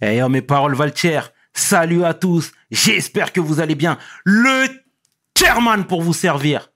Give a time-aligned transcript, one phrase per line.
[0.00, 0.92] Eh yo, mes paroles valent
[1.52, 2.52] Salut à tous.
[2.70, 3.98] J'espère que vous allez bien.
[4.24, 4.68] Le
[5.36, 6.70] chairman pour vous servir.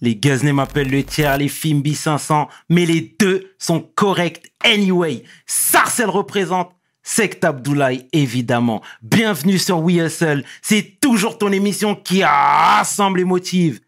[0.00, 5.22] Les Gaznés m'appellent le tiers, les Fimbi 500, mais les deux sont corrects anyway.
[5.46, 8.82] Sarcel représente Sect Abdoulaye, évidemment.
[9.02, 10.44] Bienvenue sur We Hustle.
[10.62, 13.80] C'est toujours ton émission qui rassemble et motive.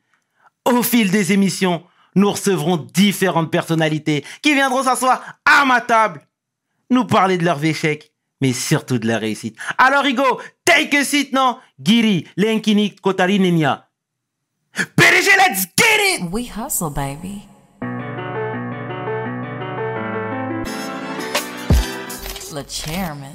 [0.64, 1.82] Au fil des émissions,
[2.14, 6.20] nous recevrons différentes personnalités qui viendront s'asseoir à ma table,
[6.90, 8.11] nous parler de leurs échecs,
[8.42, 9.56] mais surtout de leur réussite.
[9.78, 11.58] Alors, Hugo, take a seat, non?
[11.80, 13.88] Giri, Lenkini, Kotari, Nenia.
[14.74, 16.32] PDG, let's get it!
[16.32, 17.46] We hustle, baby.
[22.52, 23.32] Le chairman.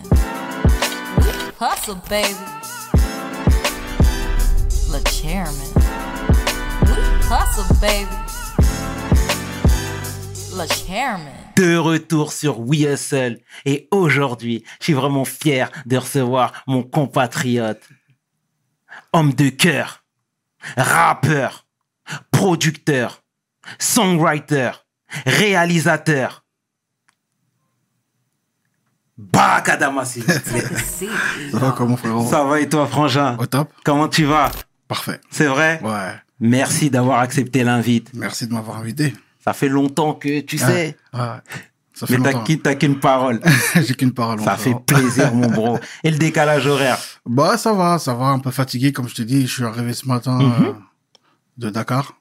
[1.18, 2.36] We hustle, baby.
[4.92, 5.72] Le chairman.
[6.86, 6.98] We
[7.30, 8.12] hustle, baby.
[10.54, 13.40] Le chairman de retour sur We Hustle.
[13.66, 17.82] Et aujourd'hui, je suis vraiment fier de recevoir mon compatriote,
[19.12, 20.04] homme de cœur,
[20.78, 21.66] rappeur,
[22.32, 23.24] producteur,
[23.80, 24.72] songwriter,
[25.26, 26.44] réalisateur.
[29.18, 30.62] Barakadama, s'il vous plaît.
[31.52, 32.30] Ça va comment, frérot?
[32.30, 33.36] Ça va et toi, frangin?
[33.40, 33.72] Au top.
[33.84, 34.52] Comment tu vas?
[34.88, 35.20] Parfait.
[35.32, 35.82] C'est vrai?
[35.84, 36.14] Ouais.
[36.40, 38.12] Merci d'avoir accepté l'invite.
[38.14, 39.16] Merci de m'avoir invité.
[39.48, 40.98] Ça fait longtemps que tu sais.
[41.14, 41.20] Ouais.
[41.94, 43.40] Ça fait Mais t'as qu'une parole.
[43.76, 44.42] J'ai qu'une parole.
[44.42, 45.80] Ça fait plaisir, mon bro.
[46.04, 46.98] Et le décalage horaire?
[47.26, 48.26] Bah, ça va, ça va.
[48.26, 49.48] Un peu fatigué, comme je te dis.
[49.48, 50.66] Je suis arrivé ce matin Mhm.
[50.66, 50.74] euh,
[51.58, 52.16] de Dakar.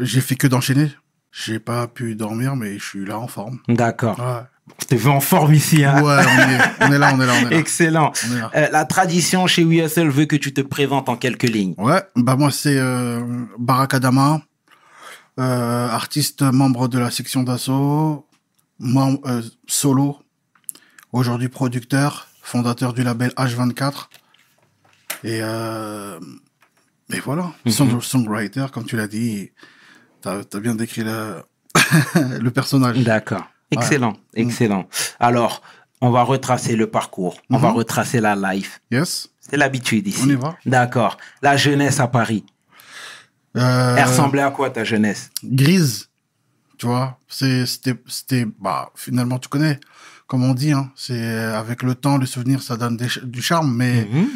[0.00, 0.90] J'ai fait que d'enchaîner.
[1.32, 3.58] J'ai pas pu dormir, mais je suis là en forme.
[3.68, 4.18] D'accord.
[4.18, 4.42] Ouais.
[4.82, 5.82] Je te veux en forme ici.
[5.84, 7.56] Hein Ouais, on est, on est là, on est là, on est là.
[7.58, 8.12] Excellent.
[8.30, 8.50] On est là.
[8.54, 11.74] Euh, la tradition chez Hustle veut que tu te présentes en quelques lignes.
[11.78, 13.22] Ouais, bah moi c'est euh,
[13.58, 14.42] Barakadama,
[15.38, 18.26] euh, artiste membre de la section d'assaut,
[18.82, 20.18] euh, solo,
[21.12, 24.08] aujourd'hui producteur, fondateur du label H24
[25.24, 26.18] et euh,
[27.12, 29.50] et voilà, Song- songwriter comme tu l'as dit,
[30.20, 31.42] t'as as bien décrit le
[32.40, 32.98] le personnage.
[33.04, 33.44] D'accord.
[33.70, 34.16] Excellent.
[34.34, 34.88] Excellent.
[35.20, 35.60] Alors,
[36.00, 37.36] on va retracer le parcours.
[37.50, 37.76] On va Mhm.
[37.76, 38.80] retracer la life.
[38.90, 39.28] Yes.
[39.40, 40.20] C'est l'habitude ici.
[40.24, 40.56] On y va.
[40.66, 41.16] D'accord.
[41.42, 42.44] La jeunesse à Paris.
[43.56, 45.30] Euh, Elle ressemblait à quoi ta jeunesse?
[45.44, 46.08] Grise,
[46.78, 47.18] tu vois.
[47.28, 47.64] C'était,
[48.06, 49.80] c'était, bah, finalement, tu connais,
[50.26, 53.74] comme on dit, hein, c'est avec le temps, le souvenir, ça donne des du charme,
[53.74, 54.28] mais Mhm.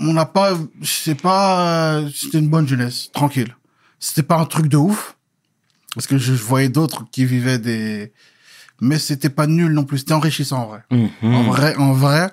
[0.00, 3.54] on n'a pas, c'est pas, euh, c'était une bonne jeunesse, tranquille.
[3.98, 5.16] C'était pas un truc de ouf,
[5.94, 8.12] parce que je voyais d'autres qui vivaient des,
[8.80, 10.80] mais c'était pas nul non plus, c'était enrichissant en vrai.
[10.90, 11.34] Mhm.
[11.34, 12.30] En vrai, en vrai,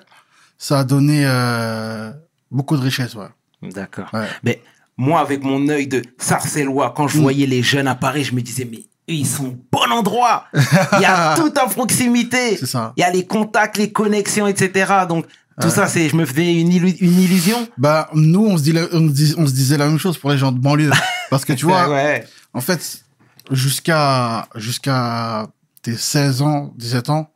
[0.58, 2.12] ça a donné euh,
[2.50, 3.28] beaucoup de richesse, ouais.
[3.62, 4.10] D'accord.
[4.12, 4.28] Ouais.
[4.42, 4.62] Mais
[4.96, 7.22] moi, avec mon œil de sarcellois, quand je Mm.
[7.22, 10.44] voyais les jeunes à Paris, je me disais, mais eux, ils sont au bon endroit.
[10.54, 12.56] Il y a tout à proximité.
[12.56, 12.92] C'est ça.
[12.96, 14.92] Il y a les contacts, les connexions, etc.
[15.08, 15.26] Donc,
[15.60, 15.70] tout Ouais.
[15.74, 17.68] ça, c'est, je me faisais une, illu- une illusion.
[17.78, 20.16] Bah, nous, on se, dit la- on, se dis- on se disait la même chose
[20.18, 20.90] pour les gens de banlieue.
[21.30, 22.24] Parce que tu vois, ouais.
[22.54, 23.02] En fait,
[23.50, 25.46] jusqu'à jusqu'à
[25.82, 27.30] tes 16 ans, 17 ans,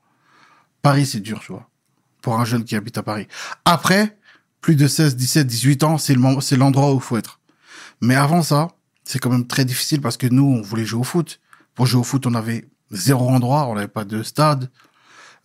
[0.83, 1.69] Paris, c'est dur, tu vois,
[2.23, 3.27] pour un jeune qui habite à Paris.
[3.65, 4.17] Après,
[4.61, 7.36] plus de 16, 17, 18 ans, c'est le c'est l'endroit où il faut être.
[8.01, 8.69] Mais avant ça,
[9.05, 11.41] c'est quand même très difficile parce que nous, on voulait jouer au foot.
[11.75, 14.71] Pour jouer au foot, on avait zéro endroit, on n'avait pas de stade.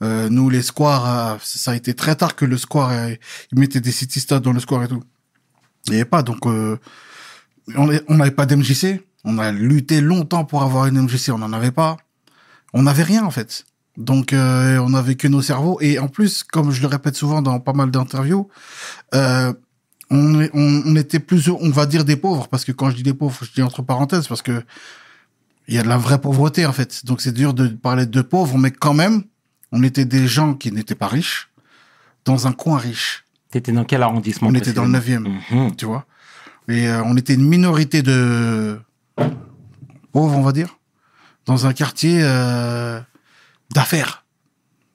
[0.01, 3.13] Euh, nous, les squares, euh, ça a été très tard que le square, euh,
[3.51, 5.03] ils mettaient des city stades dans le square et tout.
[5.87, 6.79] Il n'y avait pas, donc on
[8.09, 9.01] n'avait pas d'MJC.
[9.23, 11.97] On a lutté longtemps pour avoir une MJC, on n'en avait pas.
[12.73, 13.65] On n'avait rien en fait.
[13.97, 15.79] Donc on n'avait que nos cerveaux.
[15.81, 18.47] Et en plus, comme je le répète souvent dans pas mal d'interviews,
[20.11, 23.03] on, on, on était plus, on va dire des pauvres, parce que quand je dis
[23.03, 24.63] des pauvres, je dis entre parenthèses, parce que
[25.67, 27.05] il y a de la vraie pauvreté en fait.
[27.05, 29.23] Donc c'est dur de parler de pauvres, mais quand même,
[29.71, 31.49] on était des gens qui n'étaient pas riches,
[32.25, 33.23] dans un coin riche.
[33.51, 35.75] T'étais dans quel arrondissement On était dans le précisément 9e Mhm.
[35.75, 36.05] tu vois.
[36.67, 38.79] Et euh, on était une minorité de
[40.11, 40.77] pauvres, on va dire,
[41.45, 42.99] dans un quartier euh,
[43.73, 44.25] d'affaires.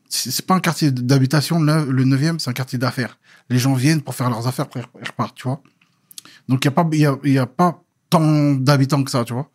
[0.09, 3.19] C'est pas un quartier d'habitation, le le neuvième, c'est un quartier d'affaires.
[3.51, 5.61] Les gens viennent pour faire leurs affaires, après ils repartent, tu vois.
[6.49, 9.25] Donc il y a pas, il y a, y a pas tant d'habitants que ça,
[9.25, 9.51] tu vois.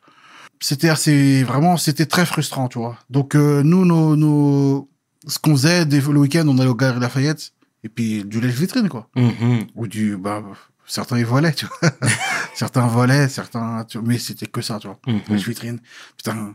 [0.60, 2.98] C'était assez, vraiment, c'était très frustrant, tu vois.
[3.10, 4.90] Donc euh, nous, nos, nos,
[5.28, 7.52] ce qu'on faisait des, le week-end, on allait au Galerie Lafayette
[7.84, 9.68] et puis du lèche-vitrine, quoi Mhm.
[9.76, 10.44] ou du bah
[10.86, 11.92] certains ils volaient tu vois
[12.54, 15.22] certains volaient certains tu- mais c'était que ça tu vois Mhm.
[15.30, 15.80] les vitrines
[16.18, 16.54] putain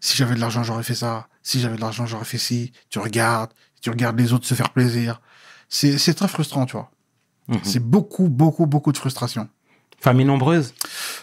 [0.00, 2.98] si j'avais de l'argent j'aurais fait ça si j'avais de l'argent j'aurais fait ci tu
[2.98, 3.50] regardes
[3.80, 5.20] tu regardes les autres se faire plaisir
[5.70, 6.90] c'est c'est très frustrant tu vois.
[7.48, 7.60] Mhm.
[7.62, 9.48] c'est beaucoup beaucoup beaucoup de frustration.
[9.98, 10.74] Famille nombreuse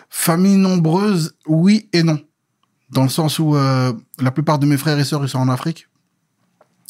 [0.10, 2.20] famille nombreuse oui et non.
[2.90, 5.50] Dans le sens où euh, la plupart de mes frères et sœurs ils sont en
[5.50, 5.88] Afrique.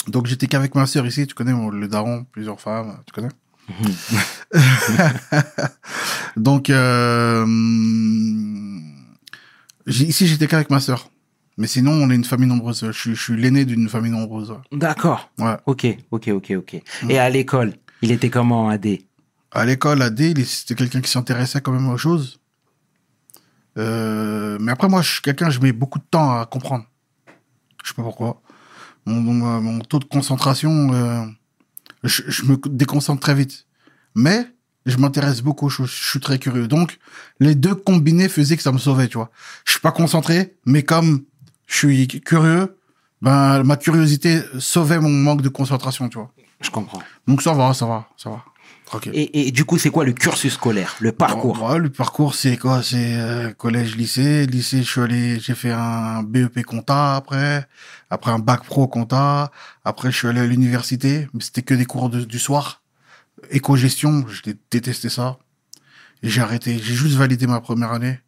[0.08, 3.30] Donc j'étais qu'avec ma sœur ici, tu connais mon- le daron, plusieurs femmes, tu connais.
[6.38, 7.46] Donc euh,
[9.88, 11.10] ici j'étais qu'avec ma sœur.
[11.58, 12.86] Mais sinon on est une famille nombreuse.
[12.86, 14.54] Je, suis- je suis l'aîné d'une famille nombreuse.
[14.72, 15.32] D'accord.
[15.40, 15.56] Ouais.
[15.66, 16.82] Ok, ok, ok, ok.
[17.10, 19.00] Et à l'école, il était comment, AD
[19.52, 22.40] À l'école, AD, c'était quelqu'un qui s'intéressait quand même aux choses.
[23.78, 26.86] Euh, mais après moi je suis quelqu'un, je mets beaucoup de temps à comprendre.
[27.84, 28.42] Je sais pas pourquoi.
[29.06, 31.26] Mon, mon- mon taux de concentration, euh,
[32.04, 33.66] je, je me déconcentre très vite.
[34.16, 34.46] Mais
[34.86, 35.90] je m'intéresse beaucoup aux choses.
[35.92, 36.68] Je suis très curieux.
[36.68, 36.98] Donc,
[37.40, 39.30] les deux combinés faisaient que ça me sauvait, tu vois.
[39.66, 41.24] Je suis pas concentré, mais comme
[41.68, 42.76] je suis curieux,
[43.22, 46.32] ben, ma curiosité sauvait mon manque de concentration, tu vois.
[46.62, 47.04] Je comprends.
[47.28, 48.44] Donc, ça va, ça va, ça va.
[48.86, 49.12] Tranquille.
[49.14, 51.58] Et, et du coup, c'est quoi le cursus scolaire, le parcours?
[51.58, 52.82] Bon, ouais, le parcours, c'est quoi?
[52.82, 54.46] C'est euh, collège, lycée.
[54.48, 57.68] Lycée, je suis allé, j'ai fait un BEP compta après,
[58.10, 59.52] après un bac pro compta.
[59.84, 62.82] Après, je suis allé à l'université, mais c'était que des cours de- du soir.
[63.52, 65.38] Éco-gestion, je dé- détestais ça.
[66.24, 66.80] Et j'ai arrêté.
[66.82, 68.20] J'ai juste validé ma première année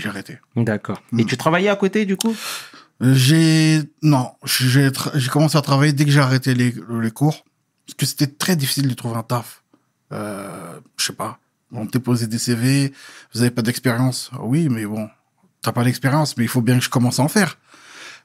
[0.00, 0.38] j'ai arrêté.
[0.56, 1.02] D'accord.
[1.12, 1.20] Mm.
[1.20, 2.34] Et tu travaillais à côté, du coup?
[3.02, 7.44] Euh, J'ai non, j'ai tra- commencé à travailler dès que j'ai arrêté les, les cours
[7.86, 9.62] parce que c'était très difficile de trouver un taf.
[10.12, 11.38] Euh, je sais pas.
[11.72, 12.92] On déposait des CV,
[13.34, 14.30] vous avez pas d'expérience?
[14.40, 15.08] Oui, mais bon,
[15.60, 17.58] t'as pas d'expérience, mais il faut bien que je commence à en faire.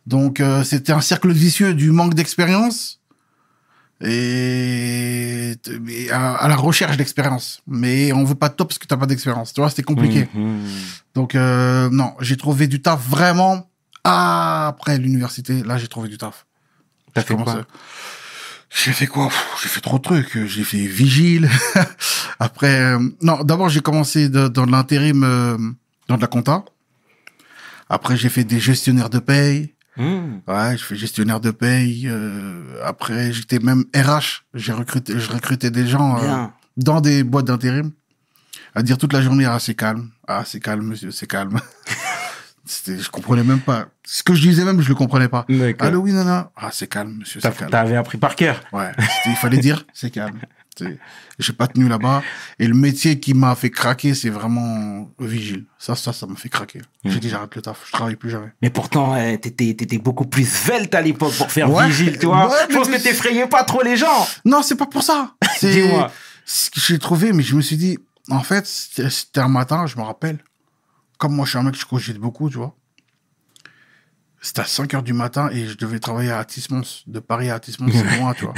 [0.05, 2.98] Donc euh, c'était un cercle vicieux du manque d'expérience
[4.01, 5.51] et,
[5.89, 7.61] et à, à la recherche d'expérience.
[7.67, 9.53] Mais on veut pas de toi parce que t'as pas d'expérience.
[9.53, 10.27] Tu vois, c'était compliqué.
[10.33, 10.65] Mhm.
[11.15, 13.69] Donc euh, non, j'ai trouvé du taf vraiment
[14.03, 15.63] après l'université.
[15.63, 16.45] Là, j'ai trouvé du taf.
[17.13, 17.53] T'as fait quoi?
[18.69, 19.29] J'ai fait quoi?
[19.63, 20.45] J'ai fait trop de trucs.
[20.45, 21.49] J'ai fait vigile.
[22.39, 25.57] après, euh, non, d'abord j'ai commencé de- dans l'intérim euh,
[26.07, 26.63] dans de la compta.
[27.89, 29.73] Après, j'ai fait des gestionnaires de paye.
[29.99, 30.41] Mhm.
[30.47, 32.07] Ouais, je fais gestionnaire de paye.
[32.07, 34.43] euh, après, j'étais même RH.
[34.53, 36.45] J'ai recruté, je recrutais des gens euh,
[36.77, 37.91] dans des boîtes d'intérim.
[38.75, 40.09] À dire toute la journée, ah, c'est calme.
[40.27, 41.59] Ah, c'est calme, monsieur, c'est calme.
[42.85, 43.87] Je comprenais même pas.
[44.05, 45.43] Ce que je disais même, je le comprenais pas.
[45.79, 46.51] Allô, oui, nana.
[46.55, 47.71] Ah, c'est calme, monsieur, c'est calme.
[47.71, 48.61] T'avais appris par cœur.
[48.71, 48.91] Ouais.
[49.25, 50.37] Il fallait dire, c'est calme.
[51.39, 52.21] J'ai pas tenu là-bas.
[52.59, 55.65] Et le métier qui m'a fait craquer, c'est vraiment le vigile.
[55.77, 56.79] Ça, ça, ça m'a fait craquer.
[57.03, 57.11] Mhm.
[57.11, 57.81] J'ai dit, j'arrête le taf.
[57.87, 58.51] Je travaille plus jamais.
[58.61, 61.87] Mais pourtant, euh, t'étais, t'étais beaucoup plus svelte à l'époque pour faire Ouais.
[61.87, 62.49] vigile, tu vois.
[62.49, 64.27] Ouais, Je pense que t'effrayais pas trop les gens.
[64.45, 65.35] Non, c'est pas pour ça.
[65.57, 66.11] C'est Dis-moi.
[66.45, 67.97] ce que j'ai trouvé, mais je me suis dit,
[68.29, 70.39] en fait, c'était c'était un matin, je me rappelle.
[71.17, 72.75] Comme moi, je suis un mec, je cogite beaucoup, tu vois.
[74.41, 77.03] C'était à 5 heures du matin et je devais travailler à Atis-Mons.
[77.07, 78.53] De Paris à Atis-Mons, c'est loin, tu vois.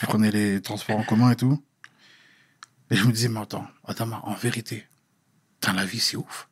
[0.00, 1.62] Je prenais les transports en commun et tout.
[2.90, 4.86] Et je me disais, mais attends, Adama, en vérité,
[5.60, 6.48] putain, la vie, c'est ouf.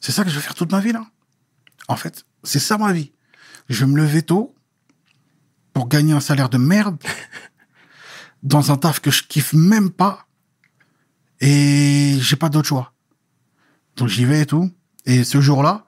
[0.00, 1.04] C'est ça que je vais faire toute ma vie, là.
[1.88, 3.12] En fait, c'est ça ma vie.
[3.68, 4.54] Je vais me lever tôt
[5.72, 7.02] pour gagner un salaire de merde
[8.42, 10.26] dans un taf que je kiffe même pas
[11.40, 12.92] et j'ai pas d'autre choix.
[13.96, 14.70] Donc j'y vais et tout.
[15.06, 15.86] Et ce jour-là,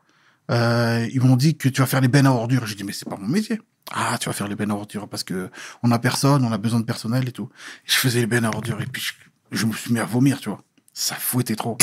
[0.50, 2.66] euh, ils m'ont dit que tu vas faire les bennes à ordures.
[2.66, 3.60] J'ai dit mais c'est pas mon métier.
[3.92, 5.50] Ah, tu vas faire les bennes à ordures parce que
[5.82, 7.48] on a personne, on a besoin de personnel et tout.
[7.84, 9.12] je faisais les bennes à ordures et puis je,
[9.50, 10.62] je me suis mis à vomir, tu vois.
[10.92, 11.78] Ça fouettait trop.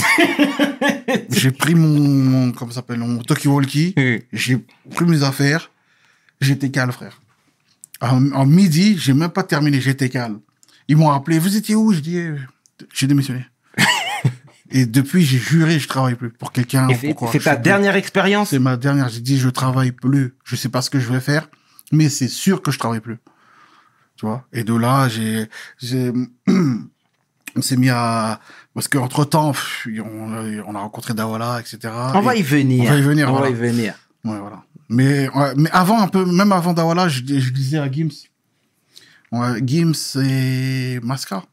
[1.30, 3.96] j'ai pris mon, mon comment ça s'appelle, mon talkie-walkie.
[4.34, 4.58] J'ai
[4.96, 5.72] pris mes affaires.
[6.42, 7.22] J'étais calme, frère.
[8.02, 10.40] En, en midi, j'ai même pas terminé, j'étais calme.
[10.88, 11.92] Ils m'ont appelé, vous étiez où?
[11.94, 12.36] Je dis, eh,
[12.94, 13.46] j'ai démissionné.
[14.72, 16.88] Et depuis, j'ai juré, je travaille plus pour quelqu'un.
[17.32, 18.50] C'est, ta dernière expérience?
[18.50, 19.10] C'est ma dernière.
[19.10, 20.36] J'ai dit, je travaille plus.
[20.44, 21.50] Je sais pas ce que je vais faire,
[21.92, 23.18] mais c'est sûr que je travaille plus.
[24.18, 24.46] Tu vois?
[24.52, 25.48] Et de là, j'ai,
[25.80, 26.12] j'ai,
[27.58, 28.40] on s'est mis à,
[28.74, 29.54] parce qu'entre temps,
[29.88, 31.94] on, a- on a rencontré Dawala, etc.
[32.14, 32.90] On va y venir.
[32.90, 33.94] on va y venir, On va y venir.
[34.24, 34.64] Ouais, voilà.
[34.90, 38.10] Mais, ouais, mais avant, un peu, même avant Dawala, je, je disais à Gims,
[39.32, 41.44] ouais, Gims et Masca,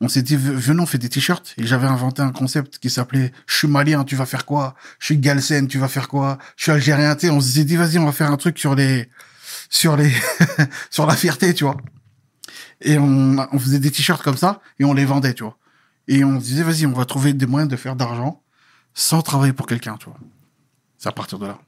[0.00, 1.54] on s'est dit, venons, on fait des t-shirts.
[1.58, 4.76] Et j'avais inventé un concept qui s'appelait, je suis malien, tu vas faire quoi?
[5.00, 6.38] Je suis galsen, tu vas faire quoi?
[6.56, 7.28] Je suis algérien, tu.
[7.30, 9.10] On s'est dit, vas-y, on va faire un truc sur les,
[9.68, 10.12] sur les,
[10.90, 11.76] sur la fierté, tu vois.
[12.80, 15.56] Et on, on faisait des t-shirts comme ça, et on les vendait, tu vois.
[16.06, 18.40] Et on se disait, vas-y, on va trouver des moyens de faire d'argent
[18.94, 20.18] sans travailler pour quelqu'un, tu vois.
[20.96, 21.58] C'est à partir de là.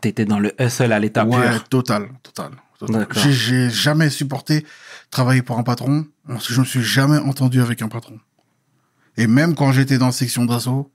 [0.00, 1.64] T'étais dans le hustle à l'état Ouais, pur.
[1.68, 2.50] total, total.
[2.78, 3.06] total.
[3.30, 4.66] J'ai- jamais supporté
[5.10, 6.06] travailler pour un patron.
[6.28, 8.18] parce que Je me suis jamais entendu avec un patron.
[9.16, 10.90] Et même quand j'étais dans la section d'assaut,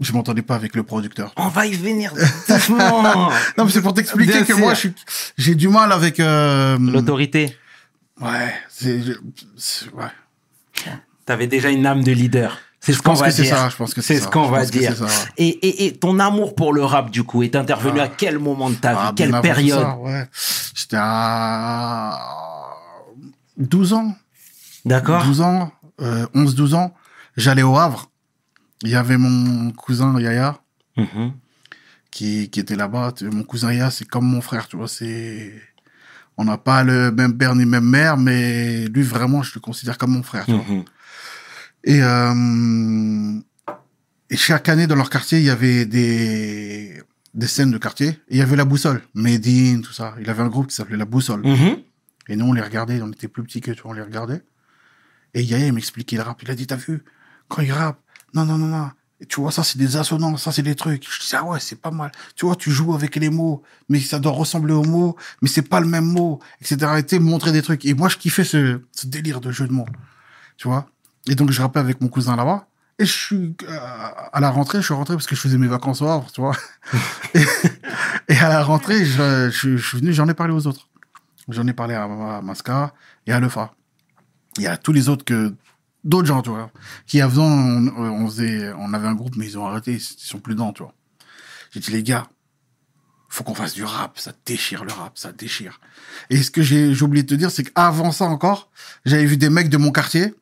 [0.00, 1.32] je m'entendais pas avec le producteur.
[1.36, 2.12] On va y venir
[2.48, 3.02] doucement.
[3.02, 4.58] Non, mais c'est pour t'expliquer que sûr.
[4.58, 4.72] moi,
[5.36, 6.20] j'ai du mal avec.
[6.20, 7.56] euh, L'autorité.
[8.20, 8.98] Ouais, c'est,
[9.94, 10.10] ouais.
[11.26, 12.58] T'avais déjà une âme de leader.
[12.80, 13.44] C'est ce qu'on va dire.
[13.56, 14.94] ça, je pense que c'est ce qu'on va dire.
[15.36, 18.04] Et, et, et ton amour pour le rap, du coup, est intervenu Ah.
[18.04, 18.98] à quel moment de ta vie?
[19.00, 19.86] Ah, Quelle tout période?
[20.00, 20.26] ouais.
[20.74, 22.18] J'étais à
[23.58, 24.14] 12 ans.
[24.86, 26.94] D'accord 12 ans, euh, 11-12 ans.
[27.36, 28.10] J'allais au Havre.
[28.82, 30.58] Il y avait mon cousin Yaya
[30.96, 31.32] Mhm.
[32.10, 33.12] qui, qui était là-bas.
[33.30, 34.88] Mon cousin Yaya, c'est comme mon frère, tu vois.
[34.88, 35.52] C'est...
[36.40, 39.98] On n'a pas le même père ni même mère, mais lui, vraiment, je le considère
[39.98, 40.46] comme mon frère.
[40.46, 40.64] tu vois.
[40.66, 40.84] Mhm.
[41.84, 43.40] Et, euh,
[44.30, 47.02] et chaque année, dans leur quartier, il y avait des,
[47.34, 48.08] des scènes de quartier.
[48.08, 50.14] Et il y avait la boussole, Medine, tout ça.
[50.18, 51.42] Il avait un groupe qui s'appelait la boussole.
[51.46, 51.76] Mhm.
[52.28, 54.40] Et nous, on les regardait, on était plus petits que toi, on les regardait.
[55.34, 56.42] Et Yaya, il m'expliquait le rap.
[56.42, 57.02] Il a dit, t'as vu,
[57.48, 58.00] quand il rappe,
[58.32, 58.90] non, non, non, non.
[59.20, 61.04] Et tu vois, ça, c'est des assonances, ça, c'est des trucs.
[61.04, 62.10] Je dis, ah ouais, c'est pas mal.
[62.36, 65.62] Tu vois, tu joues avec les mots, mais ça doit ressembler aux mots, mais c'est
[65.62, 67.02] pas le même mot, etc.
[67.10, 67.84] Et montrer des trucs.
[67.84, 69.86] Et moi, je kiffais ce, ce délire de jeu de mots.
[70.56, 70.86] Tu vois?
[71.28, 72.66] Et donc, je rappelais avec mon cousin là-bas.
[72.98, 73.78] Et je suis, euh,
[74.32, 76.40] à la rentrée, je suis rentré parce que je faisais mes vacances au Havre, tu
[76.40, 76.56] vois?
[77.34, 77.44] et,
[78.28, 80.88] et à la rentrée, je, je, je suis venu, j'en ai parlé aux autres.
[81.48, 82.92] J'en ai parlé à, à Masca
[83.26, 83.72] et à Lefa.
[84.56, 85.54] Il y a tous les autres que
[86.04, 86.70] d'autres gens, tu vois,
[87.06, 90.38] qui avant on, on faisait, on avait un groupe mais ils ont arrêté, ils sont
[90.38, 90.94] plus dedans, tu vois.
[91.72, 92.26] J'ai dit les gars,
[93.28, 95.80] faut qu'on fasse du rap, ça déchire le rap, ça déchire.
[96.30, 98.70] Et ce que j'ai oublié de te dire, c'est qu'avant ça encore,
[99.04, 100.34] j'avais vu des mecs de mon quartier,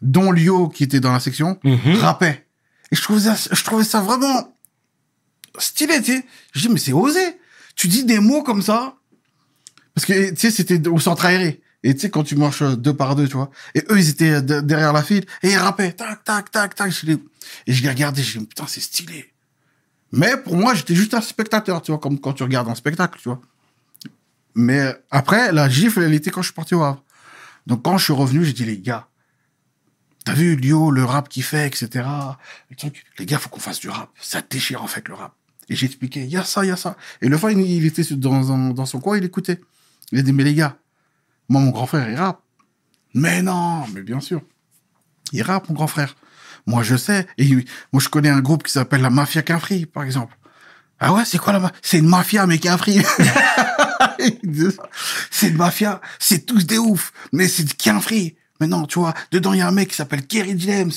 [0.00, 1.94] dont Lio qui était dans la section, Mhm.
[2.00, 2.44] rapper.
[2.90, 4.56] Et je trouvais ça, je trouvais ça vraiment
[5.58, 6.26] stylé, tu sais.
[6.52, 7.20] Je dis mais c'est osé.
[7.76, 8.96] Tu dis des mots comme ça,
[9.94, 11.61] parce que, tu sais, c'était au centre aéré.
[11.84, 13.50] Et tu sais, quand tu marches deux par deux, tu vois.
[13.74, 15.24] Et eux, ils étaient de- derrière la file.
[15.42, 15.92] Et ils rappaient.
[15.92, 16.90] Tac, tac, tac, tac.
[16.92, 17.12] Je
[17.66, 18.22] Et je les regardais.
[18.22, 19.32] Je dis, putain, c'est stylé.
[20.12, 23.18] Mais pour moi, j'étais juste un spectateur, tu vois, comme quand tu regardes un spectacle,
[23.20, 23.40] tu vois.
[24.54, 26.82] Mais après, la gifle, elle était quand je suis parti au.
[27.66, 29.08] Donc quand je suis revenu, j'ai dit, les gars,
[30.24, 32.04] t'as vu Lio, le rap qu'il fait, etc.
[33.18, 34.10] Les gars, faut qu'on fasse du rap.
[34.20, 35.34] Ça déchire, en fait, le rap.
[35.68, 36.96] Et j'ai expliqué, il y a ça, il y a ça.
[37.22, 39.60] Et le fois, il, était dans, dans son coin, il écoutait.
[40.10, 40.76] Il a dit, mais les gars,
[41.48, 42.40] moi, mon grand frère, il rappe.
[43.14, 44.40] Mais non, mais bien sûr.
[45.32, 46.16] Il rappe, mon grand frère.
[46.66, 47.26] Moi, je sais.
[47.38, 47.54] Et
[47.92, 50.36] moi, je connais un groupe qui s'appelle la Mafia Quinfri, par exemple.
[51.00, 53.02] Ah ouais, c'est quoi la mafia C'est une mafia, mais Quinfri.
[55.30, 58.36] C'est une mafia, c'est tous des oufs, mais c'est Quinfri.
[58.60, 60.92] Mais non, tu vois, dedans, il y a un mec qui s'appelle Kerry James.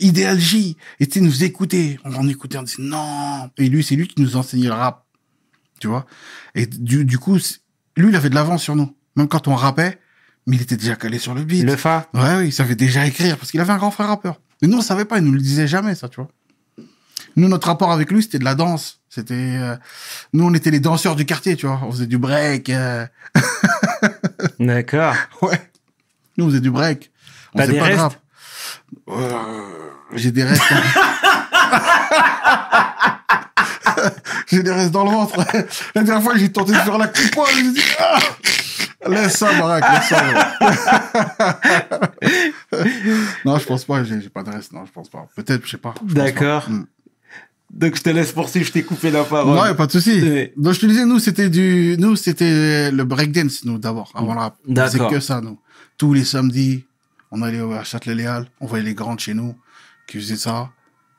[0.00, 0.76] Idéal J.
[1.00, 1.98] Et tu nous écouter.
[2.04, 3.50] On en écoutait, on disait non.
[3.56, 5.06] Et lui, c'est lui qui nous enseignait le rap.
[5.80, 6.04] Tu vois?
[6.54, 7.38] Et du, du coup,
[7.96, 8.94] lui, il avait de l'avance sur nous.
[9.16, 9.98] Même quand on rappait,
[10.46, 11.64] mais il était déjà calé sur le beat.
[11.64, 14.40] Le fa Ouais, oui, il savait déjà écrire parce qu'il avait un grand frère rappeur.
[14.62, 16.28] Mais nous, on savait pas, il nous le disait jamais, ça, tu vois.
[17.36, 19.00] Nous, notre rapport avec lui, c'était de la danse.
[19.08, 19.76] C'était, euh,
[20.32, 21.80] nous, on était les danseurs du quartier, tu vois.
[21.84, 22.70] On faisait du break.
[22.70, 23.06] euh,
[24.60, 25.14] D'accord.
[25.42, 25.60] Ouais.
[26.36, 27.10] Nous, on faisait du break.
[27.54, 28.14] On T'as faisait des pas de restes rap.
[29.10, 29.32] Euh,
[30.14, 30.62] J'ai des restes.
[34.50, 35.36] j'ai des restes dans le ventre.
[35.94, 38.18] La dernière fois, j'ai tenté de faire la coupe, j'ai dit, ah
[39.08, 40.24] Laisse ça, Barack, laisse ça.
[43.44, 44.72] non, je pense pas, j'ai pas de reste.
[44.72, 45.26] Non, je pense pas.
[45.36, 45.94] Peut-être, je sais pas.
[46.02, 46.64] D'accord.
[46.64, 46.70] pas.
[46.70, 46.86] Mm.
[47.70, 49.56] Donc je te laisse poursuivre, je t'ai coupé la parole.
[49.56, 50.20] Non, y a pas de souci.
[50.56, 54.98] Donc, je te disais, nous, c'était du, nous, c'était le breakdance, nous, d'abord, avant faisait
[54.98, 55.10] D'accord.
[55.10, 55.58] que ça, nous.
[55.98, 56.84] Tous les samedis,
[57.30, 59.56] on allait à Châtelet-Léal, on voyait les grands de chez nous
[60.06, 60.70] qui faisaient ça.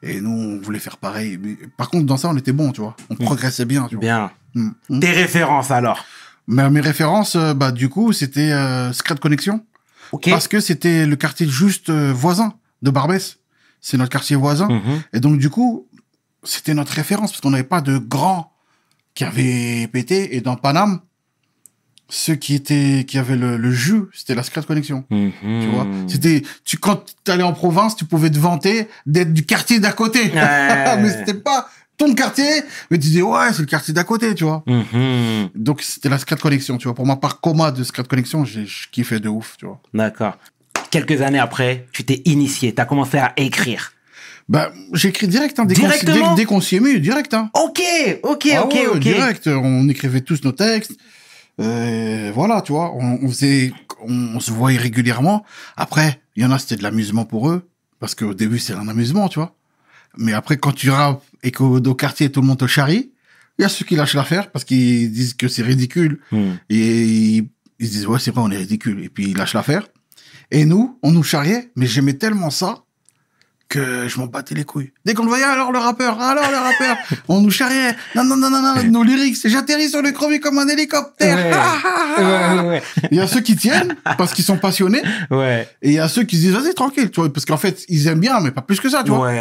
[0.01, 1.37] Et nous, on voulait faire pareil.
[1.41, 2.95] Mais, par contre, dans ça, on était bon, tu vois.
[3.09, 4.01] On progressait bien, tu vois.
[4.01, 4.31] Bien.
[4.53, 4.69] Mm.
[4.89, 4.99] Mm.
[4.99, 6.05] Tes références alors
[6.47, 9.65] Mais mes références, euh, bah, du coup, c'était euh, Secret Connexion.
[10.11, 10.29] Ok.
[10.29, 13.37] Parce que c'était le quartier juste euh, voisin de Barbès.
[13.81, 14.67] C'est notre quartier voisin.
[14.67, 15.01] Mhm.
[15.13, 15.87] Et donc, du coup,
[16.43, 18.51] c'était notre référence parce qu'on n'avait pas de grands
[19.13, 20.35] qui avaient pété.
[20.35, 21.01] Et dans Paname,
[22.09, 25.05] ceux qui étaient, qui avaient le, le jus, c'était la Secret Connexion.
[25.09, 25.31] Mhm.
[25.41, 29.79] Tu vois, c'était, tu, quand t'allais en province, tu pouvais te vanter d'être du quartier
[29.79, 30.31] d'à côté.
[30.31, 30.97] Ouais.
[31.01, 32.45] mais c'était pas ton quartier,
[32.91, 34.63] mais tu disais, ouais, c'est le quartier d'à côté, tu vois.
[34.67, 35.49] Mhm.
[35.55, 36.95] Donc, c'était la Secret Connexion, tu vois.
[36.95, 39.79] Pour moi, par coma de Secret Connexion, j'ai, je kiffais de ouf, tu vois.
[39.93, 40.37] D'accord.
[40.91, 43.91] Quelques années après, tu t'es initié, tu as commencé à écrire.
[44.47, 46.99] Bah, j'ai écrit direct, hein, dès qu'on s'y- Directement dès, dès qu'on s'y est mis,
[46.99, 47.49] direct, hein.
[47.55, 47.81] Ok,
[48.23, 48.99] ok, Ah ok, ouais, ok.
[48.99, 50.93] Direct, on écrivait tous nos textes.
[51.59, 53.71] Euh, voilà, tu vois, on, on faisait,
[54.01, 55.43] on, on se voyait régulièrement.
[55.77, 57.67] Après, il y en a, c'était de l'amusement pour eux,
[57.99, 59.55] parce qu'au début, c'est un amusement, tu vois.
[60.17, 63.11] Mais après, quand tu rappes et qu'au au quartier, tout le monde te charrie,
[63.57, 66.19] il y a ceux qui lâchent l'affaire parce qu'ils disent que c'est ridicule.
[66.31, 66.53] Hmm.
[66.69, 67.47] Et ils,
[67.79, 69.03] ils se disent, ouais, c'est vrai, on est ridicule.
[69.03, 69.87] Et puis, ils lâchent l'affaire.
[70.51, 72.85] Et nous, on nous charriait, mais j'aimais tellement ça
[73.67, 74.91] que je m'en battais les couilles.
[75.05, 76.97] Dès qu'on le voyait, alors le rappeur, alors le rappeur,
[77.27, 77.95] on nous charriait.
[78.15, 81.35] Non, non, non, non, non, nos lyrics, j'atterris sur le crevé comme un hélicoptère.
[81.35, 81.51] Ouais.
[81.53, 82.63] Ah, ah, ah.
[82.63, 85.99] Ouais, ouais, Il y a ceux qui tiennent parce qu'ils sont passionnés, et il y
[85.99, 88.39] a ceux qui se disent vas-y tranquille, tu vois, parce qu'en fait ils aiment bien,
[88.39, 89.31] mais pas plus que ça, tu vois.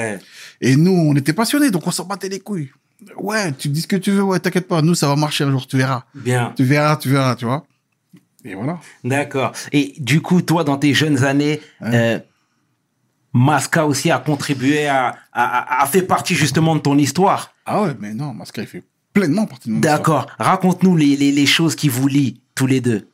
[0.67, 2.71] Et nous, on était passionnés, donc on s'en battait les couilles.
[3.19, 5.51] Ouais, tu dis ce que tu veux, ouais, t'inquiète pas, nous ça va marcher un
[5.51, 6.53] jour, tu verras, Bien.
[6.57, 7.67] tu verras, tu verras, tu vois.
[8.47, 8.79] Et voilà.
[9.05, 9.53] D'accord.
[9.73, 12.19] Et du coup, toi, dans tes jeunes années, euh,
[13.33, 17.53] Masca aussi a contribué à, a, a- a fait partie justement de ton histoire.
[17.67, 19.99] Ah ouais, mais non, Masca il fait pleinement partie de mon histoire.
[19.99, 20.27] D'accord.
[20.39, 23.09] Raconte-nous les, les, les choses qui vous lient tous les deux.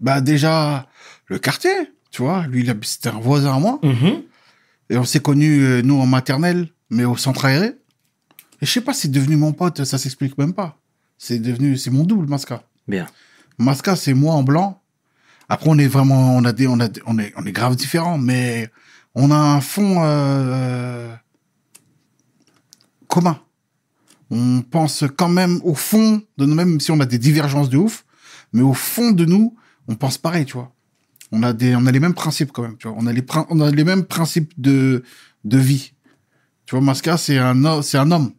[0.00, 0.86] Bah déjà
[1.26, 1.72] le quartier,
[2.10, 3.78] tu vois, lui c'était un voisin à moi.
[3.82, 4.22] Mhm.
[4.90, 7.74] Et on s'est connus, euh, nous, en maternelle, mais au centre aéré.
[8.60, 10.78] Et je sais pas, c'est devenu mon pote, ça s'explique même pas.
[11.16, 12.62] C'est devenu, c'est mon double, Masca.
[12.86, 13.06] Bien.
[13.58, 14.82] Masca, c'est moi en blanc.
[15.48, 17.74] Après, on est vraiment, on a des, on a, des- on est, on est grave
[17.76, 18.70] différents, mais
[19.14, 21.12] on a un fond euh,
[23.08, 23.40] commun.
[24.30, 27.78] On pense quand même au fond de nous, même si on a des divergences de
[27.78, 28.04] ouf,
[28.52, 29.56] mais au fond de nous,
[29.88, 30.72] on pense pareil, tu vois.
[31.32, 32.96] On a des, on a les mêmes principes quand même, tu vois.
[33.00, 35.02] On a les, prin- on a les mêmes principes de,
[35.44, 35.92] de vie.
[36.68, 38.32] Tu vois, Masca, c'est un, c'est un homme.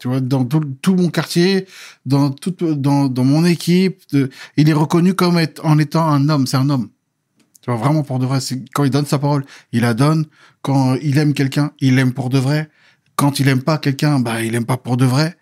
[0.00, 1.66] Tu vois, dans tout, tout mon quartier,
[2.04, 6.28] dans tout, dans, dans mon équipe, de- il est reconnu comme être, en étant un
[6.28, 6.48] homme.
[6.48, 6.88] C'est un homme.
[7.62, 8.40] Tu vois, vraiment pour de vrai.
[8.40, 10.26] C'est, quand il donne sa parole, il la donne.
[10.62, 12.68] Quand il aime quelqu'un, il l'aime pour de vrai.
[13.14, 15.36] Quand il aime pas quelqu'un, bah, il aime pas pour de vrai.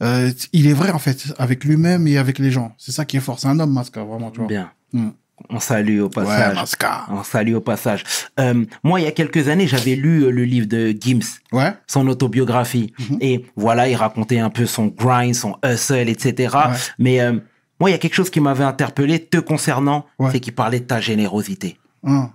[0.00, 2.76] Euh, il est vrai, en fait, avec lui-même et avec les gens.
[2.78, 3.40] C'est ça qui est fort.
[3.40, 4.46] C'est un homme, Masca, vraiment, tu vois.
[4.46, 4.70] Bien.
[4.92, 5.08] Mm.
[5.50, 6.54] On salue au Ouais, passage.
[6.56, 7.06] Masca.
[7.10, 8.04] On salue au passage.
[8.40, 11.20] Euh, moi, il y a quelques années, j'avais lu euh, le livre de Gims,
[11.52, 11.72] Ouais.
[11.86, 12.92] son autobiographie.
[12.98, 13.18] Mhm.
[13.20, 16.54] Et voilà, il racontait un peu son grind, son hustle, etc.
[16.54, 16.76] Ouais.
[16.98, 17.32] Mais euh,
[17.80, 20.84] moi, il y a quelque chose qui m'avait interpellé te concernant, c'est qu'il parlait de
[20.86, 21.78] ta générosité.
[22.04, 22.30] Hein.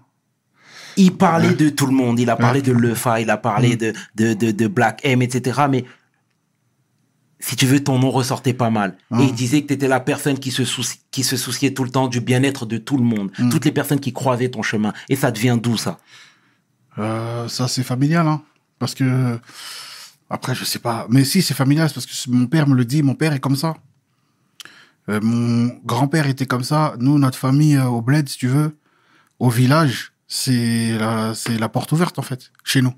[0.96, 2.20] Il parlait de tout le monde.
[2.20, 3.78] Il a parlé de Lefa, il a parlé Mm.
[3.78, 5.62] de, de, de, de Black M, etc.
[5.70, 5.86] Mais
[7.46, 8.96] si tu veux, ton nom ressortait pas mal.
[9.20, 10.64] Et il disait que tu étais la personne qui se,
[11.12, 13.32] qui se souciait tout le temps du bien-être de tout le monde.
[13.38, 13.50] Mm.
[13.50, 14.94] Toutes les personnes qui croisaient ton chemin.
[15.10, 16.00] Et ça devient d'où ça
[17.00, 18.42] Euh, ça, c'est familial, hein.
[18.80, 19.38] Parce que,
[20.30, 21.06] après, je sais pas.
[21.10, 23.42] Mais si, c'est familial, c'est parce que mon père me le dit, mon père est
[23.42, 23.76] comme ça.
[25.10, 26.96] Euh, mon grand-père était comme ça.
[27.00, 28.78] Nous, notre famille, euh, au bled, si tu veux,
[29.40, 32.94] au village, c'est la, c'est la porte ouverte, en fait, chez nous.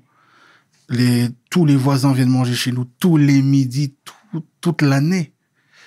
[0.88, 3.92] Les, tous les voisins viennent manger chez nous, tous les midis,
[4.40, 5.32] tout- toute l'année.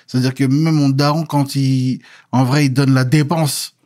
[0.06, 2.00] C'est-à-dire que même mon daron, quand il,
[2.32, 3.76] en vrai, il donne la dépense,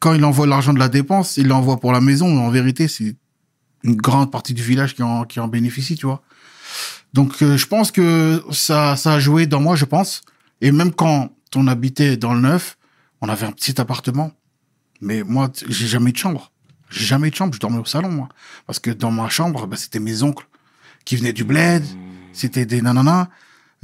[0.00, 2.88] quand il envoie l'argent de la dépense, il l'envoie pour la maison, mais en vérité,
[2.88, 3.16] c'est
[3.82, 6.22] une grande partie du village qui en, qui en bénéficie, tu vois.
[7.14, 10.20] Donc, euh, je pense que ça, ça a joué dans moi, je pense.
[10.60, 12.76] Et même quand on habitait dans le neuf,
[13.22, 14.32] on avait un petit appartement.
[15.00, 16.52] Mais moi, j'ai jamais de chambre.
[16.90, 18.28] J'ai jamais de chambre, je dormais au salon, moi.
[18.66, 20.46] Parce que dans ma chambre, bah, c'était mes oncles
[21.06, 21.82] qui venaient du bled,
[22.32, 23.28] c'était des nananas.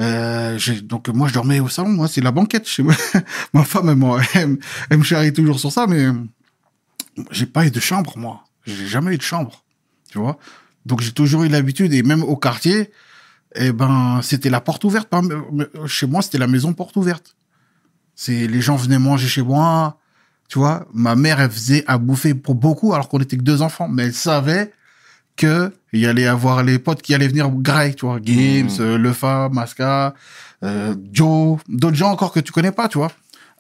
[0.03, 2.95] Euh, donc moi, je dormais au salon, moi, c'est la banquette chez moi.
[3.55, 4.59] ma femme, elle, elle, me-
[4.91, 6.07] elle me charrie toujours sur ça, mais
[7.31, 8.45] j'ai pas eu de chambre, moi.
[8.67, 9.65] J'ai jamais eu de chambre,
[10.11, 10.39] tu vois.
[10.87, 12.91] Donc j'ai toujours eu l'habitude, et même au quartier,
[13.55, 15.09] eh ben, c'était la porte ouverte.
[15.09, 15.23] Par-
[15.87, 17.37] Chez moi, c'était la maison porte ouverte.
[18.15, 19.99] C'est les gens venaient manger chez moi,
[20.49, 20.87] tu vois.
[20.93, 24.05] Ma mère, elle faisait à bouffer pour beaucoup, alors qu'on était que deux enfants, mais
[24.05, 24.73] elle savait
[25.37, 28.19] que il y allait avoir les potes qui allaient venir grey, tu vois.
[28.23, 28.81] Gims, Mhm.
[28.81, 30.15] euh, Lefa, Masca,
[30.63, 33.11] euh, Joe, d'autres gens encore que tu connais pas, tu vois.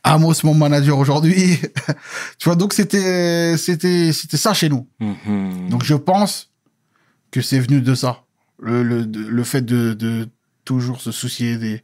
[0.04, 1.58] Amos, mon manager aujourd'hui.
[2.38, 4.87] tu vois, donc c'était, c'était, c'était ça chez nous.
[5.00, 5.68] Mhm.
[5.70, 6.50] Donc je pense
[7.30, 8.22] que c'est venu de ça.
[8.61, 10.28] Le, le, le fait de, de
[10.64, 11.82] toujours se soucier des...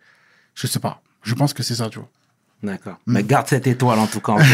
[0.55, 1.01] Je sais pas.
[1.22, 2.09] Je pense que c'est ça, tu vois.
[2.62, 2.98] D'accord.
[3.07, 4.44] Mais garde cette étoile en tout cas en toi.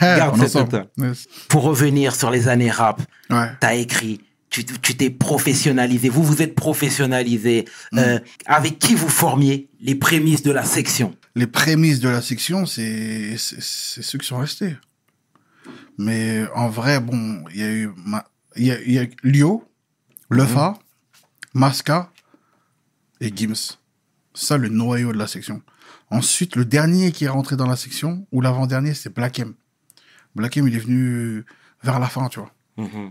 [0.00, 0.66] garde cette ensemble.
[0.66, 0.88] étoile.
[0.98, 1.26] Yes.
[1.48, 3.50] Pour revenir sur les années rap, Ouais.
[3.60, 4.20] t'as écrit,
[4.62, 7.64] tu t'es professionnalisé, vous vous êtes professionnalisé.
[7.92, 7.98] Mm.
[7.98, 11.16] Euh, avec qui vous formiez les prémices de la section?
[11.34, 14.76] Les prémices de la section, c'est ceux qui sont restés.
[15.98, 19.64] Mais en vrai, bon, il y a eu ma- y a, il y a Lio,
[20.30, 20.78] Lefa,
[21.54, 22.10] Masca
[23.20, 23.78] et Gims.
[24.34, 25.62] Ça, le noyau de la section.
[26.10, 29.54] Ensuite, le dernier qui est rentré dans la section, ou l'avant-dernier, c'est Black M.
[30.34, 31.44] Black M, il est venu
[31.82, 32.52] vers la fin, tu vois.
[32.76, 33.10] Mhm.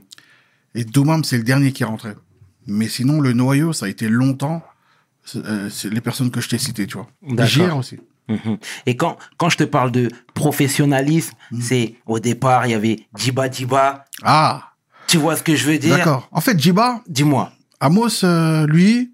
[0.75, 2.13] Et Domam, c'est le dernier qui est rentré.
[2.67, 4.63] Mais sinon, le noyau, ça a été longtemps
[5.35, 7.07] euh, les personnes que je t'ai citées, tu vois.
[7.21, 7.47] D'accord.
[7.47, 7.99] JR aussi.
[8.29, 8.57] Mhm.
[8.85, 11.61] Et quand, quand je te parle de professionnalisme, Mm.
[11.61, 14.05] c'est au départ, il y avait Djiba Djiba.
[14.23, 14.71] Ah,
[15.07, 15.97] Tu vois ce que je veux dire?
[15.97, 16.27] D'accord.
[16.31, 17.51] En fait, Jiba, Dis-moi.
[17.81, 19.11] Amos, euh, lui,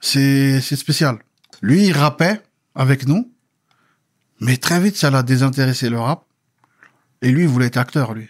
[0.00, 1.18] c'est c'est spécial.
[1.62, 2.42] Lui, il rappait
[2.74, 3.30] avec nous,
[4.40, 6.24] mais très vite, ça l'a désintéressé le rap.
[7.22, 8.28] Et lui, il voulait être acteur, lui.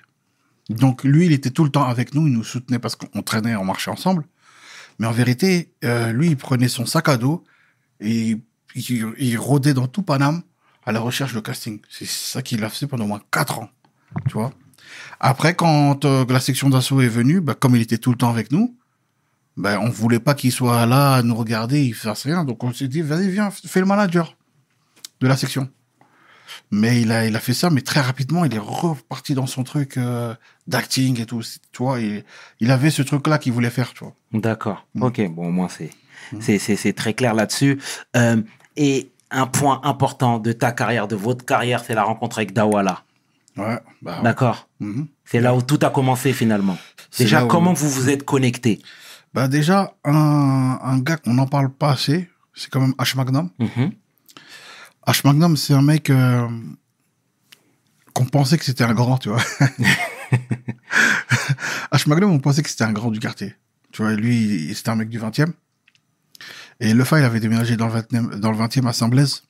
[0.70, 3.56] Donc lui, il était tout le temps avec nous, il nous soutenait parce qu'on traînait,
[3.56, 4.24] on marchait ensemble.
[4.98, 7.44] Mais en vérité, euh, lui, il prenait son sac à dos
[8.00, 8.38] et
[8.76, 10.42] il, rôdait dans tout Paname
[10.86, 11.80] à la recherche de casting.
[11.90, 13.68] C'est ça qu'il a fait pendant au moins quatre ans,
[14.28, 14.38] tu.
[15.18, 18.30] Après, quand euh, la section d'assaut est venue, bah, comme il était tout le temps
[18.30, 18.76] avec nous,
[19.56, 22.44] bah, on voulait pas qu'il soit là à nous regarder, il fasse rien.
[22.44, 24.36] Donc on s'est dit, vas-y, viens, fais le manager
[25.20, 25.68] de la section.
[26.72, 29.64] Mais il a, il a fait ça, mais très rapidement, il est reparti dans son
[29.64, 30.34] truc euh,
[30.68, 31.42] d'acting et tout.
[31.72, 32.24] Tu vois, il,
[32.60, 34.14] il avait ce truc-là qu'il voulait faire, tu vois.
[34.32, 34.86] D'accord.
[34.94, 35.02] Mm.
[35.02, 35.90] Ok, bon, au moins, c'est,
[36.40, 37.80] c'est, c'est, c'est très clair là-dessus.
[38.16, 38.40] Euh,
[38.76, 43.02] et un point important de ta carrière, de votre carrière, c'est la rencontre avec Dawala.
[43.56, 44.68] Ouais, bah, D'accord.
[44.78, 45.08] mhm.
[45.24, 46.78] C'est là où tout a commencé finalement.
[47.18, 48.80] Déjà, où- comment vous vous êtes connectés?
[49.34, 53.16] Bah, déjà, un, un gars qu'on n'en parle pas assez, c'est quand même H.
[53.16, 53.50] Magnum.
[53.58, 53.92] Mhm.
[55.10, 55.22] H.
[55.24, 56.46] Magnum, c'est un mec euh,
[58.14, 59.42] qu'on pensait que c'était un grand, tu vois.
[61.92, 62.08] H.
[62.08, 63.56] Magnum, on pensait que c'était un grand du quartier.
[63.90, 65.50] Tu vois, lui, c'était un mec du 20e.
[66.78, 69.42] Et le il avait déménagé dans le 20e, dans le 20e à Saint-Blaise.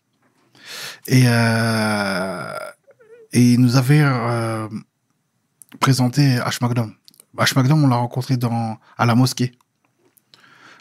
[1.06, 2.56] Et, euh,
[3.34, 4.66] et il nous avait euh,
[5.78, 6.56] présenté H.
[6.62, 6.94] Magnum.
[7.36, 7.54] H.
[7.54, 9.52] Magnum, on l'a rencontré dans, à la mosquée.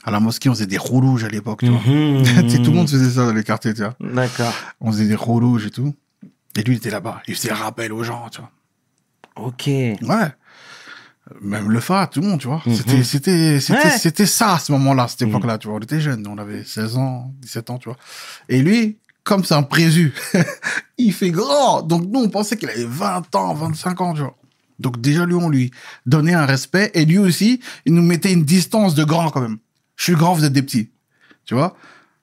[0.04, 1.82] À la mosquée, on faisait des roues rouges à l'époque, tu vois.
[1.82, 2.24] Mhm.
[2.64, 3.96] Tout le monde faisait ça dans les quartiers, tu vois.
[4.00, 4.54] D'accord.
[4.80, 5.94] On faisait des roues rouges et tout.
[6.58, 7.22] Et lui, il était là-bas.
[7.28, 8.52] Il faisait rappel aux gens, tu vois.
[9.36, 9.68] Ok.
[9.68, 10.34] Ouais.
[11.42, 12.62] Même le FA, tout le monde, tu vois.
[12.66, 12.76] Mhm.
[12.76, 13.98] C'était, c'était, c'était, Ouais.
[14.00, 15.30] c'était ça à ce moment-là, cette Mhm.
[15.30, 15.78] époque-là, tu vois.
[15.78, 17.98] On était jeunes, on avait 16 ans, 17 ans, tu vois.
[18.48, 20.14] Et lui, comme c'est un présu,
[20.98, 21.82] il fait grand.
[21.84, 24.36] Donc nous, on pensait qu'il avait 20 ans, 25 ans, tu vois.
[24.80, 25.72] Donc déjà, lui, on lui
[26.06, 26.90] donnait un respect.
[26.96, 29.58] Et lui aussi, il nous mettait une distance de grand quand même.
[30.00, 30.92] Je suis grand, vous êtes des petits.
[31.44, 31.76] Tu vois?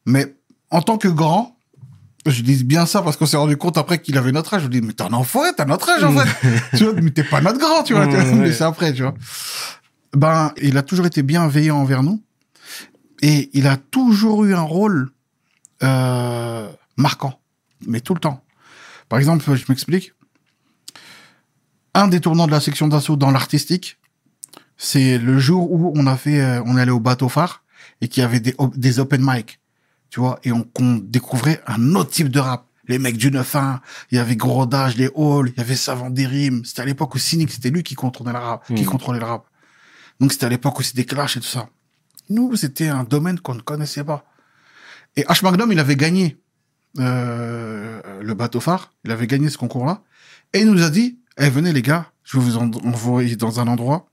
[0.06, 0.34] Mais
[0.70, 1.58] en tant que grand,
[2.24, 4.62] je dis bien ça parce qu'on s'est rendu compte après qu'il avait notre âge.
[4.62, 6.58] Je dis, mais t'es un enfant, t'as notre âge en fait.
[6.78, 8.06] tu vois, mais t'es pas notre grand, tu vois.
[8.34, 9.12] Mais c'est après, tu vois.
[10.14, 12.22] Ben, il a toujours été bienveillant envers nous.
[13.20, 15.10] Et il a toujours eu un rôle
[15.82, 17.38] euh, marquant.
[17.86, 18.42] Mais tout le temps.
[19.10, 20.14] Par exemple, je m'explique.
[21.92, 23.98] Un des tournants de la section d'assaut dans l'artistique,
[24.78, 27.62] c'est le jour où on a fait, euh, on est allé au bateau phare
[28.00, 29.60] et qu'il y avait des, des open mic,
[30.10, 32.66] tu vois, et on, qu'on découvrait un autre type de rap.
[32.88, 33.80] Les mecs du 9-1,
[34.12, 36.64] il y avait Grodage, les Halls, il y avait Savant des rimes.
[36.64, 38.84] C'était à l'époque où Cynic, c'était lui qui contrôlait le rap, qui Mhm.
[38.84, 39.44] contrôlait le rap.
[40.20, 41.68] Donc c'était à l'époque aussi des clashs et tout ça.
[42.30, 44.24] Nous, c'était un domaine qu'on ne connaissait pas.
[45.16, 45.42] Et H.
[45.42, 46.36] Magnum, il avait gagné
[46.98, 50.02] euh, le bateau phare, il avait gagné ce concours-là,
[50.52, 53.60] et il nous a dit, eh, venez les gars, je vais vous en- envoyer dans
[53.60, 54.08] un endroit,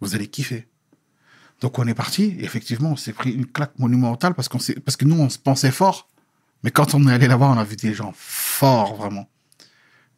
[0.00, 0.68] vous allez kiffer.
[1.62, 4.74] Donc on est parti, et effectivement, on s'est pris une claque monumentale parce qu'on s'est,
[4.74, 6.10] parce que nous, on se pensait fort.
[6.64, 9.28] Mais quand on est allé là-bas, on a vu des gens forts, vraiment.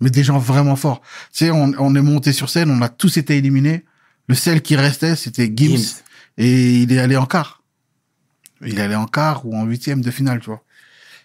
[0.00, 1.02] Mais des gens vraiment forts.
[1.32, 3.84] Tu sais, on, on est monté sur scène, on a tous été éliminés.
[4.26, 5.76] Le seul qui restait, c'était Gims.
[5.76, 6.02] Gims.
[6.38, 7.62] Et il est allé en quart.
[8.62, 10.64] Il est allé en quart ou en huitième de finale, tu vois.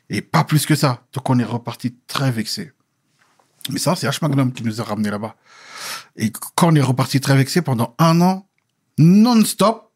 [0.09, 1.05] Et pas plus que ça.
[1.13, 2.73] Donc on est reparti très vexé.
[3.71, 4.19] Mais ça, c'est H.
[4.21, 5.35] Magnum qui nous a ramenés là-bas.
[6.17, 8.49] Et quand on est reparti très vexé pendant un an,
[8.97, 9.88] non-stop,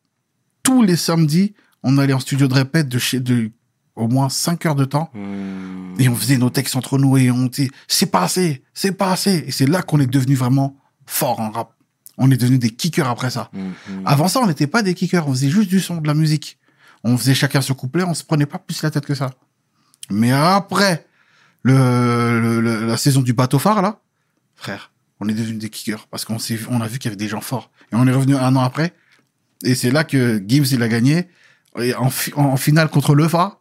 [0.64, 3.52] tous les samedis, on allait en studio de répète de chez, de
[3.96, 5.12] au moins 5 heures de temps.
[5.14, 5.96] Mhm.
[6.00, 9.12] Et on faisait nos textes entre nous et on dit, c'est pas assez, c'est pas
[9.12, 9.44] assez.
[9.48, 11.74] Et c'est là qu'on est devenu vraiment fort en rap.
[12.18, 13.52] On est devenu des kickers après ça.
[13.54, 13.74] Mhm.
[14.06, 16.58] Avant ça, on n'était pas des kickers, on faisait juste du son, de la musique.
[17.04, 19.32] On faisait chacun ce couplet, on se prenait pas plus la tête que ça.
[20.10, 21.06] Mais après
[21.64, 24.00] le, le- le- la saison du bateau phare, là,
[24.56, 27.18] frère, on est devenu des kickers parce qu'on s'est, on a vu qu'il y avait
[27.18, 27.70] des gens forts.
[27.92, 28.94] Et on est revenu un an après.
[29.64, 31.28] Et c'est là que Gibbs, il a gagné
[31.80, 33.60] et en, en finale contre le FA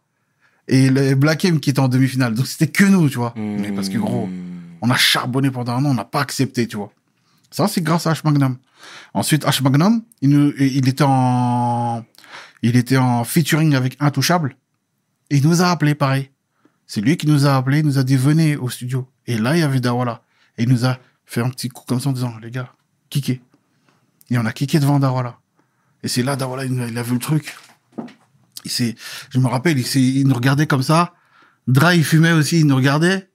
[0.68, 2.34] et le Black M qui était en demi-finale.
[2.34, 3.34] Donc c'était que nous, tu vois.
[3.36, 4.28] Mais parce que gros,
[4.80, 6.92] on a charbonné pendant un an, on n'a pas accepté, tu vois.
[7.50, 8.22] Ça, c'est grâce à H.
[8.24, 8.56] Magnum.
[9.14, 9.62] Ensuite, H.
[9.62, 12.04] Magnum, il, nous, il était en,
[12.62, 14.56] il était en featuring avec Intouchable.
[15.30, 16.30] Et il nous a appelé pareil.
[16.86, 19.08] C'est lui qui nous a appelé, il nous a dit venez au studio.
[19.26, 20.22] Et là, il y avait Dawala.
[20.58, 22.72] Et il nous a fait un petit coup comme ça en disant, les gars,
[23.08, 23.40] kické.
[24.30, 25.38] Et on a kické devant Dawala.
[26.02, 27.54] Et c'est là, Dawala, il, il a vu le truc.
[28.64, 28.94] Il s'est,
[29.30, 31.14] je me rappelle, il, s'est- il nous regardait comme ça.
[31.68, 33.28] Dra, il fumait aussi, il nous regardait.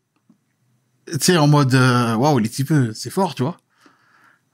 [1.12, 3.58] Tu sais, en mode, euh, waouh, les types, c'est fort, tu vois.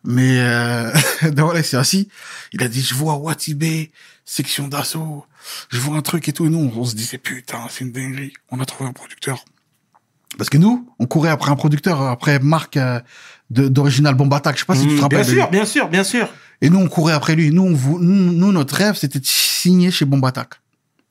[0.03, 0.91] Mais euh,
[1.31, 2.09] Dawala, il s'est assis.
[2.51, 3.91] Il a dit, je vois Watibé,
[4.25, 5.25] section d'assaut.
[5.69, 6.45] Je vois un truc et tout.
[6.45, 8.33] Et nous, on, on se disait, putain, c'est une dinguerie.
[8.51, 9.43] On a trouvé un producteur.
[10.37, 12.99] Parce que nous, on courait après un producteur, après Marc euh,
[13.49, 14.55] d'Original Bomb Attack.
[14.55, 15.01] Je sais pas si tu te Mhm.
[15.01, 15.25] rappelles.
[15.25, 16.29] Bien sûr, bien sûr, bien sûr.
[16.63, 17.51] Et nous, on courait après lui.
[17.51, 20.53] Nous, on nous, notre rêve, c'était de signer chez Bomb Attack.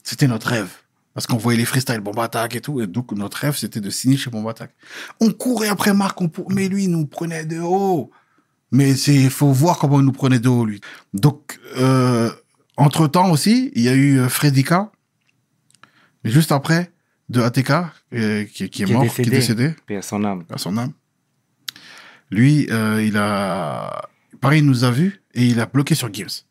[0.03, 0.71] C'était notre rêve.
[1.13, 2.81] Parce qu'on voyait les freestyles Bomb Attack et tout.
[2.81, 4.75] Et donc, notre rêve, c'était de signer chez Bomb Attack.
[5.21, 6.51] On courait après Marc, on pour...
[6.51, 8.11] mais lui, il nous prenait de haut.
[8.71, 10.81] Mais c'est, faut voir comment il nous prenait de haut, lui.
[11.13, 12.31] Donc, euh,
[12.79, 14.91] entre temps aussi, il y a eu euh, Fredika,
[16.25, 16.91] mais juste après,
[17.29, 17.71] de ATK,
[18.15, 19.75] euh, qui, qui est Qui est mort, qui est décédé.
[19.87, 20.45] Paix à son âme.
[20.51, 20.93] à son âme.
[22.31, 24.09] Lui, euh, il a,
[24.41, 26.45] pareil, il nous a vus et il a bloqué sur Gims.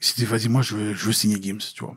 [0.00, 1.96] Il s'est dit, vas-y, moi, je veux, signer Gims, tu vois.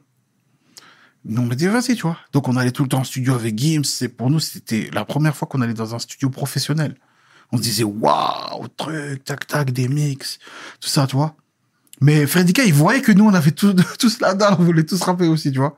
[1.26, 2.18] Nous, on a dit, vas-y, tu vois.
[2.32, 3.84] Donc, on allait tout le temps en studio avec Gims.
[4.02, 6.96] Et pour nous, c'était la première fois qu'on allait dans un studio professionnel.
[7.52, 10.40] On se disait, waouh, truc, tac, tac, des mix,
[10.80, 11.36] tout ça, tu vois.
[12.02, 15.02] Mais Fredika, il voyait que nous, on avait tous, tous la dalle, on voulait tous
[15.02, 15.78] rapper aussi, tu vois.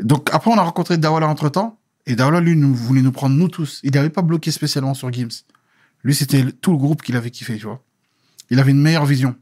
[0.00, 1.78] Donc, après, on a rencontré Dawala entre temps.
[2.06, 3.80] Et Dawala, lui, nous, voulait nous prendre nous tous.
[3.82, 5.44] Il n'avait pas bloqué spécialement sur Gims.
[6.02, 7.82] Lui, c'était tout le groupe qu'il avait kiffé, tu vois.
[8.50, 9.34] Il avait une meilleure vision.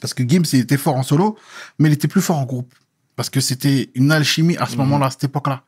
[0.00, 1.36] Parce que Gims, il était fort en solo,
[1.78, 2.74] mais il était plus fort en groupe.
[3.16, 5.62] Parce que c'était une alchimie à ce moment-là, à cette époque-là.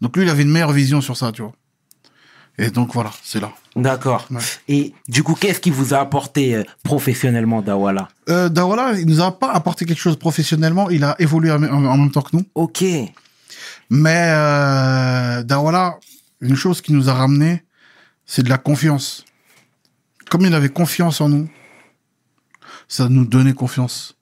[0.00, 1.52] Donc lui, il avait une meilleure vision sur ça, tu vois.
[2.60, 3.52] Et donc voilà, c'est là.
[3.76, 4.26] D'accord.
[4.30, 4.40] Ouais.
[4.66, 8.08] Et du coup, qu'est-ce qui vous a apporté euh, professionnellement, Dawala?
[8.28, 12.10] Euh, Dawala, il nous a pas apporté quelque chose professionnellement, il a évolué en même
[12.10, 12.44] temps que nous.
[12.56, 12.82] Ok.
[13.90, 15.98] Mais euh, Dawala,
[16.40, 17.62] une chose qui nous a ramené,
[18.26, 19.24] c'est de la confiance.
[20.30, 21.48] Comme il avait confiance en nous,
[22.88, 24.16] ça nous donnait confiance.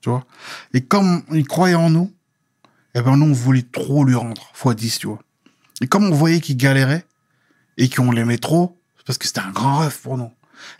[0.00, 0.24] Tu vois
[0.74, 2.12] Et comme il croyait en nous,
[2.94, 5.20] eh ben nous, on voulait trop lui rendre, fois 10, tu vois.
[5.80, 7.06] Et comme on voyait qu'il galérait
[7.78, 10.30] et qu'on l'aimait trop, parce que c'était un grand rêve pour nous,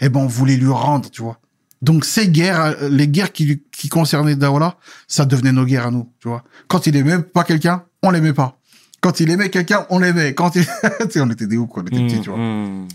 [0.00, 1.40] eh ben on voulait lui rendre, tu vois.
[1.80, 4.76] Donc ces guerres, les guerres qui concernaient Daola,
[5.08, 6.44] ça devenait nos guerres à nous, tu vois.
[6.68, 8.58] Quand il aimait pas quelqu'un, on l'aimait pas.
[9.02, 10.32] Quand il aimait quelqu'un, on l'aimait.
[10.32, 10.64] Quand il,
[11.16, 12.38] on était des ouf on était petits, tu vois.
[12.38, 12.88] Mhm.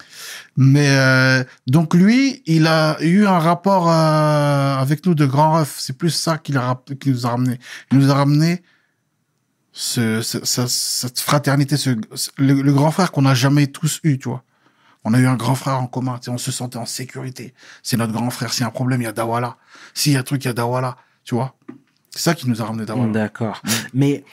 [0.60, 5.76] Mais euh, donc lui, il a eu un rapport euh, avec nous de grand ref.
[5.78, 7.60] C'est plus ça qu'il nous a ramené.
[7.91, 8.63] Il nous a ramené
[9.72, 11.91] ce, ce- ce- cette fraternité, ce,
[12.38, 14.43] le, le grand frère qu'on n'a jamais tous eu, tu vois.
[15.04, 17.54] On a eu un grand frère en commun, on se sentait en sécurité.
[17.84, 18.52] C'est notre grand frère.
[18.52, 19.58] S'il y a un problème, il y a Dawala.
[19.93, 21.56] S'il y a un truc, il y a Dawala, tu vois.
[22.10, 23.12] C'est ça qui nous a ramené Dawala.
[23.13, 23.62] D'accord.
[23.93, 24.24] Mais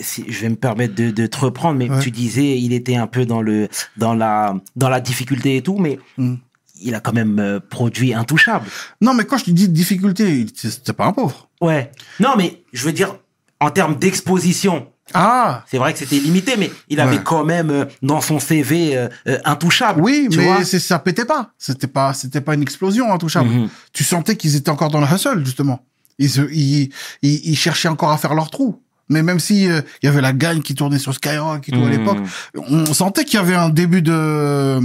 [0.00, 2.00] si, je vais me permettre de, de te reprendre, mais Ouais.
[2.00, 5.78] tu disais il était un peu dans le dans la dans la difficulté et tout,
[5.78, 6.34] mais Mm.
[6.82, 8.66] il a quand même euh, produit intouchable.
[9.00, 11.48] Non, mais quand je te dis difficulté, c'était pas un pauvre.
[11.60, 11.90] Ouais.
[12.20, 13.16] Non, mais je veux dire
[13.60, 14.88] en termes d'exposition.
[15.14, 18.96] Ah C'est vrai que c'était limité, mais il avait quand même euh, dans son CV
[18.96, 20.00] euh, euh, intouchable.
[20.00, 21.50] Oui, tu mais ça pétait pas.
[21.58, 23.48] C'était pas, c'était pas une explosion intouchable.
[23.50, 23.68] Mhm.
[23.92, 25.84] Tu sentais qu'ils étaient encore dans le hustle, justement.
[26.18, 28.80] Ils, ils, ils, ils cherchaient encore à faire leur trou.
[29.12, 31.78] Mais même si euh, il y avait la gagne qui tournait sur Skyrock et tout
[31.78, 31.90] à Mhm.
[31.90, 32.18] l'époque,
[32.56, 34.80] on sentait qu'il y avait un début de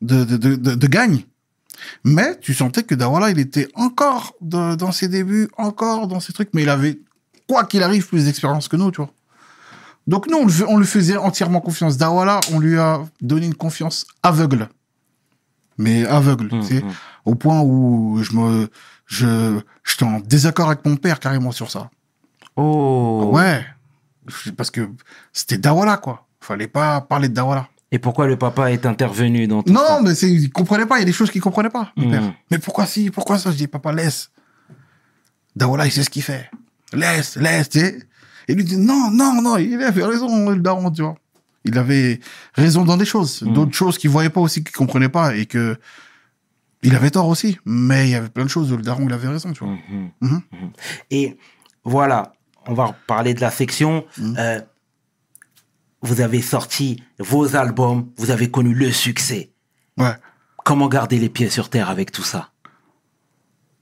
[0.00, 1.24] de, de, de, de- de gagne.
[2.04, 6.32] Mais tu sentais que Dawala, il était encore de- dans ses débuts, encore dans ses
[6.32, 7.00] trucs, mais il avait,
[7.48, 9.10] quoi qu'il arrive, plus d'expérience que nous, tu vois.
[10.08, 11.96] Donc nous, on, le- on lui faisait entièrement confiance.
[11.96, 14.68] Dawala, on lui a donné une confiance aveugle.
[15.78, 16.84] Mais aveugle, tu sais,
[17.24, 18.68] au point où je me,
[19.06, 21.90] je, j'étais en désaccord avec mon père carrément sur ça.
[22.56, 23.30] Oh.
[23.32, 23.64] Ouais.
[24.56, 24.88] Parce que
[25.32, 26.26] c'était Dawala, quoi.
[26.40, 27.68] Fallait pas parler de Dawala.
[27.90, 30.96] Et pourquoi le papa est intervenu dans tout Non, ça mais c'est, il comprenait pas.
[30.96, 32.10] Il y a des choses qu'il comprenait pas, mon Mhm.
[32.10, 32.34] père.
[32.50, 33.50] Mais pourquoi si, pourquoi ça?
[33.50, 34.30] Je dis, papa, laisse.
[35.54, 36.50] Dawala, il sait ce qu'il fait.
[36.92, 37.98] Laisse, laisse, tu sais.
[38.48, 41.16] Et lui dit, non, non, non, il avait raison, le daron, tu vois.
[41.64, 42.18] Il avait
[42.54, 43.42] raison dans des choses.
[43.42, 43.52] Mhm.
[43.52, 45.76] D'autres choses qu'il voyait pas aussi, qu'il comprenait pas et que
[46.82, 47.58] il avait tort aussi.
[47.64, 49.74] Mais il y avait plein de choses où le daron, il avait raison, tu vois.
[49.88, 50.10] Mhm.
[50.22, 50.40] Mhm.
[51.10, 51.36] Et
[51.84, 52.32] voilà,
[52.66, 54.04] on va parler de la section.
[54.18, 54.36] Mhm.
[54.38, 54.60] Euh,
[56.02, 59.52] vous avez sorti vos albums, vous avez connu le succès.
[59.96, 60.14] Ouais.
[60.64, 62.50] Comment garder les pieds sur terre avec tout ça?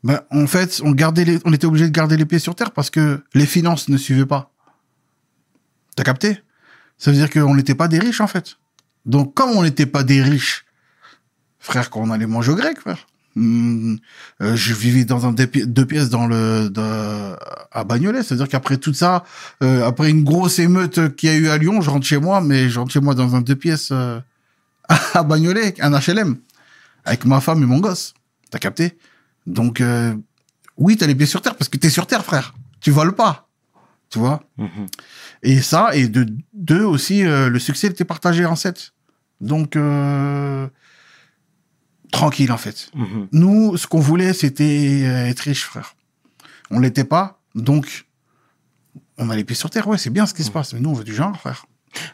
[0.03, 2.71] Ben, en fait, on gardait les, on était obligé de garder les pieds sur terre
[2.73, 4.51] parce que les finances ne suivaient pas.
[5.97, 6.43] T'as capté?
[6.97, 8.57] Ça veut dire qu'on n'était pas des riches, en fait.
[9.05, 10.65] Donc, comme on n'était pas des riches,
[11.59, 13.07] frère, quand on allait manger au grec, frère.
[13.37, 13.99] Hum,
[14.43, 17.37] euh, je vivais dans un deux, pi- deux pièces dans le, de-
[17.73, 18.23] à Bagnolet.
[18.23, 19.25] C'est-à-dire qu'après tout ça,
[19.63, 22.41] euh, après une grosse émeute qu'il y a eu à Lyon, je rentre chez moi,
[22.41, 24.19] mais je rentre chez moi dans un deux pièces, euh,
[25.15, 26.37] à Bagnolet, un HLM.
[27.05, 28.15] Avec ma femme et mon gosse.
[28.51, 28.99] T'as capté?
[29.47, 29.83] Donc,
[30.77, 32.55] oui, t'as les pieds sur terre parce que t'es sur terre, frère.
[32.81, 33.49] Tu voles pas.
[34.11, 34.43] Tu vois?
[34.59, 34.87] Mhm.
[35.43, 38.93] Et ça, et de deux aussi, le succès était partagé en sept.
[39.41, 39.77] Donc,
[42.11, 42.91] tranquille, en fait.
[42.95, 43.29] Mhm.
[43.33, 45.95] Nous, ce qu'on voulait, c'était euh, être riche, frère.
[46.71, 48.07] On l'était pas, donc
[49.19, 49.87] on a les pieds sur terre.
[49.89, 50.73] Ouais, c'est bien ce qui se passe.
[50.73, 51.67] Mais nous, on veut du genre, frère.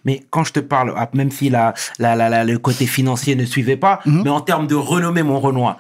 [0.07, 3.37] Mais quand je te parle, ah, même si la, la, la, la- le côté financier
[3.37, 4.23] ne suivait pas, Mhm.
[4.25, 5.77] mais en termes de renommée, mon Renoir.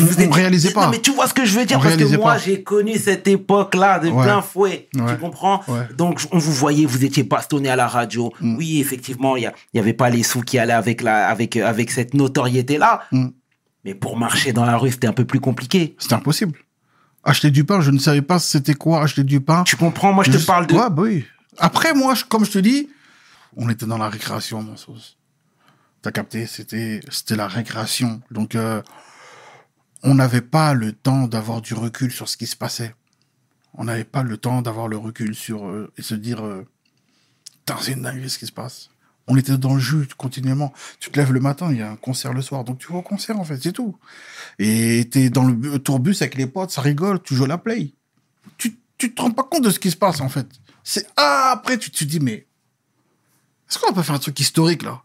[0.00, 0.86] On- on réalisait pas.
[0.86, 2.98] Non, mais tu vois ce que je veux dire On Parce que moi, j'ai connu
[2.98, 4.24] cette époque-là de Ouais.
[4.24, 4.88] plein fouet.
[4.92, 5.62] Tu comprends?
[5.68, 5.86] Ouais.
[5.96, 8.32] Donc, on vous voyait, vous étiez bastonné à la radio.
[8.40, 8.56] Mm.
[8.56, 12.12] Oui, effectivement, il n'y avait pas les sous qui allaient avec, la, avec, avec cette
[12.14, 13.02] notoriété-là.
[13.12, 13.28] Mm.
[13.84, 15.94] Mais pour marcher dans la rue, c'était un peu plus compliqué.
[15.98, 16.58] C'était impossible.
[17.22, 19.62] Acheter du pain, je ne savais pas c'était quoi acheter du pain.
[19.64, 20.12] Tu comprends?
[20.12, 20.74] Moi, je te parle de.
[20.74, 21.24] Ouais, bah oui.
[21.58, 22.88] Après, moi, je- comme je te dis,
[23.56, 25.16] on était dans la récréation, mon sauce.
[26.02, 26.46] T'as capté?
[26.46, 28.20] C'était, c'était la récréation.
[28.30, 28.82] Donc, euh,
[30.04, 32.94] on n'avait pas le temps d'avoir du recul sur ce qui se passait.
[33.72, 36.64] On n'avait pas le temps d'avoir le recul sur euh, et se dire, euh,
[37.80, 38.90] c'est une dinguerie ce qui se passe.
[39.26, 40.72] On était dans le jus continuellement.
[41.00, 42.98] Tu te lèves le matin, il y a un concert le soir, donc tu vas
[42.98, 43.96] au concert en fait, c'est tout.
[44.58, 47.94] Et t'es dans le bu- tourbus avec les potes, ça rigole, tu joues la play.
[48.58, 50.46] Tu, tu te rends pas compte de ce qui se passe en fait.
[50.84, 52.46] C'est ah, après tu te dis mais
[53.68, 55.02] est-ce qu'on a pas fait un truc historique là?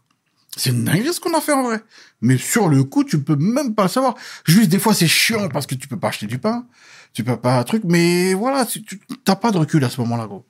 [0.56, 1.80] C'est une dinguerie ce qu'on a fait en vrai.
[2.20, 4.14] Mais sur le coup, tu peux même pas le savoir.
[4.44, 6.66] Juste des fois c'est chiant parce que tu peux pas acheter du pain,
[7.12, 10.00] tu peux pas un truc, mais voilà, tu tu- t'as pas de recul à ce
[10.02, 10.44] moment-là gros.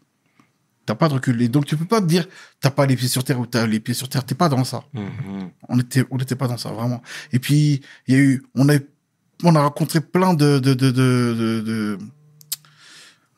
[0.87, 1.41] T'as pas de recul.
[1.43, 2.27] Et donc tu peux pas te dire
[2.61, 4.25] t'as pas les pieds sur terre ou t'as les pieds sur terre.
[4.25, 4.83] T'es pas dans ça.
[4.95, 5.51] Mhm.
[5.69, 7.03] On était, on n'était pas dans ça, vraiment.
[7.33, 8.79] Et puis, il y a eu, on a,
[9.45, 11.99] on a rencontré plein de, de, de, de, de- de-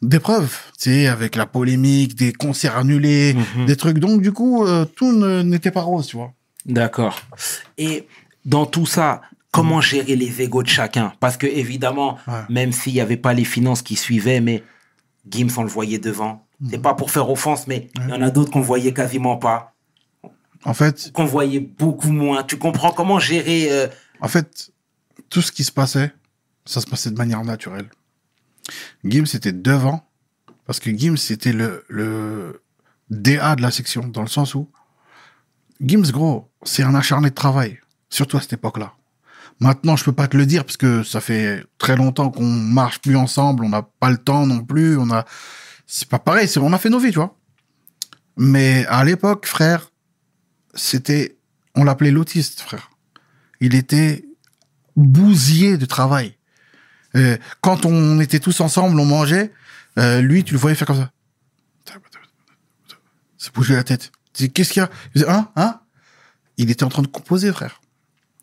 [0.03, 3.67] d'épreuves, tu sais, avec la polémique, des concerts annulés, Mhm.
[3.67, 3.99] des trucs.
[3.99, 5.13] Donc, du coup, euh, tout
[5.45, 6.33] n'était pas rose, tu vois.
[6.67, 7.21] D'accord.
[7.79, 8.07] Et
[8.45, 11.13] dans tout ça, comment gérer les égos de chacun?
[11.21, 12.43] Parce que évidemment, Ouais.
[12.49, 14.63] même s'il n'y avait pas les finances qui suivaient, mais
[15.29, 16.47] Gims, on le voyait devant.
[16.71, 19.75] C'est pas pour faire offense, mais il y en a d'autres qu'on voyait quasiment pas,
[20.65, 22.45] En fait, qu'on voyait beaucoup moins.
[22.45, 22.93] Tu comprends?
[22.93, 23.89] Comment gérer euh,
[24.21, 24.71] en fait,
[25.29, 26.13] tout ce qui se passait,
[26.65, 27.91] ça se passait de manière naturelle.
[29.05, 30.07] Gims était devant,
[30.67, 32.63] parce que Gims c'était le, le
[33.11, 34.69] DA de la section, dans le sens où
[35.85, 37.79] Gims, gros, c'est un acharné de travail,
[38.11, 38.95] surtout à cette époque-là.
[39.61, 43.01] Maintenant, je peux pas te le dire parce que ça fait très longtemps qu'on marche
[43.01, 45.25] plus ensemble, on n'a pas le temps non plus, on a,
[45.87, 47.37] c'est pas pareil, c'est, on a fait nos vies, tu vois.
[48.37, 49.91] Mais à l'époque, frère,
[50.75, 51.37] c'était,
[51.75, 52.91] on l'appelait l'autiste, frère.
[53.61, 54.25] Il était
[54.97, 56.37] bousillé de travail.
[57.15, 59.53] Euh, quand on était tous ensemble, on mangeait,
[59.99, 61.13] euh, lui, tu le voyais faire comme ça.
[63.37, 64.13] Se bouger la tête.
[64.33, 64.91] Qu'est-ce qu'il y a?
[65.15, 65.82] Il faisait, hein, hein?
[66.63, 67.81] Il était en train de composer, frère.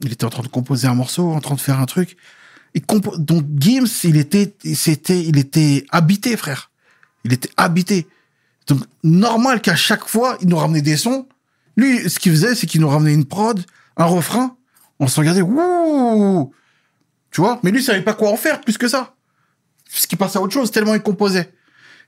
[0.01, 2.17] Il était en train de composer un morceau, en train de faire un truc.
[3.17, 6.69] Donc Gims, il était, il était habité, frère.
[7.23, 8.08] Il était habité.
[8.67, 11.27] Donc normal qu'à chaque fois, il nous ramenait des sons.
[11.77, 13.63] Lui, ce qu'il faisait, c'est qu'il nous ramenait une prod,
[13.95, 14.58] un refrain.
[14.99, 16.53] On se regardait, wouh
[17.32, 17.60] Tu vois?
[17.63, 19.15] Mais lui, il savait pas quoi en faire plus que ça.
[19.89, 21.53] Parce qu'il passait à autre chose, tellement il composait.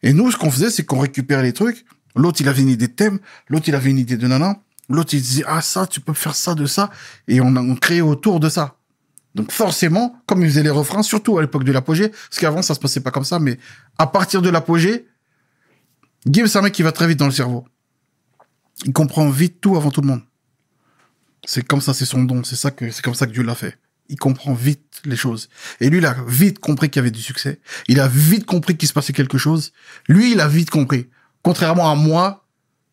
[0.03, 1.85] Et nous, ce qu'on faisait, c'est qu'on récupérait les trucs.
[2.17, 3.19] L'autre, il avait une idée de thème.
[3.47, 4.59] L'autre, il avait une idée de nana.
[4.91, 6.89] L'autre, il disait, ah, ça, tu peux faire ça de ça.
[7.27, 8.75] Et on, a, on créait autour de ça.
[9.35, 12.75] Donc, forcément, comme il faisait les refrains, surtout à l'époque de l'apogée, parce qu'avant, ça
[12.75, 13.57] se passait pas comme ça, mais
[13.97, 15.07] à partir de l'apogée,
[16.25, 17.65] Gibbs, c'est un mec qui va très vite dans le cerveau.
[18.85, 20.21] Il comprend vite tout avant tout le monde.
[21.45, 22.43] C'est comme ça, c'est son don.
[22.43, 23.77] C'est ça que, c'est comme ça que Dieu l'a fait.
[24.09, 25.49] Il comprend vite les choses.
[25.79, 27.59] Et lui, il a vite compris qu'il y avait du succès.
[27.87, 29.71] Il a vite compris qu'il se passait quelque chose.
[30.07, 31.09] Lui, il a vite compris.
[31.43, 32.40] Contrairement à moi,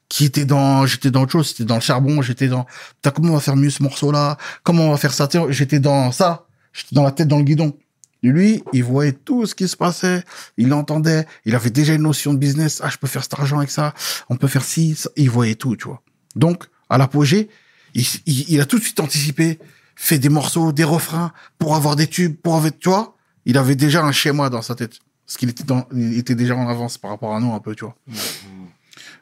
[0.08, 1.48] qui était dans, j'étais dans autre chose.
[1.48, 2.22] C'était dans le charbon.
[2.22, 2.64] J'étais dans,
[2.96, 4.38] putain, comment on va faire mieux ce morceau-là?
[4.62, 5.28] Comment on va faire ça?
[5.50, 6.46] J'étais dans ça.
[6.72, 7.76] J'étais dans la tête dans le guidon.
[8.22, 10.24] Lui, il voyait tout ce qui se passait.
[10.56, 11.26] Il entendait.
[11.44, 12.80] Il avait déjà une notion de business.
[12.82, 13.94] Ah, je peux faire cet argent avec ça.
[14.28, 14.96] On peut faire ci.
[15.16, 16.02] Il voyait tout, tu vois.
[16.34, 17.48] Donc, à l'apogée,
[17.94, 19.58] il, il, a tout de suite anticipé,
[19.94, 23.16] fait des morceaux, des refrains pour avoir des tubes, pour avoir, tu vois.
[23.44, 24.98] Il avait déjà un schéma dans sa tête.
[25.26, 27.74] Parce qu'il était dans, il était déjà en avance par rapport à nous un peu,
[27.74, 27.96] tu vois.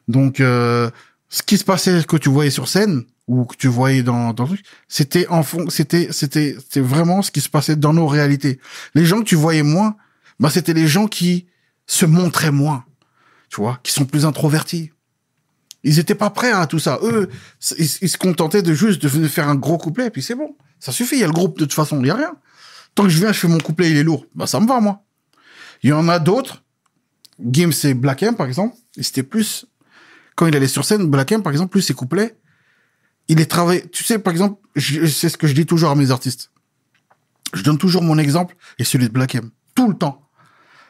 [0.09, 0.91] Donc, euh,
[1.29, 4.47] ce qui se passait, que tu voyais sur scène, ou que tu voyais dans, dans
[4.47, 8.61] truc, c'était en fond, c'était, c'était, c'était vraiment ce qui se passait dans nos réalités.
[8.95, 9.97] Les gens que tu voyais moins,
[10.39, 11.47] bah, c'était les gens qui
[11.87, 12.85] se montraient moins,
[13.49, 14.93] tu vois, qui sont plus introvertis.
[15.83, 16.99] Ils étaient pas prêts à tout ça.
[17.03, 17.29] Eux,
[17.79, 20.57] ils, se contentaient de juste de faire un gros couplet, et puis c'est bon.
[20.81, 22.35] Ça suffit, il y a le groupe, de toute façon, il y a rien.
[22.95, 24.27] Tant que je viens, je fais mon couplet, il est lourd.
[24.35, 25.05] Bah, ça me va, moi.
[25.83, 26.63] Il y en a d'autres.
[27.39, 29.67] Gims et Black M, par exemple, c'était plus,
[30.37, 32.39] quand il allait sur scène, Black M, par exemple, plus ses couplets,
[33.27, 33.89] il est travaillé.
[33.89, 36.53] Tu sais, par exemple, c'est ce que je dis toujours à mes artistes.
[37.55, 39.51] Je donne toujours mon exemple et celui de Black M.
[39.75, 40.23] Tout le temps.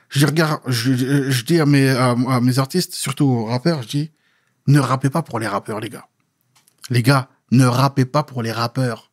[0.08, 4.12] Je regarde, je, dis à mes, artistes, surtout aux rappeurs, je dis,
[4.66, 6.06] ne rappez pas pour les rappeurs, les gars.
[6.90, 9.10] Les gars, ne rappez pas pour les rappeurs.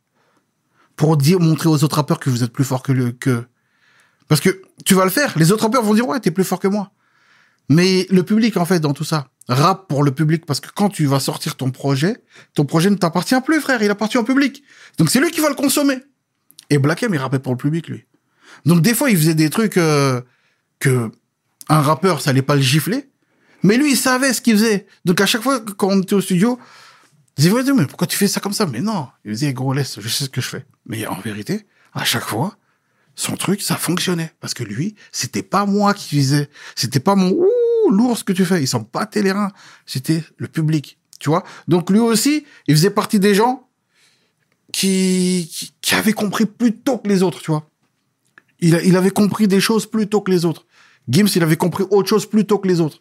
[0.95, 3.47] Pour dire, montrer aux autres rappeurs que vous êtes plus fort que que,
[4.27, 5.37] parce que tu vas le faire.
[5.37, 6.91] Les autres rappeurs vont dire, ouais, t'es plus fort que moi.
[7.69, 10.89] Mais le public, en fait, dans tout ça, rappe pour le public parce que quand
[10.89, 14.63] tu vas sortir ton projet, ton projet ne t'appartient plus, frère, il appartient au public.
[14.97, 15.97] Donc c'est lui qui va le consommer.
[16.69, 18.05] Et Black M, il rappait pour le public, lui.
[18.65, 20.21] Donc des fois, il faisait des trucs euh,
[20.79, 21.11] que
[21.69, 23.09] un rappeur, ça allait pas le gifler,
[23.63, 24.85] mais lui, il savait ce qu'il faisait.
[25.05, 26.59] Donc à chaque fois quand on était au studio,
[27.37, 28.65] disait, ouais, mais pourquoi tu fais ça comme ça?
[28.65, 29.07] Mais non.
[29.25, 30.65] Il disait, gros, laisse, je sais ce que je fais.
[30.85, 32.57] Mais en vérité, à chaque fois,
[33.15, 34.31] son truc, ça fonctionnait.
[34.39, 37.35] Parce que lui, c'était pas moi qui faisais, c'était pas mon,
[37.85, 38.61] ouh, l'ours que tu fais.
[38.61, 39.51] Il s'en battait les reins.
[39.85, 40.97] C'était le public.
[41.19, 41.43] Tu vois?
[41.67, 43.67] Donc lui aussi, il faisait partie des gens
[44.71, 47.69] qui, qui, qui avaient compris plus tôt que les autres, tu vois.
[48.59, 50.65] Il, il avait compris des choses plus tôt que les autres.
[51.07, 52.99] Gims, il avait compris autre chose plus tôt que les autres.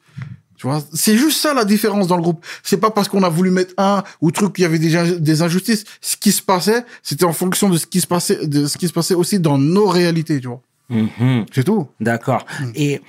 [0.57, 2.45] Tu vois, c'est juste ça la différence dans le groupe.
[2.63, 5.43] C'est pas parce qu'on a voulu mettre un ou truc qu'il y avait déjà des
[5.43, 5.85] injustices.
[6.01, 8.87] Ce qui se passait, c'était en fonction de ce qui se passait, de ce qui
[8.87, 10.63] se passait aussi dans nos réalités, tu vois.
[10.89, 11.47] Mhm.
[11.53, 11.89] C'est tout.
[11.99, 12.47] D'accord.
[12.77, 13.01] Et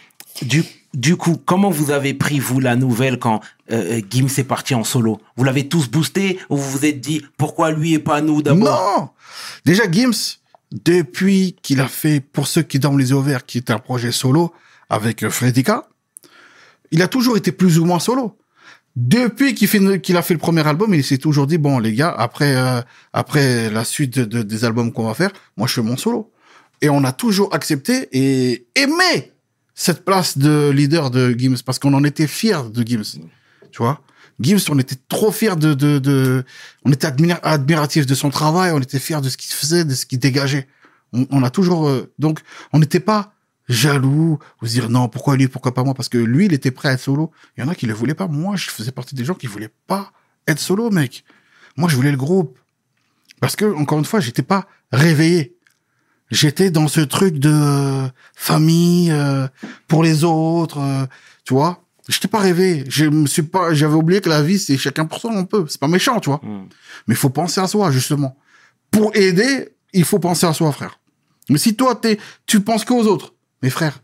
[0.42, 0.64] du,
[0.94, 3.42] du coup, comment vous avez pris, vous, la nouvelle quand
[3.72, 5.20] euh, euh, Gims est parti en solo?
[5.36, 9.00] Vous l'avez tous boosté ou vous vous êtes dit pourquoi lui et pas nous d'abord?
[9.00, 9.10] Non!
[9.66, 10.38] Déjà, Gims,
[10.72, 14.12] depuis qu'il a fait Pour ceux qui dorment les yeux ouverts, qui est un projet
[14.12, 14.54] solo
[14.90, 15.88] avec euh, Fredika,
[16.92, 18.38] il a toujours été plus ou moins solo.
[18.96, 22.56] Depuis qu'il a fait le premier album, il s'est toujours dit bon les gars, après
[22.56, 22.80] euh,
[23.12, 26.32] après la suite de, de- des albums qu'on va faire, moi je fais mon solo.
[26.82, 29.33] Et on a toujours accepté et aimé
[29.76, 33.20] cette place de leader de Gims parce qu'on en était fiers de Gims.
[33.72, 34.02] Tu vois,
[34.40, 36.44] Gims, on était trop fiers de de, de
[36.86, 39.94] on était admira- admiratifs de son travail, on était fiers de ce qu'il faisait, de
[39.96, 40.68] ce qu'il dégageait.
[41.14, 42.40] On, on a toujours euh, donc
[42.72, 43.34] on n'était pas
[43.70, 46.72] jaloux ou se dire non pourquoi lui pourquoi pas moi parce que lui il était
[46.72, 47.32] prêt à être solo.
[47.58, 48.28] Il y en a qui le voulaient pas.
[48.28, 50.12] Moi je faisais partie des gens qui voulaient pas
[50.48, 51.24] être solo mec.
[51.78, 52.60] Moi je voulais le groupe
[53.40, 55.53] parce que encore une fois j'étais pas réveillé.
[56.34, 59.48] J'étais dans ce truc de euh, famille euh,
[59.88, 61.06] pour les autres, euh,
[61.46, 61.84] tu vois.
[62.10, 62.84] J'étais pas rêvé.
[62.90, 65.68] Je me suis pas, j'avais oublié que la vie c'est chacun pour soi un peu.
[65.70, 66.42] C'est pas méchant, tu vois.
[66.42, 66.70] Mhm.
[67.08, 68.36] Mais il faut penser à soi, justement.
[68.90, 71.00] Pour aider, il faut penser à soi, frère.
[71.50, 72.18] Mais si toi, t'es,
[72.48, 74.02] tu penses qu'aux autres, mes frères,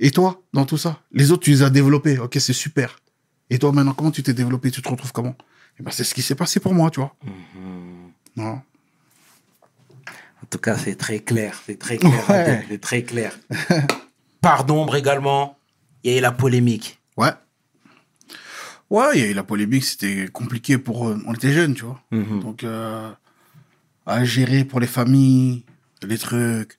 [0.00, 2.98] et toi, dans tout ça, les autres, tu les as développés, ok, c'est super.
[3.50, 4.72] Et toi, maintenant, comment tu t'es développé?
[4.72, 5.36] Tu te retrouves comment?
[5.78, 7.14] Eh ben, c'est ce qui s'est passé pour moi, tu vois.
[8.34, 8.60] Non.
[10.42, 11.60] En tout cas, c'est très clair.
[11.66, 12.30] C'est très clair.
[12.30, 12.64] Ouais.
[12.68, 13.36] C'est très clair.
[14.40, 15.58] Part d'ombre également.
[16.04, 17.00] Il y a eu la polémique.
[17.16, 17.32] Ouais.
[18.90, 21.20] Ouais, il y a eu la polémique, c'était compliqué pour eux.
[21.26, 22.00] On était jeunes, tu vois.
[22.12, 22.40] Mhm.
[22.40, 23.10] Donc, euh,
[24.04, 25.64] à gérer pour les familles,
[26.02, 26.78] les trucs.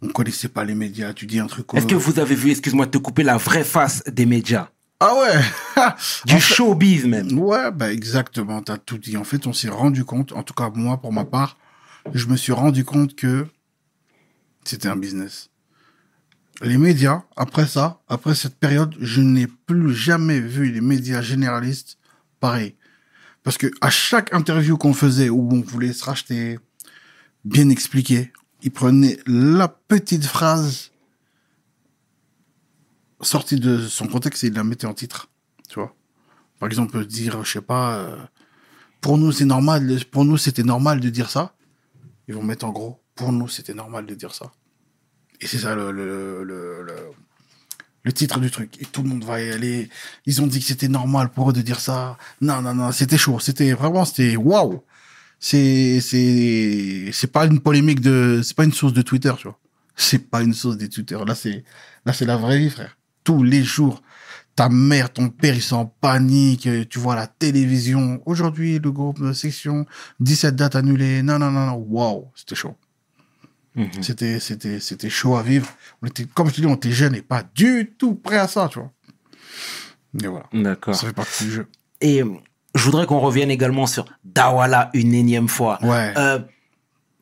[0.00, 1.12] On connaissait pas les médias.
[1.12, 1.66] Tu dis un truc.
[1.74, 4.68] Est-ce euh, que vous avez vu, excuse-moi de te couper, la vraie face des médias?
[5.00, 5.84] Ah ouais
[6.26, 7.36] Du showbiz même.
[7.36, 9.16] Ouais, bah exactement, t'as tout dit.
[9.16, 11.56] En fait, on s'est rendu compte, en tout cas moi pour ma part,
[12.12, 13.46] je me suis rendu compte que
[14.64, 15.50] c'était un business.
[16.60, 21.98] Les médias, après ça, après cette période, je n'ai plus jamais vu les médias généralistes
[22.40, 22.76] pareil.
[23.42, 26.58] Parce que à chaque interview qu'on faisait où on voulait se racheter,
[27.44, 28.32] bien expliqué,
[28.62, 30.92] ils prenaient la petite phrase
[33.20, 35.28] sortie de son contexte et ils la mettaient en titre.
[35.68, 35.94] Tu vois
[36.62, 38.16] par exemple, dire, je sais pas, euh,
[39.00, 41.56] pour nous c'est normal, pour nous c'était normal de dire ça.
[42.28, 44.52] Ils vont mettre en gros, pour nous c'était normal de dire ça.
[45.40, 46.44] Et c'est ça le, le,
[48.04, 48.80] le, titre du truc.
[48.80, 49.88] Et tout le monde va y aller.
[50.24, 52.16] Ils ont dit que c'était normal pour eux de dire ça.
[52.40, 53.40] Non, non, non, c'était chaud.
[53.40, 54.82] C'était vraiment, c'était waouh.
[55.40, 59.58] C'est, c'est, c'est pas une polémique de, c'est pas une source de Twitter, tu vois.
[59.96, 61.18] C'est pas une source de Twitter.
[61.26, 61.64] Là, c'est,
[62.06, 62.96] là, c'est la vraie vie, frère.
[63.24, 64.00] Tous les jours,
[64.54, 68.22] ta mère, ton père, ils sont en panique, euh, tu vois la télévision.
[68.26, 69.86] Aujourd'hui, le groupe de section,
[70.20, 71.22] 17 dates annulées.
[71.22, 72.74] Non, non, non, non, waouh, c'était chaud.
[73.74, 74.02] Mhm.
[74.02, 75.68] C'était, c'était, c'était chaud à vivre.
[76.02, 78.48] On était, comme je te dis, on était jeunes et pas du tout prêts à
[78.48, 78.90] ça, tu vois.
[80.22, 80.46] Et voilà.
[80.52, 80.94] D'accord.
[80.94, 81.66] Ça fait partie du jeu.
[82.02, 82.30] Et euh,
[82.74, 85.78] je voudrais qu'on revienne également sur Dawala une énième fois.
[85.82, 86.12] Ouais.
[86.16, 86.38] Euh,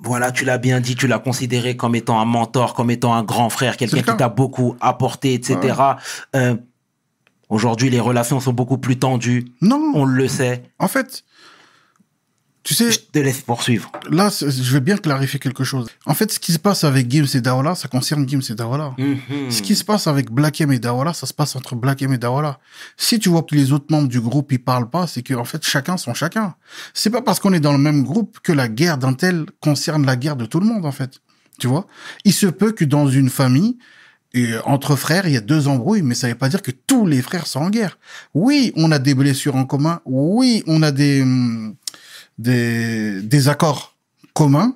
[0.02, 3.22] voilà, tu l'as bien dit, tu l'as considéré comme étant un mentor, comme étant un
[3.22, 5.74] grand frère, quelqu'un qui t'a beaucoup apporté, etc.
[6.34, 6.56] Euh,
[7.50, 10.62] Aujourd'hui, les relations sont beaucoup plus tendues, Non, on le sait.
[10.78, 11.24] en fait,
[12.62, 13.90] tu sais, Je te laisse poursuivre.
[14.10, 15.88] là, je vais bien clarifier quelque chose.
[16.04, 18.94] En fait, ce qui se passe avec Gims et Daola, ça concerne Gims et Daola.
[18.98, 19.50] Mhm.
[19.50, 22.12] Ce qui se passe avec Black M et Daola, ça se passe entre Black M
[22.12, 22.60] et Daola.
[22.98, 25.44] Si tu vois que les autres membres du groupe ils parlent pas, c'est que en
[25.44, 26.54] fait chacun son chacun.
[26.94, 30.04] C'est pas parce qu'on est dans le même groupe que la guerre d'un tel concerne
[30.04, 31.20] la guerre de tout le monde en fait.
[31.58, 31.86] Tu vois?
[32.24, 33.78] Il se peut que dans une famille
[34.32, 37.04] et entre frères, il y a deux embrouilles, mais ça veut pas dire que tous
[37.04, 37.98] les frères sont en guerre.
[38.32, 40.00] Oui, on a des blessures en commun.
[40.04, 41.74] Oui, on a des hum,
[42.40, 43.96] des désaccords
[44.34, 44.74] communs.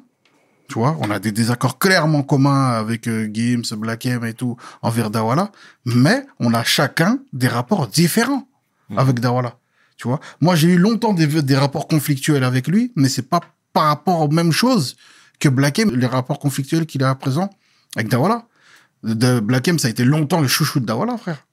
[0.68, 4.56] Tu vois, on a des désaccords clairement communs avec euh, Gims, Black M et tout
[4.82, 5.52] envers Dawala,
[5.84, 8.48] mais on a chacun des rapports différents
[8.96, 9.58] avec Dawala.
[9.96, 13.40] Tu vois, moi j'ai eu longtemps des, des rapports conflictuels avec lui, mais c'est pas
[13.72, 14.96] par rapport aux mêmes choses
[15.38, 17.50] que Black M, les rapports conflictuels qu'il a à présent
[17.94, 18.46] avec Dawala.
[19.04, 21.46] De Black M, ça a été longtemps le chouchou de Dawala, frère.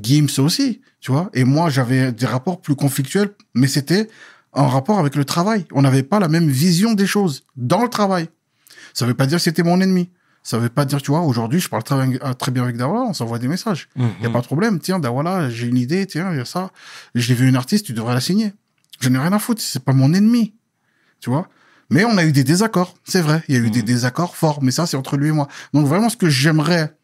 [0.00, 1.30] Gims aussi, tu vois.
[1.34, 4.08] Et moi, j'avais des rapports plus conflictuels, mais c'était
[4.52, 5.66] en rapport avec le travail.
[5.72, 8.28] On n'avait pas la même vision des choses dans le travail.
[8.92, 10.10] Ça veut pas dire que c'était mon ennemi.
[10.44, 12.76] Ça veut pas dire, tu vois, aujourd'hui, je parle très bien, euh, très bien avec
[12.76, 13.88] Dawala, on s'envoie des messages.
[13.96, 14.78] Il y a pas de problème.
[14.78, 16.70] Tiens, Dawala, j'ai une idée, tiens, il y a ça.
[17.14, 18.52] J'ai vu une artiste, tu devrais la signer.
[19.00, 20.54] Je n'ai rien à foutre, c'est pas mon ennemi.
[21.20, 21.48] Tu vois?
[21.90, 23.42] Mais on a eu des désaccords, c'est vrai.
[23.48, 25.48] Il y a eu des désaccords forts, mais ça, c'est entre lui et moi.
[25.72, 26.96] Donc vraiment, ce que j'aimerais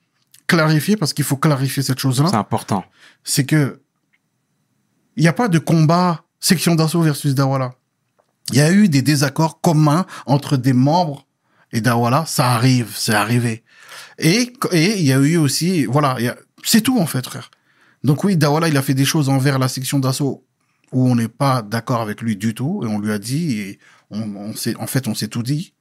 [0.46, 2.84] clarifier, parce qu'il faut clarifier cette chose-là, C'est important.
[3.22, 3.80] c'est que
[5.16, 7.74] il n'y a pas de combat section d'assaut versus Dawala.
[8.50, 11.26] Il y a eu des désaccords communs entre des membres
[11.72, 12.24] et Dawala.
[12.26, 13.62] Ça arrive, c'est arrivé.
[14.18, 16.16] Et et il y a eu aussi, voilà,
[16.64, 17.50] c'est tout en fait, frère.
[18.02, 20.44] Donc oui, Dawala, il a fait des choses envers la section d'assaut
[20.92, 23.78] où on n'est pas d'accord avec lui du tout et on lui a dit, et
[24.10, 25.72] on, on s'est, en fait, on s'est tout dit.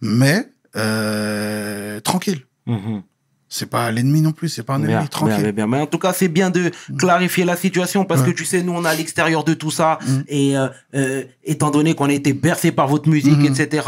[0.00, 2.42] Mais euh, tranquille.
[2.66, 3.02] Mhm.
[3.48, 5.42] C'est pas l'ennemi non plus, c'est pas un ennemi, Bien, tranquille.
[5.42, 5.66] bien, bien.
[5.68, 8.32] Mais en tout cas, c'est bien de clarifier la situation parce Ouais.
[8.32, 9.98] que tu sais, nous, on est à l'extérieur de tout ça.
[10.04, 10.18] Mm.
[10.28, 13.46] Et euh, euh, étant donné qu'on a été bercé par votre musique, Mhm.
[13.54, 13.86] etc.,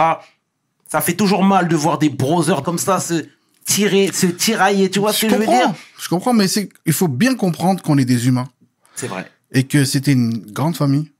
[0.87, 3.27] ça fait toujours mal de voir des brothers comme ça se
[3.66, 4.89] tirer, se tirailler.
[4.91, 5.75] Tu vois ce que je veux dire?
[6.01, 8.49] je comprends, mais c'est, il faut bien comprendre qu'on est des humains
[8.95, 9.29] C'est vrai.
[9.53, 11.11] et que c'était une grande famille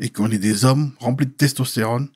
[0.00, 2.08] et qu'on est des hommes remplis de testostérone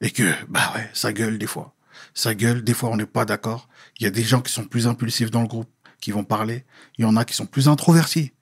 [0.00, 1.74] et que, bah ouais, ça gueule des fois.
[2.14, 3.68] Ça gueule, des fois on n'est pas d'accord.
[3.98, 5.68] Il y a des gens qui sont plus impulsifs dans le groupe,
[6.00, 6.64] qui vont parler.
[6.96, 8.32] Il y en a qui sont plus introvertis.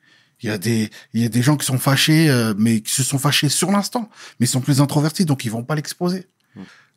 [0.43, 2.93] Il y a des, il y a des gens qui sont fâchés, euh, mais qui
[2.93, 6.27] se sont fâchés sur l'instant, mais ils sont plus introvertis, donc ils vont pas l'exposer.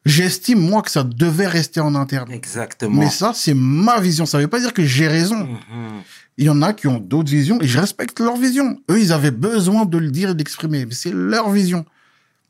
[0.05, 2.31] J'estime, moi, que ça devait rester en interne.
[2.31, 3.01] Exactement.
[3.01, 4.25] Mais ça, c'est ma vision.
[4.25, 5.45] Ça veut pas dire que j'ai raison.
[5.45, 6.01] Mhm.
[6.39, 8.81] Il y en a qui ont d'autres visions et je respecte leur vision.
[8.89, 10.85] Eux, ils avaient besoin de le dire et d'exprimer.
[10.85, 11.85] Mais c'est leur vision.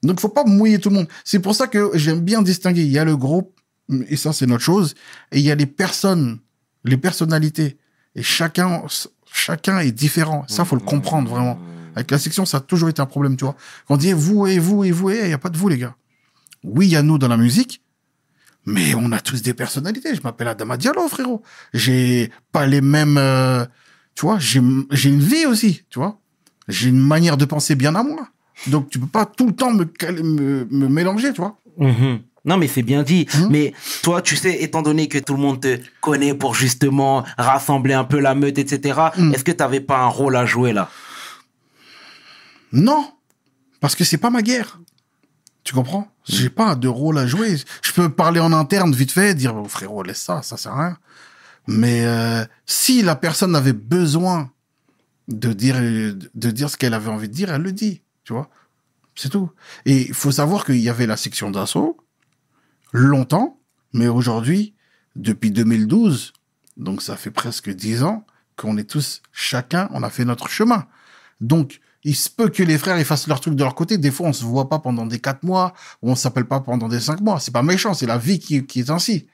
[0.03, 1.07] Donc, faut pas mouiller tout le monde.
[1.25, 2.83] C'est pour ça que j'aime bien distinguer.
[2.83, 3.59] Il y a le groupe,
[4.07, 4.93] et ça, c'est notre chose.
[5.31, 6.37] Et il y a les personnes,
[6.85, 7.79] les personnalités.
[8.13, 8.83] Et chacun,
[9.33, 10.45] chacun est différent.
[10.47, 11.57] Ça, faut le comprendre vraiment.
[11.95, 13.55] Avec la section, ça a toujours été un problème, tu vois.
[13.87, 15.67] Quand on dit vous et vous et vous et, il n'y a pas de vous,
[15.67, 15.95] les gars.
[16.63, 17.81] Oui, il y a nous dans la musique,
[18.65, 20.13] mais on a tous des personnalités.
[20.15, 21.41] Je m'appelle Adama Diallo, frérot.
[21.73, 23.65] J'ai pas les mêmes, euh,
[24.15, 26.19] tu vois, j'ai, une vie aussi, tu vois.
[26.67, 28.27] J'ai une manière de penser bien à moi.
[28.67, 29.85] Donc, tu peux pas tout le temps me,
[30.21, 31.57] me, me mélanger, tu vois.
[31.77, 32.19] Mhm.
[32.45, 33.27] Non, mais c'est bien dit.
[33.33, 33.47] Mhm.
[33.49, 37.93] Mais toi, tu sais, étant donné que tout le monde te connaît pour justement rassembler
[37.93, 39.33] un peu la meute, etc., Mhm.
[39.33, 40.89] est-ce que tu n'avais pas un rôle à jouer là?
[42.71, 43.11] Non,
[43.79, 44.79] parce que c'est pas ma guerre.
[45.63, 46.07] Tu comprends?
[46.29, 47.57] J'ai pas de rôle à jouer.
[47.81, 50.87] Je peux parler en interne vite fait, dire oh, frérot laisse ça, ça sert à
[50.87, 50.97] rien.
[51.67, 54.51] Mais euh, si la personne avait besoin
[55.27, 58.49] de dire de dire ce qu'elle avait envie de dire, elle le dit, tu vois.
[59.15, 59.51] C'est tout.
[59.85, 61.97] Et il faut savoir qu'il y avait la section d'assaut
[62.91, 63.59] longtemps,
[63.93, 64.75] mais aujourd'hui,
[65.15, 66.33] depuis 2012,
[66.77, 68.25] donc ça fait presque dix ans
[68.55, 70.85] qu'on est tous chacun, on a fait notre chemin.
[71.41, 73.97] Donc, il se peut que les frères ils fassent leur truc de leur côté.
[73.97, 76.87] Des fois, on se voit pas pendant des quatre mois, ou on s'appelle pas pendant
[76.87, 77.39] des cinq mois.
[77.39, 79.27] C'est pas méchant, c'est la vie qui, qui est ainsi.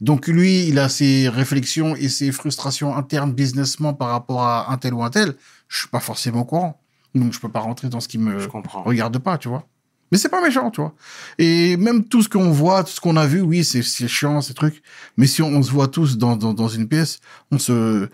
[0.00, 4.76] Donc lui, il a ses réflexions et ses frustrations internes businessment par rapport à un
[4.76, 5.34] tel ou un tel.
[5.68, 6.80] Je suis pas forcément au courant.
[7.14, 8.48] Donc je peux pas rentrer dans ce qui me Je
[8.84, 9.66] regarde pas, tu vois.
[10.12, 10.94] Mais c'est pas méchant, tu vois.
[11.38, 14.40] Et même tout ce qu'on voit, tout ce qu'on a vu, oui, c'est c'est chiant,
[14.40, 14.82] ces trucs.
[15.16, 17.18] Mais si on, on se voit tous dans, dans, dans une pièce,
[17.50, 18.08] on se,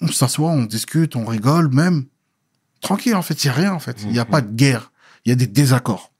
[0.00, 2.04] on s'assoit, on discute, on rigole, même.
[2.80, 3.96] Tranquille, en fait, c'est rien, en fait.
[4.02, 4.92] Il n'y a pas de guerre.
[5.24, 6.12] Il y a des désaccords.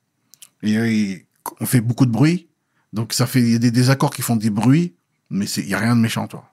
[0.63, 1.27] Et, et
[1.61, 2.49] on fait beaucoup de bruit.
[2.93, 4.95] Donc ça fait, il y a des désaccords qui font des bruits,
[5.31, 6.51] mais c'est, il y a rien de méchant, toi.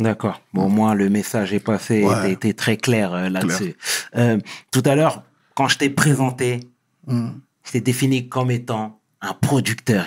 [0.00, 0.42] D'accord.
[0.52, 2.14] Bon, au moins, le message est passé, Ouais.
[2.14, 3.74] t'as été très clair euh, là-dessus.
[4.16, 4.38] Euh,
[4.70, 5.22] tout à l'heure,
[5.54, 6.60] quand je t'ai présenté,
[7.06, 7.30] Mm.
[7.64, 10.04] je t'ai défini comme étant un producteur.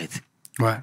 [0.59, 0.75] Ouais.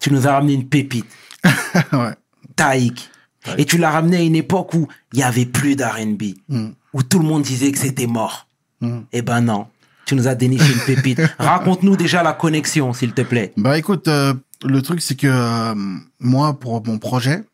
[0.00, 1.06] Tu nous as ramené une pépite,
[1.92, 2.14] ouais.
[2.56, 3.10] Taïk.
[3.58, 6.70] Et tu l'as ramené à une époque où il y avait plus d'R&B, Mm.
[6.96, 8.48] Où tout le monde disait que c'était mort.
[8.80, 9.00] Mm.
[9.12, 9.66] Eh ben non,
[10.06, 11.20] tu nous as déniché une pépite.
[11.38, 13.52] Raconte-nous déjà la connexion, s'il te plaît.
[13.58, 14.32] Bah écoute, euh,
[14.64, 15.74] le truc c'est que euh,
[16.18, 17.44] moi pour mon projet,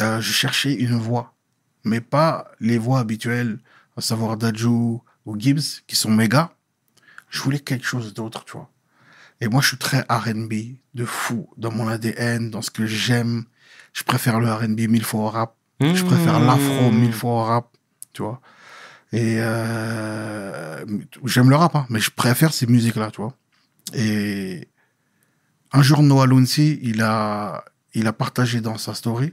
[0.00, 1.34] euh, je cherchais une voix,
[1.84, 3.60] mais pas les voix habituelles,
[3.96, 6.50] à savoir Dajou ou Gibbs qui sont méga.
[7.30, 8.68] Je voulais quelque chose d'autre, tu vois.
[9.40, 13.44] Et moi je suis très R&B, de fou, dans mon ADN, dans ce que j'aime.
[13.92, 15.54] Je préfère le R&B mille fois au rap.
[15.80, 17.68] Je préfère l'afro mille fois au rap,
[18.12, 18.40] tu vois.
[19.12, 20.84] Et euh,
[21.24, 23.34] j'aime le rap, hein, mais je préfère ces musiques-là, tu vois.
[23.94, 24.68] Et
[25.72, 29.32] un jour, Noah Lunsi, il a, il a partagé dans sa story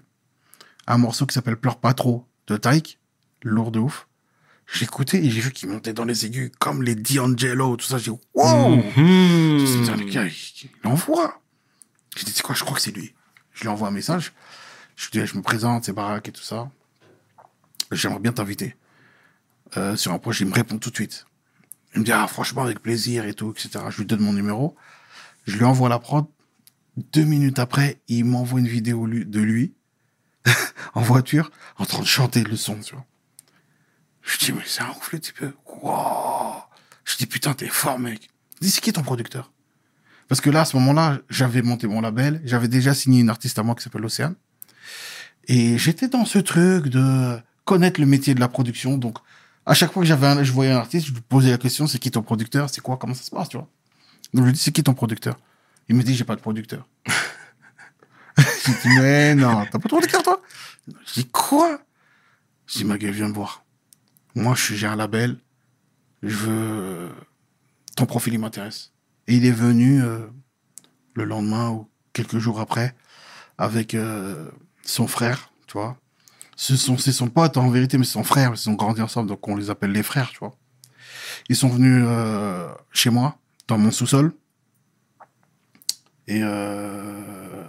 [0.85, 2.99] un morceau qui s'appelle Pleure pas trop de Taïk,
[3.41, 4.07] lourd de ouf.
[4.71, 7.97] J'ai écouté et j'ai vu qu'il montait dans les aigus comme les D'Angelo, tout ça.
[7.97, 8.75] J'ai dit, wow!
[8.75, 8.93] Mhm.
[8.97, 11.41] Le gars, il envoie.
[12.15, 13.13] J'ai dit, c'est quoi, je crois que c'est lui.
[13.53, 14.33] Je lui envoie un message.
[14.95, 16.69] Je lui dis, je me présente, c'est Barack et tout ça.
[17.91, 18.75] J'aimerais bien t'inviter
[19.77, 20.45] euh, sur un projet.
[20.45, 21.25] Il me répond tout de suite.
[21.93, 23.85] Il me dit, ah, franchement, avec plaisir et tout, etc.
[23.89, 24.75] Je lui donne mon numéro.
[25.45, 26.25] Je lui envoie la prod.
[26.97, 29.73] Deux minutes après, il m'envoie une vidéo de lui,
[30.93, 33.05] en voiture, en train de chanter le son, tu vois.
[34.21, 35.43] Je dis, mais c'est un ouf le type.
[35.81, 36.61] Wow.
[37.03, 38.29] Je dis, putain, t'es fort, mec.
[38.61, 39.51] Dis, c'est qui ton producteur?
[40.27, 43.59] Parce que là, à ce moment-là, j'avais monté mon label, j'avais déjà signé une artiste
[43.59, 44.35] à moi qui s'appelle Océane.
[45.47, 48.97] Et j'étais dans ce truc de connaître le métier de la production.
[48.97, 49.17] Donc,
[49.65, 51.99] à chaque fois que j'avais je voyais un artiste, je lui posais la question, c'est
[51.99, 52.69] qui ton producteur?
[52.69, 52.97] C'est quoi?
[52.97, 53.67] Comment ça se passe, tu vois?
[54.33, 55.37] Donc, je lui dis, c'est qui ton producteur?
[55.89, 56.87] Il me dit, j'ai pas de producteur.
[58.37, 60.41] j'ai dit, mais non, t'as pas de producteur, toi?
[60.87, 61.79] Je dis, quoi?
[62.67, 63.63] Je dis, ma gueule, viens me voir.
[64.35, 65.37] Moi, je j'ai un label.
[66.23, 67.09] Je veux...
[67.95, 68.91] Ton profil, il m'intéresse.
[69.27, 70.27] Et il est venu euh,
[71.13, 72.95] le lendemain ou quelques jours après
[73.57, 74.49] avec euh,
[74.83, 75.97] son frère, tu vois.
[76.55, 78.53] Ce sont, c'est son pote en vérité, mais c'est son frère.
[78.55, 80.55] Ils ont grandi ensemble, donc on les appelle les frères, tu vois.
[81.49, 83.37] Ils sont venus euh, chez moi,
[83.67, 84.33] dans mon sous-sol.
[86.27, 87.63] Et euh,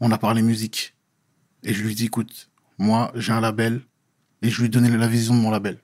[0.00, 0.96] on a parlé musique.
[1.62, 3.82] Et je lui dis, écoute, moi, j'ai un label.
[4.42, 5.78] Et je lui ai donné la vision de mon label.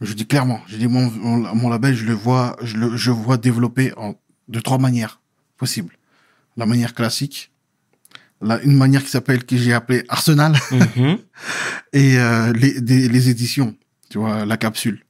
[0.00, 3.10] Je dis clairement, j'ai dit, mon, mon, mon label, je le vois, je le je
[3.10, 4.14] vois développer en,
[4.48, 5.22] de trois manières
[5.56, 5.96] possibles.
[6.56, 7.50] La manière classique,
[8.40, 11.18] la, une manière qui s'appelle, que j'ai appelée Arsenal, Mhm.
[11.92, 13.76] et euh, les, des- les éditions,
[14.10, 15.04] tu vois, la capsule.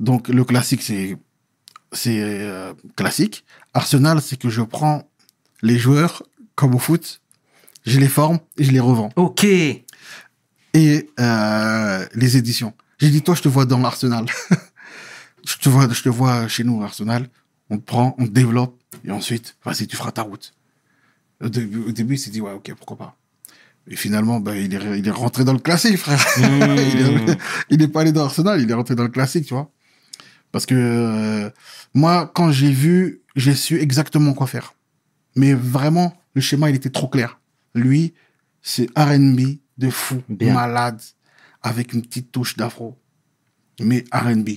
[0.00, 1.16] Donc le classique, c'est
[1.92, 3.44] c'est euh, classique.
[3.72, 5.08] Arsenal, c'est que je prends
[5.62, 6.22] les joueurs
[6.56, 7.20] comme au foot,
[7.86, 9.10] je les forme et je les revends.
[9.16, 9.44] Ok.
[9.44, 9.84] Et
[11.20, 12.74] euh, les éditions.
[12.98, 14.26] J'ai dit toi, je te vois dans l'Arsenal.
[15.46, 17.28] je te vois, je te vois chez nous Arsenal.
[17.70, 20.52] On te prend, on te développe et ensuite, vas-y, tu feras ta route.
[21.42, 23.16] Au début, au début il s'est dit ouais, ok, pourquoi pas.
[23.88, 26.18] Et finalement, ben, il, est, il est rentré dans le classique, frère.
[26.38, 26.42] Mmh.
[26.94, 27.38] il, est,
[27.70, 29.70] il est pas allé dans Arsenal, il est rentré dans le classique, tu vois.
[30.52, 31.50] Parce que euh,
[31.92, 34.74] moi, quand j'ai vu, j'ai su exactement quoi faire.
[35.36, 37.40] Mais vraiment, le schéma, il était trop clair.
[37.74, 38.14] Lui,
[38.62, 40.54] c'est R&B de fou, Bien.
[40.54, 41.00] malade,
[41.62, 42.96] avec une petite touche d'afro.
[43.80, 44.50] Mais R&B.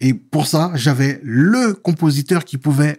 [0.00, 2.98] Et pour ça, j'avais le compositeur qui pouvait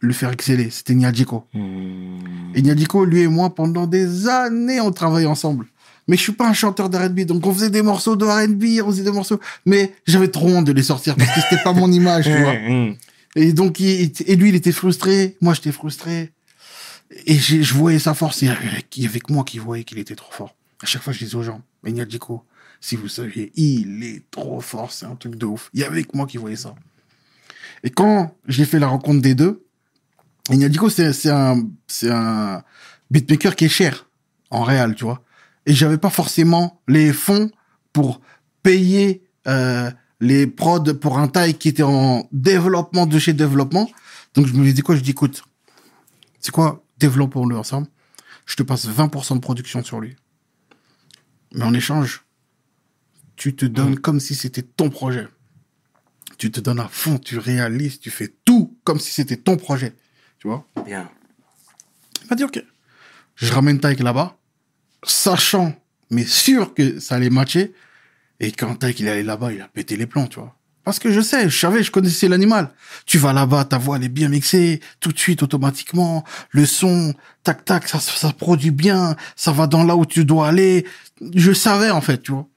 [0.00, 0.70] le faire exceller.
[0.70, 1.44] C'était Nyadjiko.
[1.54, 2.52] Mmh.
[2.54, 5.66] Et Nyadjiko, lui et moi, pendant des années, on travaillait ensemble.
[6.06, 8.90] Mais je suis pas un chanteur d'R&B, donc on faisait des morceaux de R&B, on
[8.90, 11.92] faisait des morceaux, mais j'avais trop honte de les sortir parce que c'était pas mon
[11.92, 12.54] image, tu vois.
[12.54, 12.96] Mmh.
[13.36, 16.32] Et donc, il, et lui, il était frustré, moi, j'étais frustré.
[17.26, 18.48] Et je voyais sa force, il
[18.96, 20.54] y avait, que moi qui voyais qu'il était trop fort.
[20.82, 22.42] À chaque fois, je disais aux gens, mais Nyadjiko,
[22.80, 25.70] si vous saviez, il est trop fort, c'est un truc de ouf.
[25.74, 26.74] Il y avait que moi qui voyais ça.
[27.82, 29.64] Et quand j'ai fait la rencontre des deux,
[30.90, 32.62] c'est c'est un, c'est un
[33.10, 34.08] beatmaker qui est cher,
[34.50, 35.22] en réel, tu vois.
[35.66, 37.50] Et j'avais pas forcément les fonds
[37.92, 38.20] pour
[38.62, 39.90] payer euh,
[40.20, 43.90] les prods pour un taille qui était en développement de chez développement.
[44.34, 44.96] Donc je me dis quoi?
[44.96, 45.42] Je dis écoute,
[46.40, 46.84] c'est quoi?
[46.98, 47.88] Développons-le ensemble.
[48.46, 50.16] Je te passe 20% de production sur lui.
[51.52, 52.24] Mais en échange,
[53.36, 55.28] tu te donnes comme si c'était ton projet.
[56.38, 59.94] Tu te donnes à fond, tu réalises, tu fais tout comme si c'était ton projet.
[60.38, 61.10] Tu vois Bien.
[62.22, 62.62] il m'a dit, OK.
[63.34, 64.36] Je ramène Taïk là-bas,
[65.04, 65.74] sachant,
[66.10, 67.72] mais sûr que ça allait matcher.
[68.40, 70.54] Et quand Taïk il est allé là-bas, il a pété les plombs, tu vois.
[70.84, 72.70] Parce que je sais, je savais, je connaissais l'animal.
[73.04, 76.24] Tu vas là-bas, ta voix elle est bien mixée, tout de suite, automatiquement.
[76.50, 77.14] Le son,
[77.44, 80.86] tac, tac, ça, ça produit bien, ça va dans là où tu dois aller.
[81.34, 82.48] Je savais, en fait, tu vois.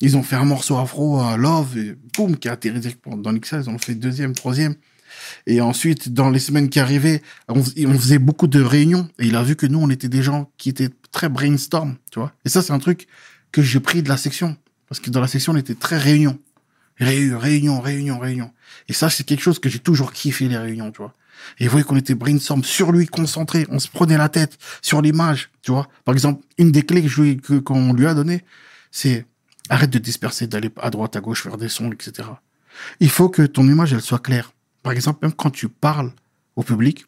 [0.00, 3.62] Ils ont fait un morceau afro à Love, et boum, qui a atterri dans l'XL.
[3.62, 4.74] Ils ont fait deuxième, troisième.
[5.46, 9.08] Et ensuite, dans les semaines qui arrivaient, on, fais- on faisait beaucoup de réunions.
[9.18, 12.18] Et il a vu que nous, on était des gens qui étaient très brainstorm, tu
[12.18, 12.32] vois.
[12.44, 13.06] Et ça, c'est un truc
[13.52, 14.56] que j'ai pris de la section.
[14.88, 16.38] Parce que dans la section, on était très réunion.
[16.98, 18.50] Réunion, réunion, réunion, réunion.
[18.88, 21.12] Et ça, c'est quelque chose que j'ai toujours kiffé, les réunions, tu vois.
[21.58, 23.66] Et vous voyez qu'on était brainstorm sur lui, concentré.
[23.68, 25.88] On se prenait la tête sur l'image, tu vois.
[26.04, 28.42] Par exemple, une des clés que qu'on lui a donné,
[28.90, 29.26] c'est
[29.68, 32.28] arrête de disperser, d'aller à droite, à gauche, faire des sons, etc.
[33.00, 34.52] Il faut que ton image, elle soit claire.
[34.86, 36.12] Par exemple, même quand tu parles
[36.54, 37.06] au public,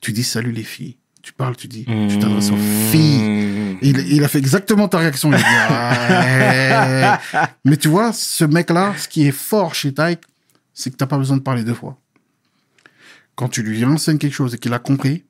[0.00, 0.96] tu dis salut les filles.
[1.22, 2.56] Tu parles, tu dis, tu t'adresses aux
[2.90, 3.22] filles.
[3.22, 3.78] Mmh.
[3.80, 5.30] Il, il a fait exactement ta réaction.
[5.30, 5.44] Il a dit,
[7.38, 7.46] Ouais.
[7.64, 10.22] Mais tu vois, ce mec-là, ce qui est fort chez Tyke,
[10.72, 11.96] c'est que t'as pas besoin de parler deux fois.
[13.36, 15.22] Quand tu lui enseignes quelque chose et qu'il a compris,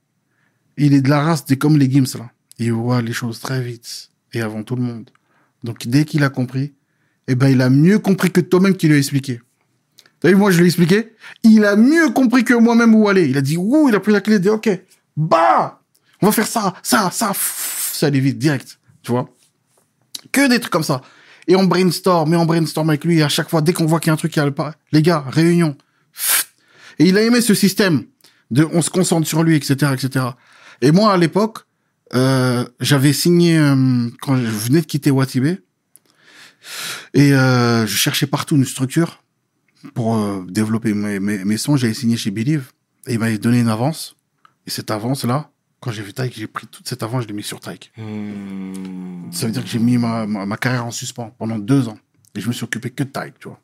[0.79, 2.31] il est de la race des comme les Gims, là.
[2.59, 5.11] Il voit les choses très vite et avant tout le monde.
[5.63, 6.73] Donc, dès qu'il a compris,
[7.29, 9.43] eh ben, il a mieux compris que toi-même qui lui a expliqué.
[10.25, 11.13] T'as vu, moi, je lui ai expliqué.
[11.43, 13.29] Il a mieux compris que moi-même où aller.
[13.29, 14.71] Il a dit, ouh, il a pris la clé, il a dit, ok,
[15.19, 15.83] bah,
[16.23, 19.29] on va faire ça, ça, ça, ça allait vite, direct, tu vois.
[20.33, 21.03] Que des trucs comme ça.
[21.47, 24.01] Et on brainstorm, et on brainstorm avec lui, et à chaque fois, dès qu'on voit
[24.01, 25.77] qu'il y a un truc qui a pas, les gars, réunion.
[26.99, 28.05] Et il a aimé ce système
[28.51, 30.25] de on se concentre sur lui, etc., etc.
[30.81, 31.59] Et moi, à l'époque,
[32.15, 35.61] euh, j'avais signé euh, quand je venais de quitter Watibé
[37.13, 39.21] et euh, je cherchais partout une structure
[39.93, 41.77] pour euh, développer mes, mes, mes sons.
[41.77, 42.73] J'avais signé chez Believe
[43.07, 44.17] et il m'avait donné une avance.
[44.67, 47.35] Et cette avance là, quand j'ai vu Taïk, j'ai pris toute cette avance, je l'ai
[47.35, 47.93] mis sur Taïk.
[47.99, 49.31] Hmm.
[49.31, 51.99] Ça veut dire que j'ai mis ma, ma, ma carrière en suspens pendant deux ans.
[52.35, 53.61] Et je me suis occupé que de Taïk, tu vois.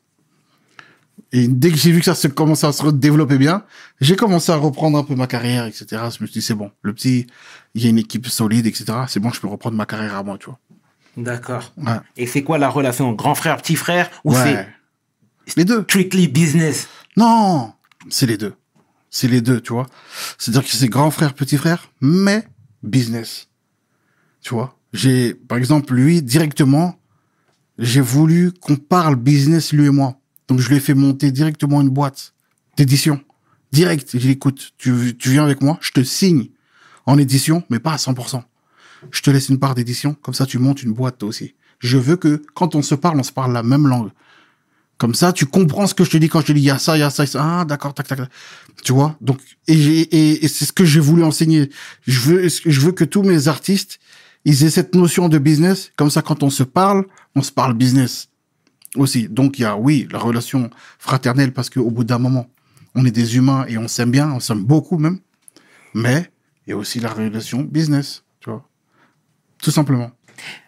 [1.33, 3.63] Et dès que j'ai vu que ça se commençait à se développer bien,
[3.99, 5.85] j'ai commencé à reprendre un peu ma carrière, etc.
[5.91, 6.71] Je me suis dit, c'est bon.
[6.81, 7.27] Le petit,
[7.73, 8.85] il y a une équipe solide, etc.
[9.07, 10.59] C'est bon, je peux reprendre ma carrière à moi, tu vois.
[11.17, 11.73] D'accord.
[11.77, 11.97] Ouais.
[12.17, 14.37] Et c'est quoi la relation grand frère petit frère ou Ouais.
[14.43, 14.67] c'est
[15.57, 15.83] Les deux.
[15.83, 16.87] strictly business
[17.17, 17.73] Non,
[18.09, 18.53] c'est les deux.
[19.09, 19.87] C'est les deux, tu vois.
[20.37, 22.47] C'est-à-dire que c'est grand frère, petit frère, mais
[22.83, 23.49] business.
[24.41, 24.77] Tu vois.
[24.93, 26.99] J'ai, par exemple, lui, directement,
[27.77, 30.17] j'ai voulu qu'on parle business, lui et moi.
[30.47, 32.33] Donc, je lui ai fait monter directement une boîte
[32.77, 33.21] d'édition.
[33.71, 34.09] Direct.
[34.13, 36.49] J'ai dit, écoute, tu, tu viens avec moi, je te signe
[37.05, 38.41] en édition, mais pas à 100%.
[39.11, 41.55] Je te laisse une part d'édition, comme ça, tu montes une boîte toi aussi.
[41.79, 44.11] Je veux que, quand on se parle, on se parle la même langue.
[45.01, 46.69] Comme ça, tu comprends ce que je te dis quand je te dis, il y
[46.69, 47.61] a ça, il y a ça, y a ça.
[47.61, 48.29] Ah, d'accord, tac, tac, tac.
[48.83, 49.17] Tu vois?
[49.19, 51.71] Donc, et c'est ce que j'ai voulu enseigner.
[52.03, 53.97] Je veux, je veux que tous mes artistes,
[54.45, 55.91] ils aient cette notion de business.
[55.95, 58.29] Comme ça, quand on se parle, on se parle business
[58.95, 59.27] aussi.
[59.27, 62.45] Donc, il y a, oui, la relation fraternelle parce qu'au bout d'un moment,
[62.93, 65.17] on est des humains et on s'aime bien, on s'aime beaucoup même.
[65.95, 66.29] Mais,
[66.67, 68.69] il y a aussi la relation business, tu vois?
[69.63, 70.11] Tout simplement.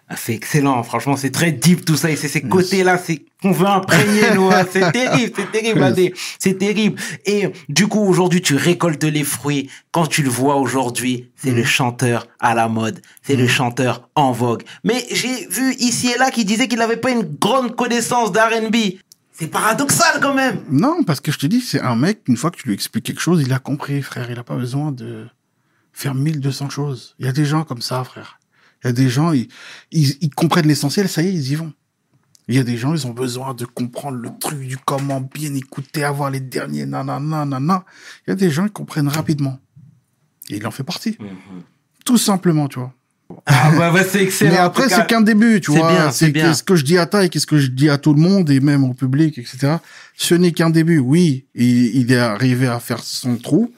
[0.09, 3.51] Ah, c'est excellent, franchement, c'est très deep tout ça, et c'est ces côtés-là, c'est qu'on
[3.51, 4.65] veut imprégner, nous, hein.
[4.69, 7.01] c'est terrible, c'est terrible, c'est terrible.
[7.25, 9.69] Et du coup, aujourd'hui, tu récoltes les fruits.
[9.91, 11.55] Quand tu le vois aujourd'hui, c'est Mm.
[11.55, 14.63] le chanteur à la mode, c'est le chanteur en vogue.
[14.83, 18.75] Mais j'ai vu ici et là qui disait qu'il n'avait pas une grande connaissance d'R&B.
[19.31, 20.59] C'est paradoxal quand même.
[20.69, 23.05] Non, parce que je te dis, c'est un mec, une fois que tu lui expliques
[23.05, 24.29] quelque chose, il a compris, frère.
[24.29, 25.25] Il a pas besoin de
[25.91, 27.15] faire 1200 choses.
[27.19, 28.37] Il y a des gens comme ça, frère.
[28.83, 29.47] Il y a des gens, ils,
[29.91, 31.73] ils, ils comprennent l'essentiel, ça y est, ils y vont.
[32.47, 35.53] Il y a des gens, ils ont besoin de comprendre le truc du comment bien
[35.53, 37.85] écouter, avoir les derniers nanana, nanana.
[38.27, 39.59] Il y a des gens, ils comprennent rapidement.
[40.49, 41.17] Et il en fait partie.
[42.03, 42.93] Tout simplement, tu vois.
[43.45, 44.51] Ah bah, bah, c'est excellent.
[44.51, 45.91] Mais après, c'est qu'un début, tu c'est vois.
[45.91, 46.53] bien, c'est bien.
[46.53, 48.59] ce que je dis à Taï, qu'est-ce que je dis à tout le monde et
[48.59, 49.77] même au public, etc.
[50.15, 50.99] Ce n'est qu'un début.
[50.99, 53.73] Oui, il, il est arrivé à faire son trou,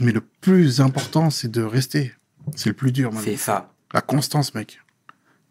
[0.00, 2.12] mais le plus important, c'est de rester.
[2.54, 3.10] C'est le plus dur.
[3.22, 3.73] C'est ça.
[3.94, 4.80] La constance, mec.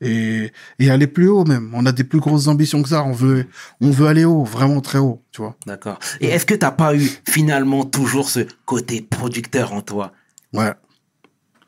[0.02, 1.72] Et, et aller plus haut, même.
[1.74, 3.04] On a des plus grosses ambitions que ça.
[3.06, 3.48] On veut,
[3.80, 5.56] on veut aller haut, vraiment très haut, tu vois.
[5.66, 5.98] D'accord.
[6.20, 10.12] Et est-ce que t'as pas eu finalement toujours ce côté producteur en toi?
[10.52, 10.74] Ouais.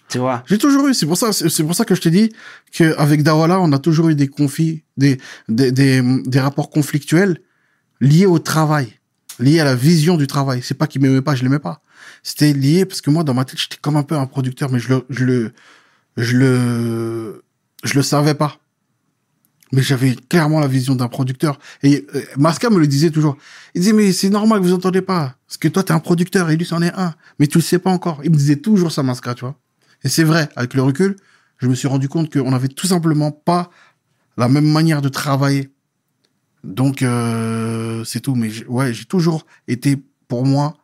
[0.09, 0.43] Tu vois?
[0.47, 2.31] J'ai toujours eu, c'est pour ça, c'est pour ça que je t'ai dit
[2.71, 5.17] qu'avec Dawala, on a toujours eu des conflits, des,
[5.47, 7.41] des, des, des rapports conflictuels
[8.01, 8.99] liés au travail,
[9.39, 10.61] liés à la vision du travail.
[10.61, 11.81] C'est pas qu'il m'aimait pas, je l'aimais pas.
[12.21, 14.79] C'était lié parce que moi, dans ma tête, j'étais comme un peu un producteur, mais
[14.79, 15.53] je le, je le,
[16.17, 17.43] je le,
[17.83, 18.57] je le savais pas.
[19.71, 21.59] Mais j'avais clairement la vision d'un producteur.
[21.83, 23.35] Et euh, Masca me le disait toujours.
[23.73, 25.35] Il disait, mais c'est normal que vous entendez pas.
[25.47, 27.13] Parce que toi, t'es un producteur et lui, c'en est un.
[27.39, 28.21] Mais tu le sais pas encore.
[28.23, 29.55] Il me disait toujours ça, Masca, tu vois.
[30.03, 31.15] Et c'est vrai, avec le recul,
[31.57, 33.69] je me suis rendu compte qu'on avait tout simplement pas
[34.37, 35.71] la même manière de travailler.
[36.63, 38.35] Donc, euh, c'est tout.
[38.35, 39.97] Mais ouais, j'ai toujours été,
[40.27, 40.77] pour moi,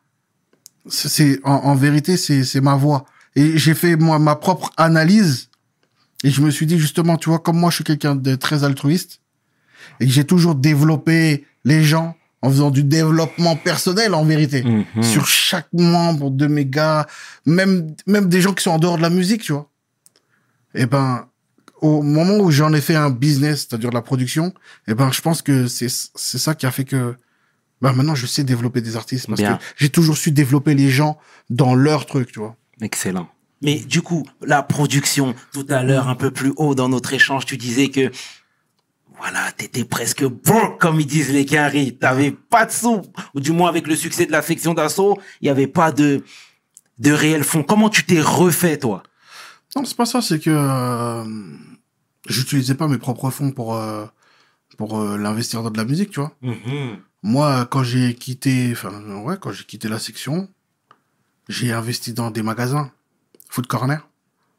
[0.88, 3.06] c'est- en, en vérité, c'est ma voix.
[3.36, 5.50] Et j'ai fait moi ma propre analyse.
[6.24, 8.64] Et je me suis dit justement, tu vois, comme moi, je suis quelqu'un de très
[8.64, 9.22] altruiste
[10.00, 15.04] et que j'ai toujours développé les gens en faisant du développement personnel en vérité Mhm.
[15.04, 17.08] sur chaque membre de mes gars,
[17.46, 19.70] même, même des gens qui sont en dehors de la musique, tu vois.
[20.74, 21.28] Et ben,
[21.82, 24.54] au moment où j'en ai fait un business, c'est-à-dire la production,
[24.88, 27.16] et ben, je pense que c'est, c'est ça qui a fait que,
[27.82, 29.58] ben, maintenant, je sais développer des artistes parce Bien.
[29.58, 31.18] que j'ai toujours su développer les gens
[31.50, 32.56] dans leur truc, tu vois.
[32.82, 33.30] Excellent.
[33.62, 37.46] Mais du coup, la production, tout à l'heure, un peu plus haut dans notre échange,
[37.46, 38.12] tu disais que,
[39.20, 41.96] voilà, t'étais presque bon, comme ils disent les Quinry.
[41.96, 43.04] T'avais pas de sous.
[43.36, 46.24] Ou du moins, avec le succès de la section d'assaut, il y avait pas de,
[46.98, 47.62] de réel fond.
[47.62, 49.04] Comment tu t'es refait, toi?
[49.76, 51.24] Non, c'est pas ça, c'est que euh,
[52.28, 54.06] j'utilisais pas mes propres fonds pour, euh,
[54.78, 56.36] pour euh, l'investir dans de la musique, tu vois.
[57.22, 58.92] Moi, quand j'ai quitté, enfin,
[59.24, 60.50] ouais, quand j'ai quitté la section,
[61.52, 62.91] j'ai investi dans des magasins.
[63.49, 64.08] Food Corner.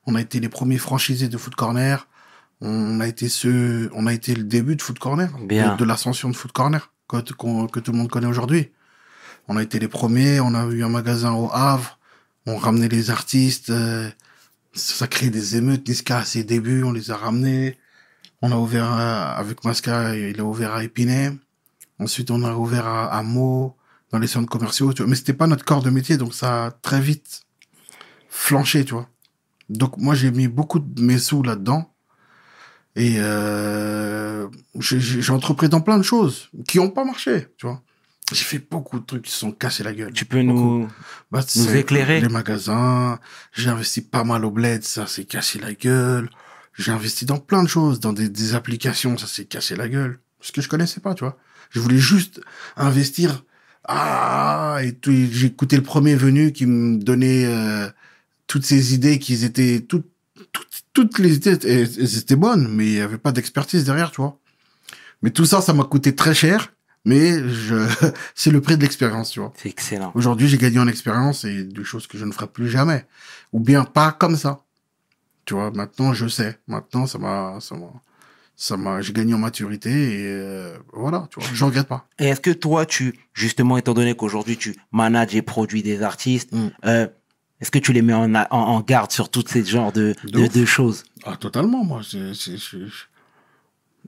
[0.07, 2.07] On a été les premiers franchisés de Food Corner.
[2.61, 5.28] On a été ceux, on a été le début de Food Corner.
[5.40, 5.72] Bien.
[5.72, 7.34] De, de l'ascension de Food Corner, que, tout
[7.93, 8.70] le monde connaît aujourd'hui.
[9.49, 10.40] On a été les premiers.
[10.40, 11.99] On a eu un magasin au Havre.
[12.47, 13.70] On ramenait les artistes.
[13.70, 14.11] euh,
[14.74, 15.86] ça crée des émeutes.
[15.88, 17.78] Niska, à ses débuts, on les a ramenés.
[18.43, 21.32] On a ouvert, euh, avec Masca, il a ouvert à Épinay.
[21.99, 23.76] Ensuite, on a ouvert à, à Meaux.
[24.13, 25.09] Dans les centres commerciaux, tu vois.
[25.09, 27.43] Mais c'était pas notre corps de métier, donc ça a très vite
[28.29, 29.09] flanché, tu vois.
[29.69, 31.89] Donc moi, j'ai mis beaucoup de mes sous là-dedans.
[32.95, 34.49] Et euh,
[34.79, 37.81] j'ai- entrepris dans plein de choses qui ont pas marché, tu vois.
[38.33, 40.13] J'ai fait beaucoup de trucs qui se sont cassés la gueule.
[40.13, 40.89] Tu peux nous...
[41.31, 42.21] Bah, Nous éclairer?
[42.21, 43.19] Les magasins.
[43.53, 46.29] J'ai investi pas mal au bled, ça s'est cassé la gueule.
[46.75, 50.21] J'ai investi dans plein de choses, dans des, des applications, ça s'est cassé la gueule.
[50.41, 51.37] Ce que je connaissais pas, tu vois.
[51.71, 52.41] Je voulais juste
[52.77, 53.45] investir.
[53.85, 57.89] Ah, et tout, écouté le premier venu qui me donnait euh,
[58.47, 60.11] toutes ces idées qui étaient toutes,
[60.53, 64.20] toutes, toutes les idées, elles, étaient bonnes, mais il y avait pas d'expertise derrière, tu
[64.20, 64.39] vois.
[65.22, 66.72] Mais tout ça, ça m'a coûté très cher,
[67.05, 67.89] mais je,
[68.35, 69.53] c'est le prix de l'expérience, tu vois.
[69.57, 70.12] C'est excellent.
[70.14, 73.05] Aujourd'hui, j'ai gagné en expérience et des choses que je ne ferai plus jamais.
[73.53, 74.64] Ou bien pas comme ça.
[75.45, 76.59] Tu vois, maintenant, je sais.
[76.68, 77.91] Maintenant, ça m'a, ça m'a,
[78.65, 82.07] ça m'a, j'ai gagné en maturité et euh, voilà, tu vois, je regrette pas.
[82.21, 86.53] Et est-ce que toi, tu, justement, étant donné qu'aujourd'hui tu manages et produis des artistes,
[86.53, 86.69] Mm.
[86.85, 87.07] euh,
[87.61, 90.15] est-ce que tu les mets en, a- en, en garde sur toutes ces genres de,
[90.25, 90.53] De de, ouf.
[90.53, 91.05] de choses?
[91.25, 92.03] Ah, totalement, moi.
[92.09, 92.79] c'est c'est- c'est-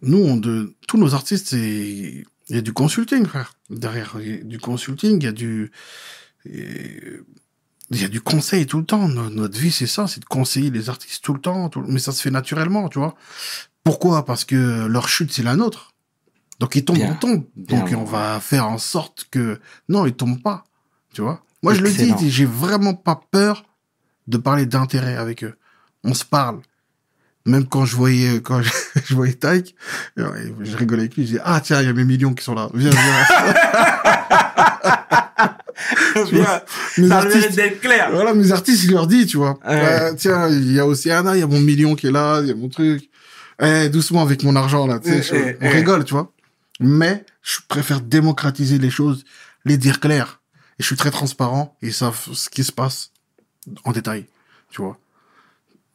[0.02, 0.74] Nous, on de...
[0.88, 2.24] tous nos artistes, c'est...
[2.48, 3.54] il y a du consulting, frère.
[3.70, 5.72] Derrière il y a du consulting, il y a du...
[7.90, 9.08] Il y a du conseil tout le temps.
[9.08, 11.68] No- Notre vie, c'est ça, c'est de conseiller les artistes tout le temps.
[11.68, 13.14] tout- Mais ça se fait naturellement, tu vois.
[13.84, 14.24] Pourquoi?
[14.24, 15.92] Parce que leur chute, c'est la nôtre.
[16.60, 17.12] Donc, ils tombent, Bien.
[17.12, 17.44] on tombe.
[17.56, 17.98] Donc, Bien.
[17.98, 19.60] on va faire en sorte que...
[19.88, 20.64] Non, ils tombent pas,
[21.12, 21.42] tu vois.
[21.62, 23.64] Moi, je le dis, j'ai vraiment pas peur
[24.26, 25.54] de parler d'intérêt avec eux.
[26.02, 26.60] On se parle.
[27.46, 28.70] Même quand je voyais, quand je,
[29.04, 29.74] je voyais Tyke,
[30.16, 32.54] je rigolais avec lui, je disais, ah, tiens, il y a mes millions qui sont
[32.54, 32.70] là.
[32.72, 33.54] Viens, viens.
[36.28, 36.64] Tu vois,
[36.98, 38.10] mes Ça artistes, d'être clair.
[38.12, 39.58] voilà, mes artistes, il leur dit, tu vois.
[39.66, 39.74] Ouais.
[39.74, 42.48] Euh, tiens, il y a Océana, il y a mon million qui est là, il
[42.48, 43.10] y a mon truc.
[43.60, 46.32] Eh, doucement avec mon argent, là, tu sais, je- on rigole, tu vois.
[46.80, 49.24] Mais, je préfère démocratiser les choses,
[49.64, 50.40] les dire clair.
[50.78, 53.12] Et je suis très transparent, et ils savent ce qui se passe
[53.84, 54.26] en détail,
[54.70, 54.98] tu vois.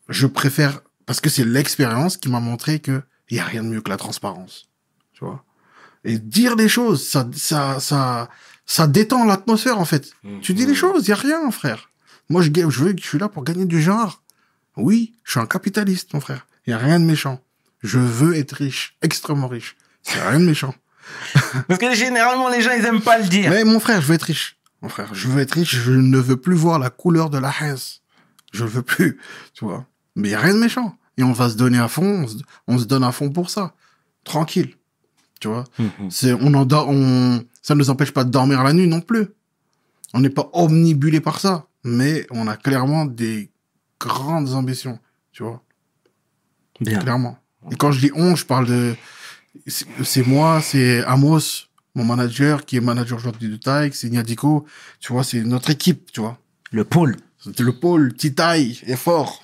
[0.07, 3.67] Je préfère, parce que c'est l'expérience qui m'a montré que il y a rien de
[3.69, 4.69] mieux que la transparence,
[5.13, 5.43] tu vois.
[6.05, 8.29] Et dire les choses, ça, ça, ça,
[8.65, 10.13] ça détend l'atmosphère, en fait.
[10.41, 11.89] Tu dis les choses, il y a rien, frère.
[12.29, 14.23] Moi, je, je veux, je suis là pour gagner du genre.
[14.77, 16.47] Oui, je suis un capitaliste, mon frère.
[16.65, 17.41] Il y a rien de méchant.
[17.81, 19.75] Je veux être riche, extrêmement riche.
[20.03, 20.73] C'est rien de méchant.
[21.67, 23.49] Parce que généralement, les gens, ils aiment pas le dire.
[23.49, 24.57] Mais mon frère, je veux être riche.
[24.81, 25.75] Mon frère, je veux être riche.
[25.75, 27.77] Je ne veux plus voir la couleur de la haine.
[28.53, 29.19] Je le veux plus,
[29.53, 29.85] tu vois.
[30.15, 30.97] Mais il y a rien de méchant.
[31.17, 32.23] Et on va se donner à fond.
[32.23, 33.73] On se, on se donne à fond pour ça.
[34.23, 34.75] Tranquille,
[35.39, 35.65] tu vois.
[35.77, 36.09] Mhm.
[36.09, 39.01] C'est, on en dort, on, ça ne nous empêche pas de dormir la nuit non
[39.01, 39.27] plus.
[40.13, 41.67] On n'est pas omnibulé par ça.
[41.83, 43.51] Mais on a clairement des
[43.99, 44.99] grandes ambitions,
[45.31, 45.63] tu vois.
[46.81, 46.99] Bien.
[46.99, 47.37] Clairement.
[47.71, 48.95] Et quand je dis on, je parle de,
[49.67, 51.65] c'est moi, c'est Amos,
[51.95, 54.65] mon manager, qui est manager aujourd'hui de Taïk, c'est Niadico.
[54.99, 56.37] Tu vois, c'est notre équipe, tu vois.
[56.71, 59.43] Le pôle, C'était le pôle, Titaï est fort.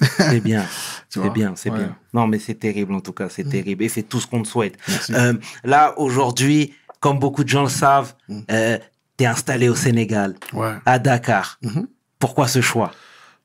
[0.00, 0.64] c'est bien.
[1.10, 1.78] Tu C'est bien, c'est Ouais.
[1.78, 1.96] bien.
[2.12, 3.82] Non, mais c'est terrible en tout cas, c'est terrible.
[3.84, 4.76] Et c'est tout ce qu'on te souhaite.
[5.10, 5.32] Euh,
[5.64, 8.40] là, aujourd'hui, comme beaucoup de gens le savent, Mm.
[8.50, 8.78] euh,
[9.16, 10.74] t'es installé au Sénégal, Ouais.
[10.84, 11.58] à Dakar.
[11.62, 11.86] Mhm.
[12.18, 12.92] Pourquoi ce choix?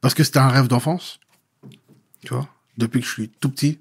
[0.02, 1.20] Parce que c'était un rêve d'enfance.
[2.26, 3.80] Tu vois, depuis que je suis tout petit,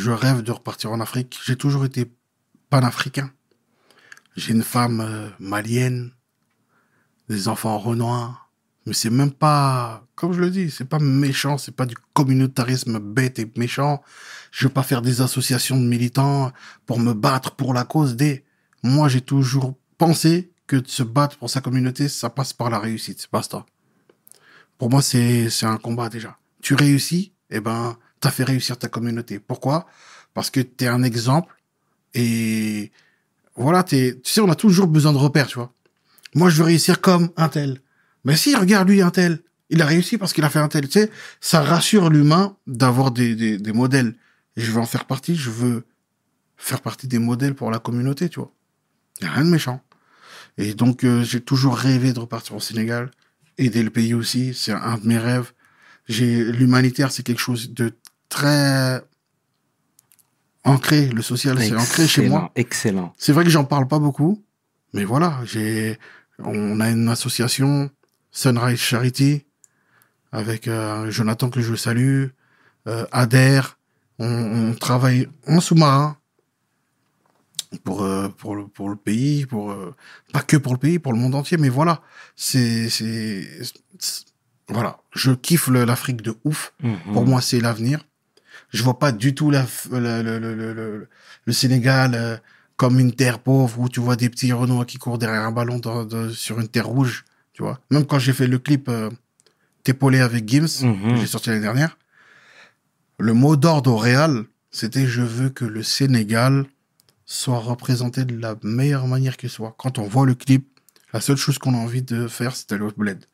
[0.00, 1.38] je rêve de repartir en Afrique.
[1.44, 2.10] J'ai toujours été
[2.70, 3.30] panafricain.
[4.36, 6.12] J'ai une femme euh, malienne,
[7.28, 8.38] des enfants renois.
[8.86, 12.98] Mais c'est même pas, comme je le dis, c'est pas méchant, c'est pas du communautarisme
[12.98, 14.02] bête et méchant.
[14.50, 16.50] Je veux pas faire des associations de militants
[16.86, 18.44] pour me battre pour la cause des.
[18.82, 22.78] Moi, j'ai toujours pensé que de se battre pour sa communauté, ça passe par la
[22.78, 23.28] réussite.
[23.30, 23.66] Basta.
[24.78, 26.38] Pour moi, c'est, c'est un combat déjà.
[26.62, 29.38] Tu réussis, eh ben, t'as fait réussir ta communauté.
[29.38, 29.86] Pourquoi?
[30.34, 31.54] Parce que t'es un exemple
[32.14, 32.92] et
[33.56, 35.72] voilà, t'es, tu sais, on a toujours besoin de repères, tu vois.
[36.34, 37.80] Moi, je veux réussir comme un tel.
[38.24, 39.40] Mais si, regarde lui, un tel.
[39.70, 40.88] Il a réussi parce qu'il a fait un tel.
[40.88, 41.10] Tu sais,
[41.40, 44.16] ça rassure l'humain d'avoir des, des, modèles.
[44.56, 45.36] Et je veux en faire partie.
[45.36, 45.84] Je veux
[46.56, 48.52] faire partie des modèles pour la communauté, tu vois.
[49.20, 49.82] Il n'y a rien de méchant.
[50.58, 53.10] Et donc, euh, j'ai toujours rêvé de repartir au Sénégal.
[53.58, 54.54] Aider le pays aussi.
[54.54, 55.52] C'est un de mes rêves.
[56.08, 57.92] J'ai, l'humanitaire, c'est quelque chose de
[58.40, 59.02] très
[60.64, 61.06] ancré.
[61.08, 62.50] Le social, c'est ancré chez moi.
[62.54, 63.14] Excellent.
[63.16, 64.42] C'est vrai que j'en parle pas beaucoup,
[64.92, 65.98] mais voilà, j'ai,
[66.38, 67.90] on a une association,
[68.30, 69.44] Sunrise Charity,
[70.32, 72.26] avec euh, Jonathan que je salue,
[72.86, 73.60] euh, Ader.
[74.18, 76.16] On, on travaille en sous-marin
[77.84, 79.94] pour euh, pour le pour le pays, pour euh,
[80.32, 82.02] pas que pour le pays, pour le monde entier, mais voilà,
[82.36, 83.48] c'est c'est
[84.68, 86.72] voilà, je kiffe l'Afrique de ouf.
[86.82, 87.12] Mhm.
[87.12, 88.04] Pour moi, c'est l'avenir.
[88.70, 91.08] Je vois pas du tout la, f- le, le, le, le, le-
[91.44, 92.36] le Sénégal euh,
[92.76, 95.78] comme une terre pauvre où tu vois des petits Renois qui courent derrière un ballon
[95.78, 97.80] dans- sur une terre rouge, tu vois.
[97.90, 99.10] Même quand j'ai fait le clip euh,
[99.82, 101.14] T'épaulé avec Gims, Mhm.
[101.14, 101.96] que j'ai sorti l'année dernière,
[103.18, 106.64] le mot d'ordre au Real, c'était je veux que le Sénégal
[107.26, 109.74] soit représenté de la meilleure manière qu'il soit.
[109.78, 110.68] Quand on voit le clip,
[111.12, 113.24] la seule chose qu'on a envie de faire, c'est d'aller au bled,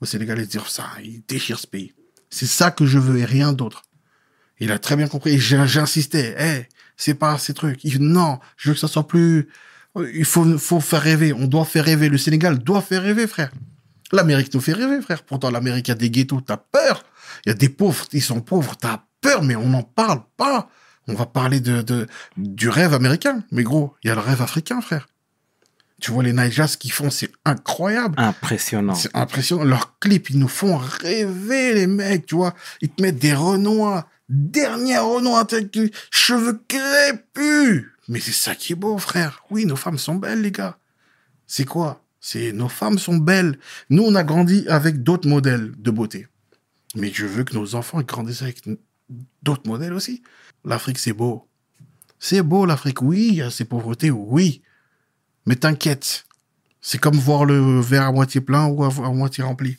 [0.00, 1.94] au Sénégal et de dire ça, il déchire ce pays.
[2.30, 3.83] C'est ça que je veux et rien d'autre.
[4.60, 5.38] Il a très bien compris.
[5.38, 7.84] J'insistais, hey, c'est pas ces trucs.
[7.84, 9.48] Il, non, je veux que ça soit plus.
[10.14, 11.32] Il faut, faut faire rêver.
[11.32, 12.08] On doit faire rêver.
[12.08, 13.50] Le Sénégal doit faire rêver, frère.
[14.12, 15.22] L'Amérique nous fait rêver, frère.
[15.22, 17.04] Pourtant, l'Amérique a des ghettos, t'as peur.
[17.44, 20.68] Il y a des pauvres, ils sont pauvres, t'as peur, mais on n'en parle pas.
[21.08, 23.42] On va parler de, de, du rêve américain.
[23.50, 25.06] Mais gros, il y a le rêve africain, frère.
[26.00, 28.14] Tu vois les Naijas qu'ils font, c'est incroyable.
[28.18, 28.94] Impressionnant.
[28.94, 29.64] C'est impressionnant.
[29.64, 32.54] Leurs clips, ils nous font rêver, les mecs, tu vois.
[32.80, 37.86] Ils te mettent des Renois, dernière Renoir, avec les cheveux crépus.
[38.08, 39.44] Mais c'est ça qui est beau, frère.
[39.50, 40.78] Oui, nos femmes sont belles, les gars.
[41.46, 42.02] C'est quoi?
[42.20, 43.58] C'est nos femmes sont belles.
[43.90, 46.26] Nous, on a grandi avec d'autres modèles de beauté.
[46.94, 48.62] Mais je veux que nos enfants grandissent avec
[49.42, 50.22] d'autres modèles aussi.
[50.64, 51.46] L'Afrique, c'est beau.
[52.18, 53.02] C'est beau, l'Afrique.
[53.02, 54.62] Oui, il y a ses pauvretés, oui.
[55.46, 56.24] Mais t'inquiète.
[56.80, 59.76] C'est comme voir le verre à moitié plein ou à moitié rempli.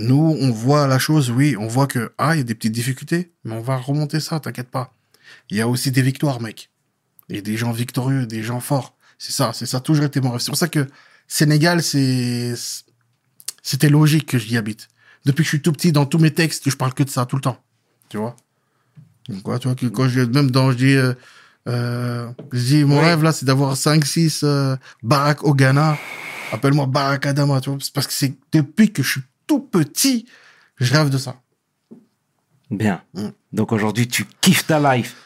[0.00, 2.72] Nous, on voit la chose, oui, on voit que, ah, il y a des petites
[2.72, 4.94] difficultés, mais on va remonter ça, t'inquiète pas.
[5.50, 6.70] Il y a aussi des victoires, mec.
[7.28, 8.96] Et des gens victorieux, des gens forts.
[9.18, 10.40] C'est ça, c'est ça, toujours été mon rêve.
[10.40, 10.86] C'est pour ça que
[11.26, 12.54] Sénégal, c'est,
[13.60, 14.86] c'était logique que j'y habite.
[15.24, 17.26] Depuis que je suis tout petit, dans tous mes textes, je parle que de ça
[17.26, 17.60] tout le temps.
[18.08, 18.36] Tu vois?
[19.28, 21.12] Donc, quoi, tu vois, que quand je, même dans, je dis, euh,
[21.66, 24.76] euh, je dis, mon rêve, là, c'est d'avoir 5, 6, euh,
[25.42, 25.98] au Ghana.
[26.52, 27.80] Appelle-moi Barack Adama, tu vois.
[27.92, 30.26] Parce que c'est depuis que je suis tout petit,
[30.76, 31.40] je rêve de ça.
[32.70, 33.02] Bien.
[33.14, 33.28] Mm.
[33.52, 35.16] Donc aujourd'hui, tu kiffes ta life.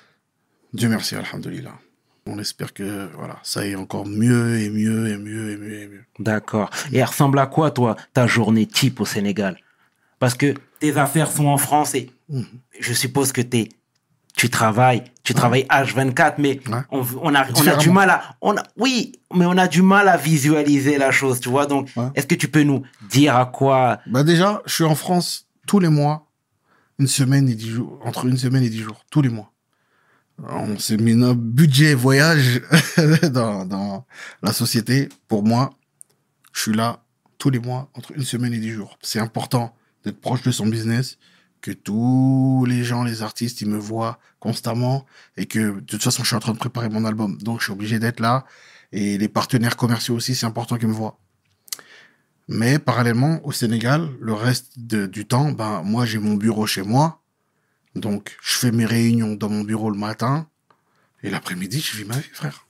[0.72, 1.74] Dieu merci, alhamdoulilah.
[2.24, 5.88] On espère que, voilà, ça aille encore mieux et mieux et mieux et mieux et
[5.88, 6.04] mieux.
[6.20, 6.70] D'accord.
[6.92, 9.58] Et elle ressemble à quoi, toi, ta journée type au Sénégal?
[10.20, 12.46] Parce que tes affaires sont en France et Mhm.
[12.80, 13.68] je suppose que t'es,
[14.34, 16.80] tu travailles, tu travailles H24, mais Ouais.
[16.90, 18.22] on, on, a, on a du mal à...
[18.40, 21.66] On a, oui, mais on a du mal à visualiser la chose, tu vois.
[21.66, 22.08] Donc, Ouais.
[22.14, 24.00] est-ce que tu peux nous dire à quoi...
[24.06, 26.28] Bah déjà, je suis en France tous les mois,
[26.98, 29.52] une semaine et dix jours, entre une semaine et dix jours, tous les mois.
[30.48, 32.62] On s'est mis notre budget voyage
[33.30, 34.06] dans, dans
[34.42, 35.08] la société.
[35.28, 35.70] Pour moi,
[36.52, 37.00] je suis là
[37.38, 38.98] tous les mois, entre une semaine et dix jours.
[39.02, 39.74] C'est important
[40.04, 41.18] d'être proche de son business,
[41.62, 45.06] que tous les gens, les artistes, ils me voient constamment
[45.36, 47.38] et que de toute façon, je suis en train de préparer mon album.
[47.38, 48.44] Donc, je suis obligé d'être là.
[48.90, 51.18] Et les partenaires commerciaux aussi, c'est important qu'ils me voient.
[52.48, 57.22] Mais parallèlement, au Sénégal, le reste du temps, ben, moi, j'ai mon bureau chez moi.
[57.94, 60.48] Donc, je fais mes réunions dans mon bureau le matin.
[61.22, 62.66] Et l'après-midi, je vis ma vie, frère.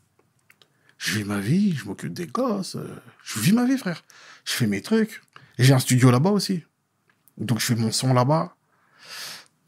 [0.98, 2.76] Je vis ma vie, je m'occupe des gosses.
[2.76, 4.04] euh, Je vis ma vie, frère.
[4.44, 5.22] Je fais mes trucs.
[5.58, 6.62] Et j'ai un studio là-bas aussi.
[7.38, 8.54] Donc, je fais mon son là-bas.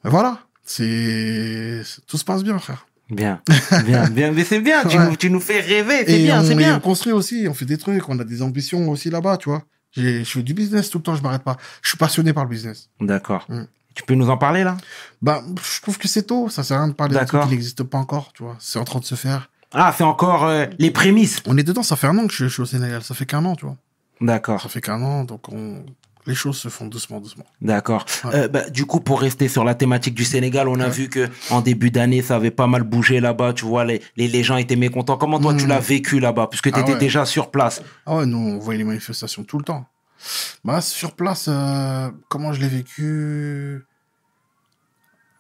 [0.04, 0.38] Voilà.
[0.64, 2.86] C'est, tout se passe bien, frère.
[3.10, 3.40] Bien,
[3.84, 4.32] bien, bien.
[4.32, 5.08] Mais c'est bien, tu, Ouais.
[5.10, 6.80] nous, tu nous fais rêver, c'est bien, c'est et on bien.
[6.80, 9.62] construit aussi, on fait des trucs, on a des ambitions aussi là-bas, tu vois.
[9.92, 11.56] J'ai- Je fais du business tout le temps, je m'arrête pas.
[11.82, 12.88] Je suis passionné par le business.
[13.00, 13.44] D'accord.
[13.48, 13.64] Mm.
[13.94, 14.76] Tu peux nous en parler, là?
[15.22, 17.44] Bah, je trouve que c'est tôt, ça sert à rien de parler d'un truc D'accord.
[17.48, 18.56] qui n'existe pas encore, tu vois.
[18.58, 19.50] C'est en train de se faire.
[19.72, 21.40] Ah, c'est encore euh, les prémices.
[21.46, 23.26] On est dedans, ça fait un an que je, je suis au Sénégal, ça fait
[23.26, 23.76] qu'un an, tu vois.
[24.20, 24.60] D'accord.
[24.62, 25.84] Ça fait qu'un an, donc on...
[26.26, 27.44] les choses se font doucement, doucement.
[27.60, 28.04] D'accord.
[28.24, 28.34] Ouais.
[28.34, 30.90] Euh, bah, du coup, pour rester sur la thématique du Sénégal, on a Ouais.
[30.90, 33.52] vu que en début d'année, ça avait pas mal bougé là-bas.
[33.52, 35.16] Tu vois, les, les, les gens étaient mécontents.
[35.18, 35.68] Comment toi, tu Mhm.
[35.68, 36.46] l'as vécu là-bas?
[36.48, 36.98] Puisque tu Ah étais ouais.
[36.98, 37.82] déjà sur place.
[38.06, 39.86] Ah ouais, nous, on voyait les manifestations tout le temps.
[40.64, 43.82] Bah, sur place, euh, comment je l'ai vécu?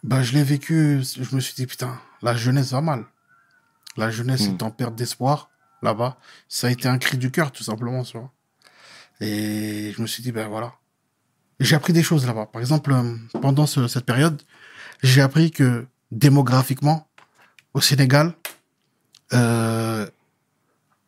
[0.02, 3.04] Bah, je l'ai vécu, je me suis dit, putain, la jeunesse va mal.
[3.96, 4.54] La jeunesse Hmm.
[4.56, 5.48] est en perte d'espoir,
[5.80, 6.18] là-bas.
[6.48, 8.30] Ça a été un cri du cœur, tout simplement, tu vois.
[9.20, 10.74] Et je me suis dit, ben voilà.
[11.60, 12.46] J'ai appris des choses là-bas.
[12.46, 14.42] Par exemple, euh, pendant ce- cette période,
[15.02, 17.08] j'ai appris que démographiquement,
[17.74, 18.34] au Sénégal,
[19.32, 20.06] euh,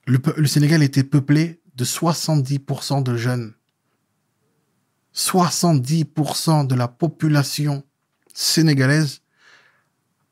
[0.06, 3.54] le, le Sénégal était peuplé de 70% de jeunes.
[5.14, 7.84] 70% de la population
[8.34, 9.20] sénégalaise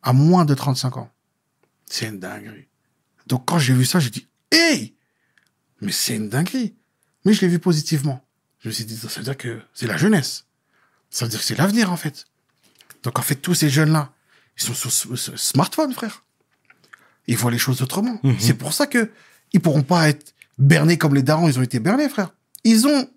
[0.02, 1.10] a moins de 35 ans.
[1.86, 2.68] C'est une dinguerie.
[3.26, 4.94] Donc quand j'ai vu ça, j'ai dit, hey,
[5.80, 6.74] mais c'est une dinguerie.
[7.24, 8.24] Mais je l'ai vu positivement.
[8.60, 10.44] Je me suis dit, ça veut dire que c'est la jeunesse.
[11.10, 12.26] Ça veut dire que c'est l'avenir, en fait.
[13.02, 14.12] Donc en fait, tous ces jeunes-là,
[14.58, 16.24] ils sont sur ce- smartphone, frère.
[17.26, 18.18] Ils voient les choses autrement.
[18.22, 18.36] Mhm.
[18.38, 19.10] C'est pour ça que
[19.52, 22.30] ils pourront pas être bernés comme les darons, ils ont été bernés, frère.
[22.64, 23.08] Ils ont,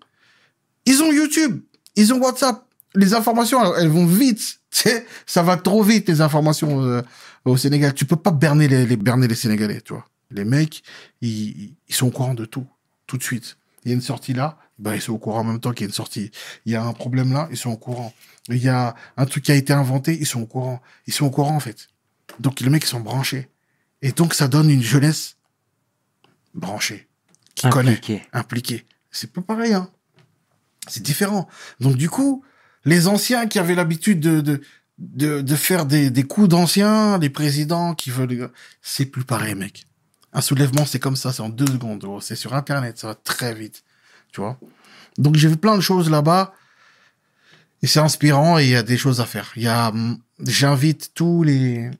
[0.86, 1.62] ils ont YouTube,
[1.96, 2.64] ils ont WhatsApp.
[2.94, 4.60] Les informations, elles, vont vite.
[5.26, 7.02] Ça va trop vite, les informations euh,
[7.44, 7.94] au Sénégal.
[7.94, 10.06] Tu peux pas berner les, les, berner les Sénégalais, tu vois.
[10.30, 10.82] Les mecs,
[11.20, 12.66] ils, ils sont au courant de tout,
[13.06, 13.56] tout de suite.
[13.88, 15.84] Il y a une sortie là, ben, ils sont au courant en même temps qu'il
[15.84, 16.30] y a une sortie.
[16.66, 18.12] Il y a un problème là, ils sont au courant.
[18.50, 20.82] Il y a un truc qui a été inventé, ils sont au courant.
[21.06, 21.88] Ils sont au courant, en fait.
[22.38, 23.48] Donc, les mecs, ils sont branchés.
[24.02, 25.36] Et donc, ça donne une jeunesse
[26.54, 27.08] branchée,
[27.54, 28.22] qui connaît, Impliqué.
[28.32, 28.86] impliquée.
[29.10, 29.90] C'est pas pareil, hein.
[30.86, 31.48] C'est différent.
[31.80, 32.44] Donc, du coup,
[32.84, 34.60] les anciens qui avaient l'habitude de, de,
[34.98, 38.50] de, de faire des, des coups d'anciens, des présidents qui veulent,
[38.82, 39.87] c'est plus pareil, mec.
[40.32, 42.04] Un soulèvement, c'est comme ça, c'est en deux secondes.
[42.20, 43.84] C'est sur Internet, ça va très vite.
[44.32, 44.58] Tu vois
[45.16, 46.52] Donc, j'ai vu plein de choses là-bas.
[47.82, 49.52] Et c'est inspirant et il y a des choses à faire.
[49.56, 51.90] Il y a, hum, j'invite tous les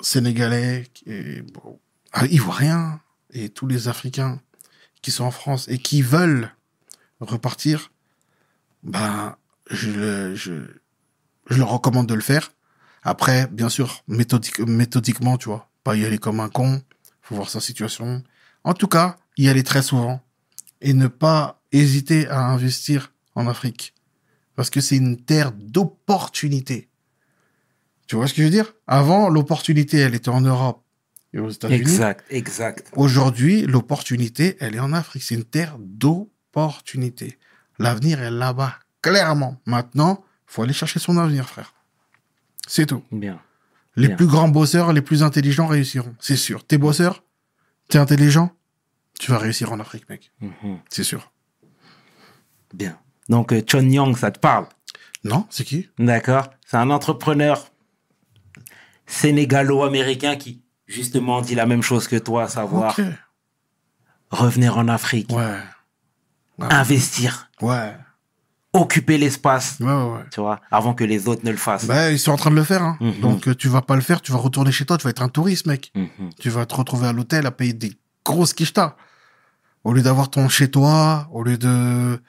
[0.00, 1.78] Sénégalais, et, bon,
[2.12, 3.00] ah, Ivoiriens
[3.32, 4.40] et tous les Africains
[5.02, 6.50] qui sont en France et qui veulent
[7.20, 7.92] repartir,
[8.82, 9.36] ben,
[9.70, 10.52] je, je,
[11.48, 12.52] je leur recommande de le faire.
[13.02, 16.82] Après, bien sûr, méthodique, méthodiquement, tu vois, pas y aller comme un con.
[17.30, 18.24] Faut voir sa situation.
[18.64, 20.20] En tout cas, y aller très souvent
[20.80, 23.94] et ne pas hésiter à investir en Afrique
[24.56, 26.88] parce que c'est une terre d'opportunités.
[28.08, 28.74] Tu vois ce que je veux dire?
[28.88, 30.82] Avant, l'opportunité, elle était en Europe
[31.32, 31.80] et aux États-Unis.
[31.80, 32.90] Exact, exact.
[32.96, 35.22] Aujourd'hui, l'opportunité, elle est en Afrique.
[35.22, 37.38] C'est une terre d'opportunités.
[37.78, 39.56] L'avenir est là-bas, clairement.
[39.66, 41.74] Maintenant, faut aller chercher son avenir, frère.
[42.66, 43.04] C'est tout.
[43.12, 43.40] Bien.
[44.00, 44.16] Les Bien.
[44.16, 46.14] plus grands bosseurs, les plus intelligents réussiront.
[46.20, 46.64] C'est sûr.
[46.66, 47.22] T'es bosseur,
[47.88, 48.50] t'es intelligent,
[49.18, 50.32] tu vas réussir en Afrique, mec.
[50.40, 50.78] Mhm.
[50.88, 51.30] C'est sûr.
[52.72, 52.98] Bien.
[53.28, 54.66] Donc, euh, Chon Young, ça te parle?
[55.24, 55.88] Non C'est qui?
[55.98, 56.48] D'accord.
[56.66, 57.70] C'est un entrepreneur
[59.06, 62.96] sénégalo-américain qui, justement, dit la même chose que toi, à savoir
[64.30, 65.58] revenir en Afrique, Ouais.
[66.58, 67.94] investir, Ouais.
[68.72, 71.86] Occuper l'espace, Ouais, ouais, tu vois, avant que les autres ne le fassent.
[71.86, 72.82] Bah, ils sont en train de le faire.
[72.82, 72.96] Hein.
[73.00, 73.20] Mhm.
[73.20, 75.22] Donc, euh, tu vas pas le faire, tu vas retourner chez toi, tu vas être
[75.22, 75.90] un touriste, mec.
[75.96, 76.30] Mhm.
[76.38, 77.92] Tu vas te retrouver à l'hôtel à payer des
[78.24, 78.96] grosses quichetas.
[79.82, 82.20] Au lieu d'avoir ton chez toi, au lieu de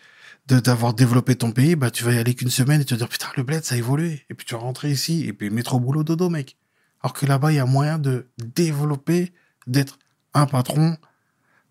[0.47, 3.07] de- d'avoir développé ton pays, bah tu vas y aller qu'une semaine et te dire
[3.07, 5.79] putain le bled ça a évolué et puis tu vas rentrer ici et puis métro
[5.79, 6.57] boulot dodo mec.
[7.03, 9.31] Alors que là-bas il y a moyen de développer,
[9.67, 9.99] d'être
[10.33, 10.97] un patron,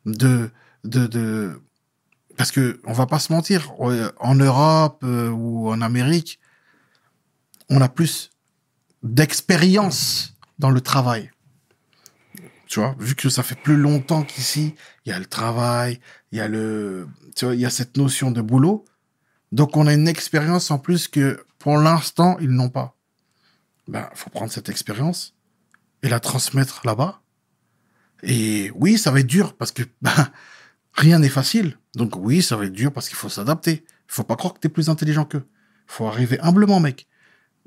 [0.06, 0.50] de
[0.84, 1.60] de de
[2.36, 6.38] parce que on va pas se mentir, euh, en Europe euh, ou en Amérique,
[7.68, 8.30] on a plus
[9.02, 11.30] d'expérience dans le travail.
[12.66, 14.74] Tu vois, vu que ça fait plus longtemps qu'ici,
[15.04, 16.00] il y a le travail,
[16.30, 18.84] il y a le, tu vois, il y a cette notion de boulot.
[19.50, 22.96] Donc, on a une expérience en plus que, pour l'instant, ils n'ont pas.
[23.88, 25.34] Ben, faut prendre cette expérience
[26.02, 27.20] et la transmettre là-bas.
[28.22, 30.30] Et oui, ça va être dur parce que, ben,
[30.94, 31.76] rien n'est facile.
[31.94, 33.84] Donc oui, ça va être dur parce qu'il faut s'adapter.
[33.84, 35.46] Il faut pas croire que t'es plus intelligent qu'eux.
[35.86, 37.06] faut arriver humblement, mec.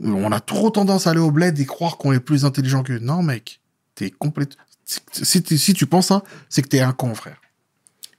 [0.02, 3.00] On a trop tendance à aller au bled et croire qu'on est plus intelligent qu'eux.
[3.00, 3.62] Non, mec.
[3.96, 4.58] T'es complète.
[4.86, 7.38] Si, si tu penses ça, c'est que t'es un con, frère.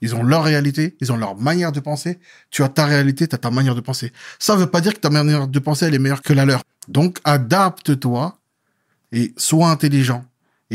[0.01, 2.19] Ils ont leur réalité, ils ont leur manière de penser.
[2.51, 4.13] Tu as ta réalité, tu as ta manière de penser.
[4.39, 6.63] Ça veut pas dire que ta manière de penser, elle est meilleure que la leur.
[6.89, 8.39] Donc, adapte-toi
[9.13, 10.25] et sois intelligent.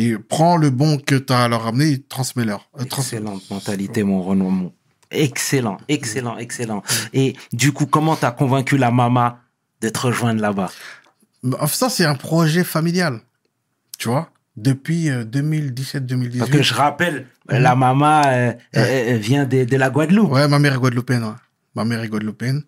[0.02, 2.70] Et prends le bon que tu as à leur amener et transmets-leur.
[2.80, 4.74] Euh, trans- Excellente mentalité, mon Renaud.
[5.12, 6.84] Excellent, excellent, excellent.
[7.14, 9.34] Et du coup, comment t'as convaincu la maman
[9.82, 10.72] de te rejoindre là-bas?
[11.44, 13.20] Bah, Ça, c'est un projet familial.
[13.98, 16.38] Tu vois Depuis euh, 2017-2018.
[16.40, 20.32] Parce que je rappelle, la maman euh, euh, vient de, de la Guadeloupe.
[20.32, 21.24] Ouais, ma mère est guadeloupéenne.
[21.24, 21.34] ouais.
[21.76, 22.64] Ma mère est guadeloupéenne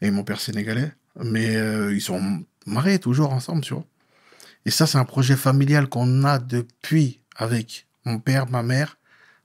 [0.00, 0.90] et mon père sénégalais.
[1.22, 2.20] Mais euh, ils sont
[2.66, 3.84] mariés toujours ensemble, tu vois.
[4.66, 8.98] Et ça, c'est un projet familial qu'on a depuis avec mon père, ma mère,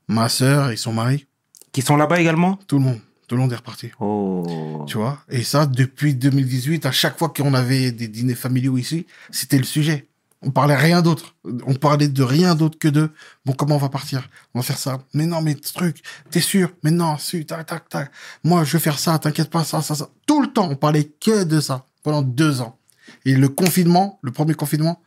[0.07, 1.27] ma sœur et son mari.
[1.71, 2.57] Qui sont là-bas également?
[2.67, 2.99] Tout le monde.
[3.27, 3.91] Tout le monde est reparti.
[3.99, 4.83] Oh.
[4.87, 5.19] Tu vois?
[5.29, 9.63] Et ça, depuis 2018, à chaque fois qu'on avait des dîners familiaux ici, c'était le
[9.63, 10.07] sujet.
[10.41, 11.35] On parlait rien d'autre.
[11.67, 13.11] On parlait de rien d'autre que de
[13.45, 14.27] bon, comment on va partir?
[14.55, 15.03] On va faire ça.
[15.13, 16.01] Mais non, mais ce truc,
[16.31, 16.73] t'es sûr?
[16.83, 18.11] Mais non, su, tac, tac, tac.
[18.43, 20.09] Moi, je vais faire ça, t'inquiète pas, ça, ça, ça.
[20.25, 22.79] Tout le temps, on parlait que de ça pendant deux ans.
[23.23, 24.99] Et le confinement, le premier confinement,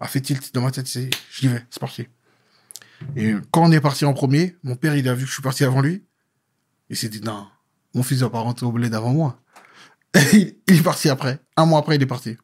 [0.00, 0.88] a fait tilt dans ma tête.
[0.88, 2.08] c'est, J'y vais, c'est parti.
[3.16, 5.42] Et quand on est parti en premier, mon père, il a vu que je suis
[5.42, 6.04] parti avant lui.
[6.88, 7.46] Il s'est dit, non,
[7.94, 9.40] mon fils va pas rentrer au bled avant moi.
[10.32, 11.38] il il est parti après.
[11.56, 12.36] Un mois après, il est parti.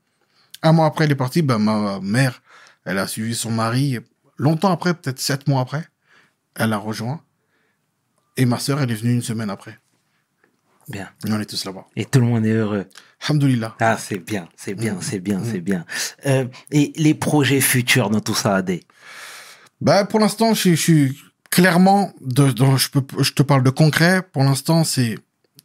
[0.63, 1.43] Un mois après, il est parti.
[1.43, 2.43] Ben, ma mère,
[2.85, 3.99] elle a suivi son mari.
[4.39, 5.85] Longtemps après, peut-être sept mois après,
[6.55, 7.23] elle a rejoint.
[8.37, 9.79] Et ma sœur, elle est venue une semaine après.
[10.89, 11.09] Bien.
[11.27, 11.87] Et on est tous là-bas.
[11.97, 12.87] Et tout le monde est heureux.
[13.23, 13.77] Alhamdoulilah.
[13.81, 15.03] Ah, c'est bien, c'est bien, Mm.
[15.03, 15.45] c'est bien, Mm.
[15.51, 15.85] c'est bien.
[16.27, 18.85] Euh, et les projets futurs dans tout ça, Adé?
[19.81, 21.19] Bah, pour l'instant, je, suis
[21.51, 24.23] clairement, de, de- je, peux, je te parle de concret.
[24.23, 25.19] Pour l'instant, c'est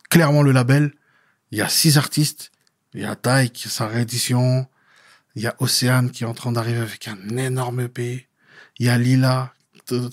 [0.09, 0.93] clairement le label.
[1.51, 2.51] Il y a six artistes.
[2.93, 4.67] Il y a Taï qui sa réédition.
[5.35, 8.27] Il y a Océane qui est en train d'arriver avec un énorme EP.
[8.79, 9.53] Il y a Lila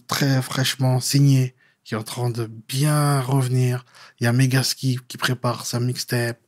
[0.07, 1.55] très fraîchement signé,
[1.85, 3.85] qui est en train de bien revenir.
[4.21, 6.39] Il y a Megaski qui prépare sa mixtape.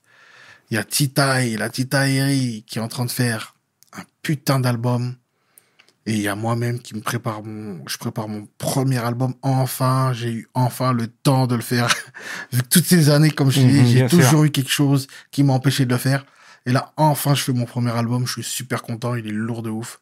[0.70, 3.54] Il y a Titaï, la Titaïri, qui est en train de faire
[3.92, 5.16] un putain d'album.
[6.06, 9.34] Et il y a moi-même qui me prépare mon, je prépare mon premier album.
[9.42, 11.92] Enfin, j'ai eu enfin le temps de le faire.
[12.70, 14.18] Toutes ces années, comme je Mhm, dis, j'ai bien sûr.
[14.18, 16.24] toujours eu quelque chose qui m'a empêché de le faire.
[16.66, 18.26] Et là, enfin, je fais mon premier album.
[18.26, 19.14] Je suis super content.
[19.14, 20.00] Il est lourd de ouf.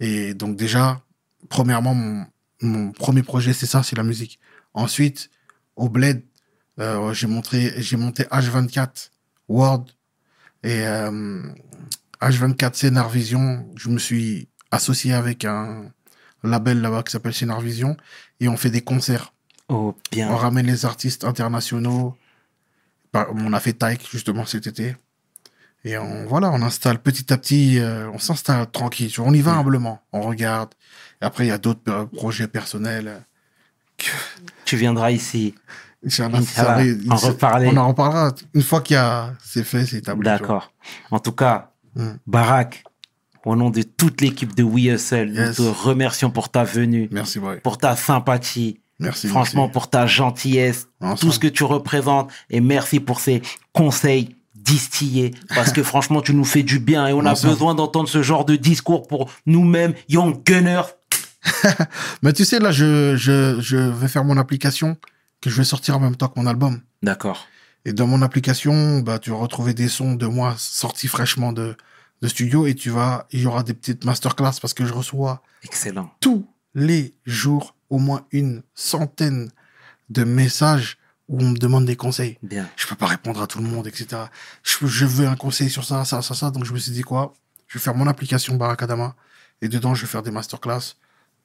[0.00, 1.00] Et donc, déjà,
[1.48, 2.26] premièrement, mon,
[2.62, 4.38] mon premier projet, c'est ça, c'est la musique.
[4.72, 5.30] Ensuite,
[5.76, 6.22] au Bled,
[6.80, 9.10] euh, j'ai montré, j'ai monté H24
[9.48, 9.84] Word
[10.66, 11.42] et euh,
[12.20, 13.66] H24 Scénar Vision.
[13.76, 15.90] Je me suis associé avec un
[16.42, 17.96] label là-bas qui s'appelle Scénar Vision
[18.40, 19.32] et on fait des concerts.
[19.68, 20.28] Oh, bien.
[20.30, 22.16] On ramène les artistes internationaux.
[23.12, 24.96] Bah, On a fait Taïk justement cet été.
[25.84, 29.12] Et on, voilà, on installe petit à petit, euh, on s'installe tranquille.
[29.18, 30.74] On y va humblement, on regarde.
[31.22, 33.24] Et après, il y a d'autres euh, projets personnels.
[33.96, 34.06] que-
[34.64, 35.54] Tu viendras ici.
[36.04, 36.74] Inch'Allah, ça
[37.28, 37.68] reparler.
[37.72, 38.32] On en reparlera.
[38.54, 40.24] Une fois qu'il y a, c'est fait, c'est établi.
[40.24, 40.72] D'accord.
[41.10, 42.10] En tout cas, Mm.
[42.26, 42.84] Barak,
[43.46, 45.58] au nom de toute l'équipe de We Hustle, Yes.
[45.58, 47.58] nous te remercions pour ta venue, Merci, boy.
[47.62, 49.28] pour ta sympathie, Merci.
[49.28, 49.72] franchement merci.
[49.72, 51.18] pour ta gentillesse, Ensemble.
[51.20, 53.40] tout ce que tu représentes et merci pour ces
[53.72, 58.10] conseils distillés parce que franchement tu nous fais du bien et on a besoin d'entendre
[58.10, 60.82] ce genre de discours pour nous-mêmes, Young Gunners.
[62.22, 64.98] Mais tu sais, là, je, je, je vais faire mon application
[65.40, 66.80] que je vais sortir en même temps que mon album.
[67.02, 67.46] D'accord.
[67.84, 71.76] Et dans mon application, bah, tu vas retrouver des sons de moi sortis fraîchement de,
[72.22, 75.42] de studio et tu vas, il y aura des petites masterclass parce que je reçois
[75.62, 76.10] Excellent.
[76.20, 79.50] tous les jours au moins une centaine
[80.10, 80.98] de messages
[81.28, 82.38] où on me demande des conseils.
[82.42, 82.68] Bien.
[82.76, 84.22] Je peux pas répondre à tout le monde, etc.
[84.62, 86.50] Je, je veux un conseil sur ça, ça, ça, ça.
[86.50, 87.34] Donc je me suis dit quoi?
[87.68, 89.14] Je vais faire mon application Barakadama
[89.62, 90.94] et dedans je vais faire des masterclass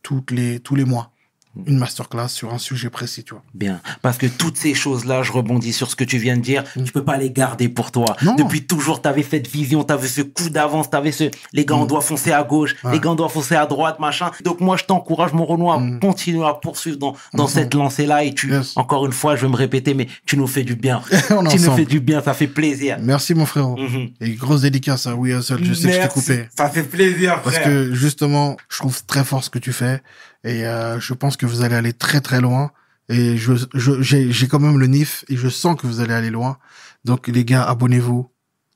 [0.04, 1.12] toutes les, tous les mois.
[1.56, 1.64] Mm.
[1.68, 3.44] Une masterclass sur un sujet précis, tu vois.
[3.54, 3.82] Bien.
[4.02, 6.92] Parce que toutes ces choses-là, je rebondis sur ce que tu viens de dire, tu
[6.94, 8.16] peux pas les garder pour toi.
[8.22, 8.26] Mm.
[8.26, 8.36] Non.
[8.36, 11.66] Depuis toujours, tu avais cette vision, tu avais ce coup d'avance, tu avais ce les
[11.66, 12.88] gars, on doit foncer à gauche, Mm.
[12.88, 12.94] Ouais.
[12.94, 14.32] les gars, on doit foncer à droite, machin.
[14.44, 16.00] Donc moi, je t'encourage, mon Renaud, à Mm.
[16.00, 18.24] continuer à poursuivre dans, dans cette lancée-là.
[18.24, 18.78] Et tu, Yes.
[18.78, 21.02] encore une fois, je vais me répéter, mais tu nous fais du bien.
[21.12, 21.78] Tu nous ensemble.
[21.78, 22.98] fais du bien, ça fait plaisir.
[23.02, 23.76] Merci mon frérot.
[23.78, 24.10] Mhm.
[24.22, 25.64] Et grosse dédicace à We Hustle.
[25.64, 26.48] Je sais que je t'ai coupé.
[26.56, 27.66] Ça fait plaisir, Parce frère.
[27.68, 30.02] que justement, je trouve très fort ce que tu fais.
[30.44, 32.72] Et euh, je pense que vous allez aller très très loin.
[33.10, 36.14] Et je, je, j'ai, j'ai quand même le NIF et je sens que vous allez
[36.14, 36.58] aller loin.
[37.06, 38.30] Donc les gars, abonnez-vous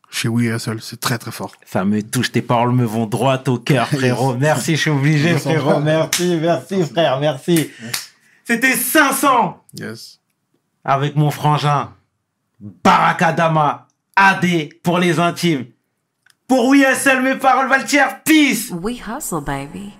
[0.09, 0.81] chez We Hustle.
[0.81, 1.53] C'est très très fort.
[1.65, 4.35] Ça me touche, tes paroles me vont droit au cœur, frérot.
[4.35, 5.79] Merci, je suis obligé, Je frérot.
[5.79, 7.69] Merci, merci, frère, merci.
[8.43, 10.19] C'était 500 Yes.
[10.83, 11.91] avec mon frangin.
[12.83, 14.45] Barakadama, AD
[14.83, 15.65] pour les intimes.
[16.47, 17.85] Pour WSL, mes paroles valent
[18.23, 19.93] peace We hustle, baby.